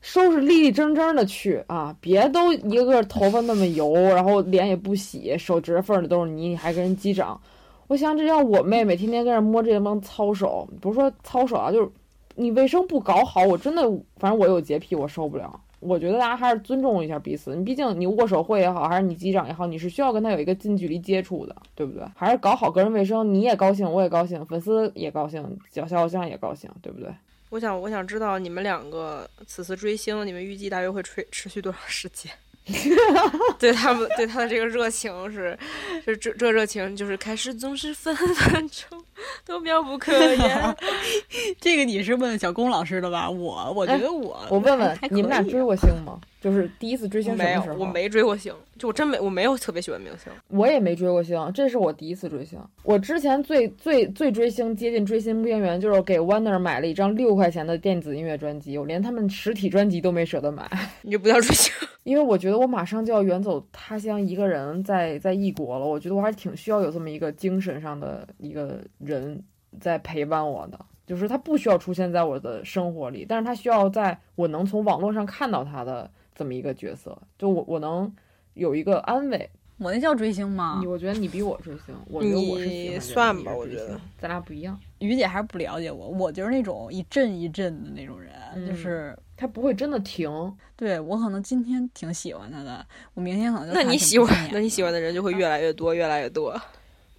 [0.01, 7.41] 收拾立立正正的去啊，别都一个个头发那么油，然后脸也不洗，手指缝儿里都是泥，你还跟人击掌。
[7.87, 11.89] 我想这要我妹妹天天跟着摸这帮操手，不是说操手啊，就是
[12.35, 13.83] 你卫生不搞好，我真的，
[14.17, 15.61] 反正我有洁癖，我受不了。
[15.85, 17.55] 我觉得大家还是尊重一下彼此。
[17.55, 22.05] 你毕竟你握手会也好，还是你击掌也好，你是需要跟他有一个近距离接触的，对不对？
[22.17, 27.09] 还是搞好个人卫生，你也高兴，我也高兴，粉丝也高兴，小小偶像也高兴，对不对？
[27.51, 32.33] 我想，我想知道你们两个此次追星，你们预计大约会持持续多长时间？
[33.59, 35.57] 对他们对他的这个热情是，
[36.05, 38.99] 是这这热情就是开始总是分分钟
[39.45, 40.77] 都妙不可言。
[41.61, 43.29] 这个你是问小龚老师的吧？
[43.29, 46.19] 我我觉得我、我问问还你们俩追过星吗？
[46.45, 47.79] 就是第一次追星什没有么时，候？
[47.79, 50.31] 我没追过星，就我真没，我没有特别喜欢明星。
[50.49, 52.61] 我也没追过星，这是我第一次追星。
[52.83, 61.73] 我之前最最最追星，接近追星边缘，就是给 Wonder 买了一张六块钱的电子音乐专辑，我连他们实体专辑都没舍得买， 你就不叫追星。
[62.05, 65.87] 因为我觉得我马上就要远走他乡，一个人在在异国了。
[65.87, 69.43] 我觉得我还是挺需要有这么一个精神上的一个人
[69.81, 78.13] 在陪伴我的，就是他不需要出现在我的生活里，但是他需要在我能从网络上看到他的这么一个角色，就我我能
[78.55, 79.49] 有一个安慰。
[79.77, 80.87] 我那叫追星吗你？
[80.87, 84.79] 我觉得你比我追星，我觉得我是喜欢你算吧我觉得咱俩不一样。
[85.01, 90.31] 于姐还是不了解我，我就是那种一阵一阵的那种人，嗯就是他不会真的停，
[90.77, 96.59] 对我可能今天挺喜欢他的，我明天可能就那你喜欢那你喜欢的人就会越来越多，越来越多。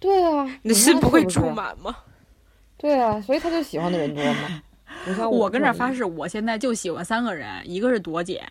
[0.00, 1.50] 对啊， 你的心不会住？
[1.50, 1.94] 满吗？
[2.78, 4.62] 对啊，所以他就喜欢的人多嘛。
[5.06, 8.42] 你看我跟这儿这发誓，我现在就喜欢三个人，一个是朵姐，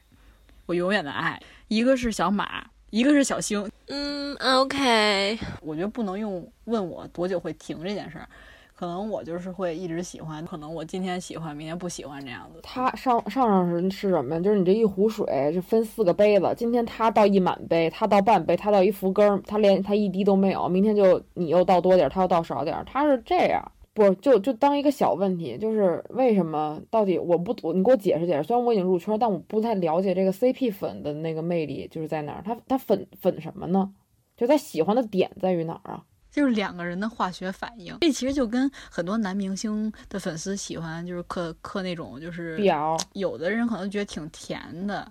[0.65, 1.37] 我永远的爱；
[1.67, 3.69] 一个是小马，一个是小星。
[3.87, 5.37] 嗯，OK。
[5.61, 8.27] 我觉得不能用问我多久会停这件事儿，
[8.75, 12.59] 可能我就是会一直喜欢，可能我今天喜欢，明天不喜欢这样子。
[12.63, 14.41] 他上上上是是什么呀？
[14.41, 23.71] 就是你这一壶水是分四个杯子，今天他倒一满杯，他倒半杯，他倒一福根儿，他连他一滴都没有，明天就你又倒多点儿，他又倒少点儿，他是这样。
[23.95, 28.43] 不就就当一个小问题，就是为什么到底我不我你给我解释解释。
[28.43, 32.43] 虽然我已经入圈，但我不太了解这个 CP 粉的那个魅力就是在哪儿。
[32.43, 33.89] 他他粉粉什么呢？
[34.35, 36.03] 就他喜欢的点在于哪儿啊？
[36.29, 45.09] 就是两个人的化学反应，这其实就跟很多男明星的粉丝喜欢就是嗑嗑那种就是必要有的人可能觉得挺甜的，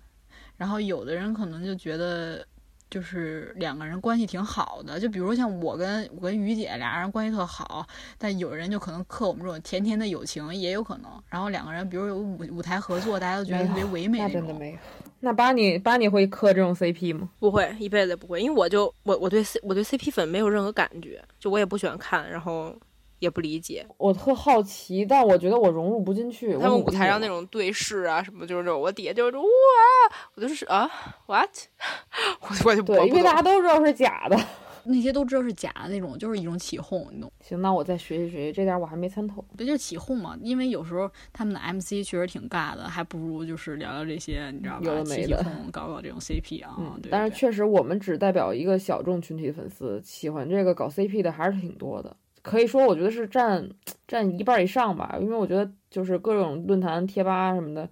[0.59, 2.47] 然后有的人可能就觉得
[2.95, 7.85] 就是两个人关系挺好的，就比如像我跟我跟于姐俩人关系特好，
[8.17, 14.43] 但有人就可能嗑我们这种甜甜的友情也有可能，然后两个人比如有舞舞台合作，大家都觉得特别唯美那那种。
[14.43, 14.79] 真的没有。
[15.19, 17.29] 那巴尼巴尼会磕这种 CP 吗？
[17.41, 22.73] 不会，一辈子也不会，因为我就我我对 C 我对 CP 粉没有任何感觉，就我也不喜欢看，然后
[23.25, 26.53] 也不理解我特好奇，但我觉得我融入不进去。
[26.59, 27.45] 他们舞台上那种。
[27.47, 29.45] 对视啊什么，就是这种，我底下就是哇，
[30.35, 30.91] 我就是啊
[31.27, 31.49] what，
[32.41, 33.43] 我我就不对，因为大家。
[33.43, 34.37] 都知道是假的。
[34.87, 37.31] 那些都知道是假的那种，就是一种起哄，你懂？
[37.41, 39.43] 行，那我再学习学习，这点我还没参透。
[39.57, 40.37] 对，就是起哄嘛。
[40.43, 44.81] 因为有时候他们的 MC 确实挺尬的，还不如就是聊聊这些，你知道吧？
[44.83, 46.77] 有的没的起起哄，搞搞这种 CP 啊。
[46.79, 52.15] 嗯，对对 但是确实我们只代表一个小众群体粉丝，喜欢这个搞 CP 的还是挺多的。
[52.45, 53.67] 可以说，我觉得是占
[54.07, 57.89] 占一半以上吧，因为我觉得就是各种论坛、贴吧什么的，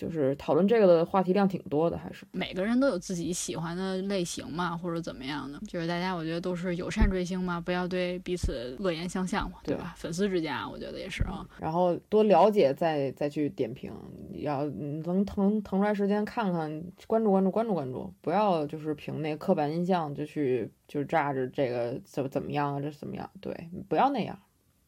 [0.00, 2.24] 就是讨论这个的话题量挺多的，还是。
[2.32, 9.92] 每个人都有自己喜欢的类型嘛，或者怎么样的，就是大家我觉得都是友善追星嘛，不要对彼此恶言相向嘛，对吧？
[9.98, 11.46] 粉丝之间啊，我觉得也是啊。
[11.58, 13.92] 然后多了解再再去点评，
[14.32, 23.30] 要能腾腾出来时间看看，关注关注关注关注，不要就是凭那刻板印象就去就炸着这个怎么怎么样啊，这怎么样？
[23.42, 24.38] 对，不要那样。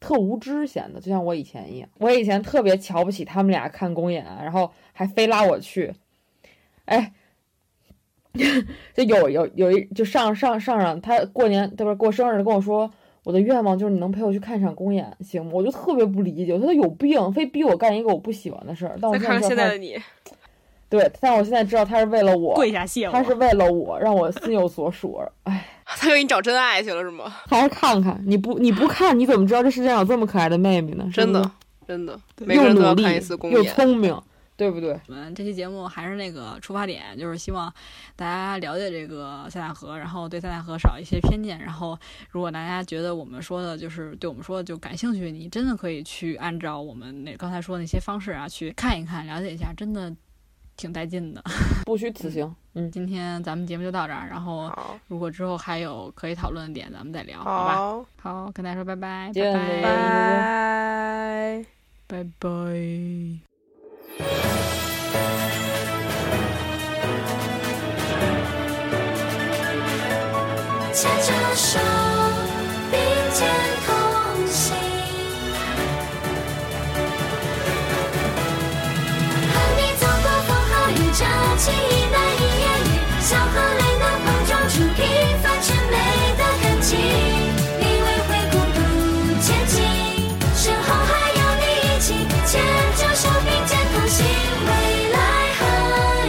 [0.03, 1.89] 特无知显得，就像我以前一样。
[1.99, 5.95] 我以前特别瞧不起他们俩看公演，然后还非拉我去。
[6.87, 7.13] 哎，
[8.95, 12.91] 就有有有一就上上上上，他过年不是过生日跟我说，
[13.23, 15.53] 我的愿望就是你能陪我去看场公演，行吗？
[15.55, 18.99] 我就特别不理解，我说他有病，非逼我干一个我不喜欢的事儿。
[19.01, 19.97] 但我再看看现在的你，
[20.89, 23.13] 对，但我现在知道他是为了我，跪下谢我。
[23.13, 25.23] 他是为了我，让我心有所属。
[25.45, 25.65] 哎，
[25.97, 27.25] 他给你找真爱去了是吗？
[27.49, 31.09] 还是看看，你不你不看，你怎么知道这世界上有这么可爱的妹妹呢？
[31.13, 31.51] 真的，
[31.87, 33.63] 真的，每个又人都要努力看一次公又。
[33.65, 34.21] 聪明，
[34.57, 34.99] 对不对？
[35.09, 37.73] 我们这期节目还是那个出发点，就是希望
[38.15, 41.59] 大家了解这个塞纳河，然后对塞纳河少一些偏见。
[41.59, 41.99] 然后，
[42.31, 50.15] 如果大家觉得我们说的就是对我们说的就感兴趣，你真的可以去按照我们那刚才说的那些方式啊去看一看，了解一下，真的
[50.83, 51.41] 挺带劲的。
[51.87, 52.53] 不虚此行。
[52.75, 54.69] 嗯，今天咱们节目就到这儿，然后，
[55.07, 58.05] 如果之后还有可以讨论的点，咱们再聊，好吧？
[58.21, 61.65] 好，跟大家说拜拜，见拜拜拜。
[62.09, 62.49] 拜拜。
[70.95, 71.79] 牵着手，
[81.63, 81.77] 情一
[82.11, 84.99] 难以言语，笑和泪能碰撞出平
[85.41, 85.95] 凡却美
[86.37, 86.91] 的感情。
[87.79, 88.79] 你为会孤独
[89.41, 89.79] 前进，
[90.57, 92.51] 身后还有你一起牵
[92.97, 94.27] 着手并肩同行，
[94.67, 94.71] 未
[95.13, 95.17] 来
[95.57, 95.61] 和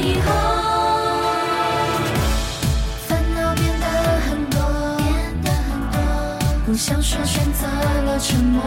[0.02, 0.28] 以后。
[3.08, 3.86] 烦恼变得
[4.30, 4.56] 很多，
[4.98, 5.10] 变
[5.42, 5.98] 得很多，
[6.68, 8.62] 不想说，选择了沉默。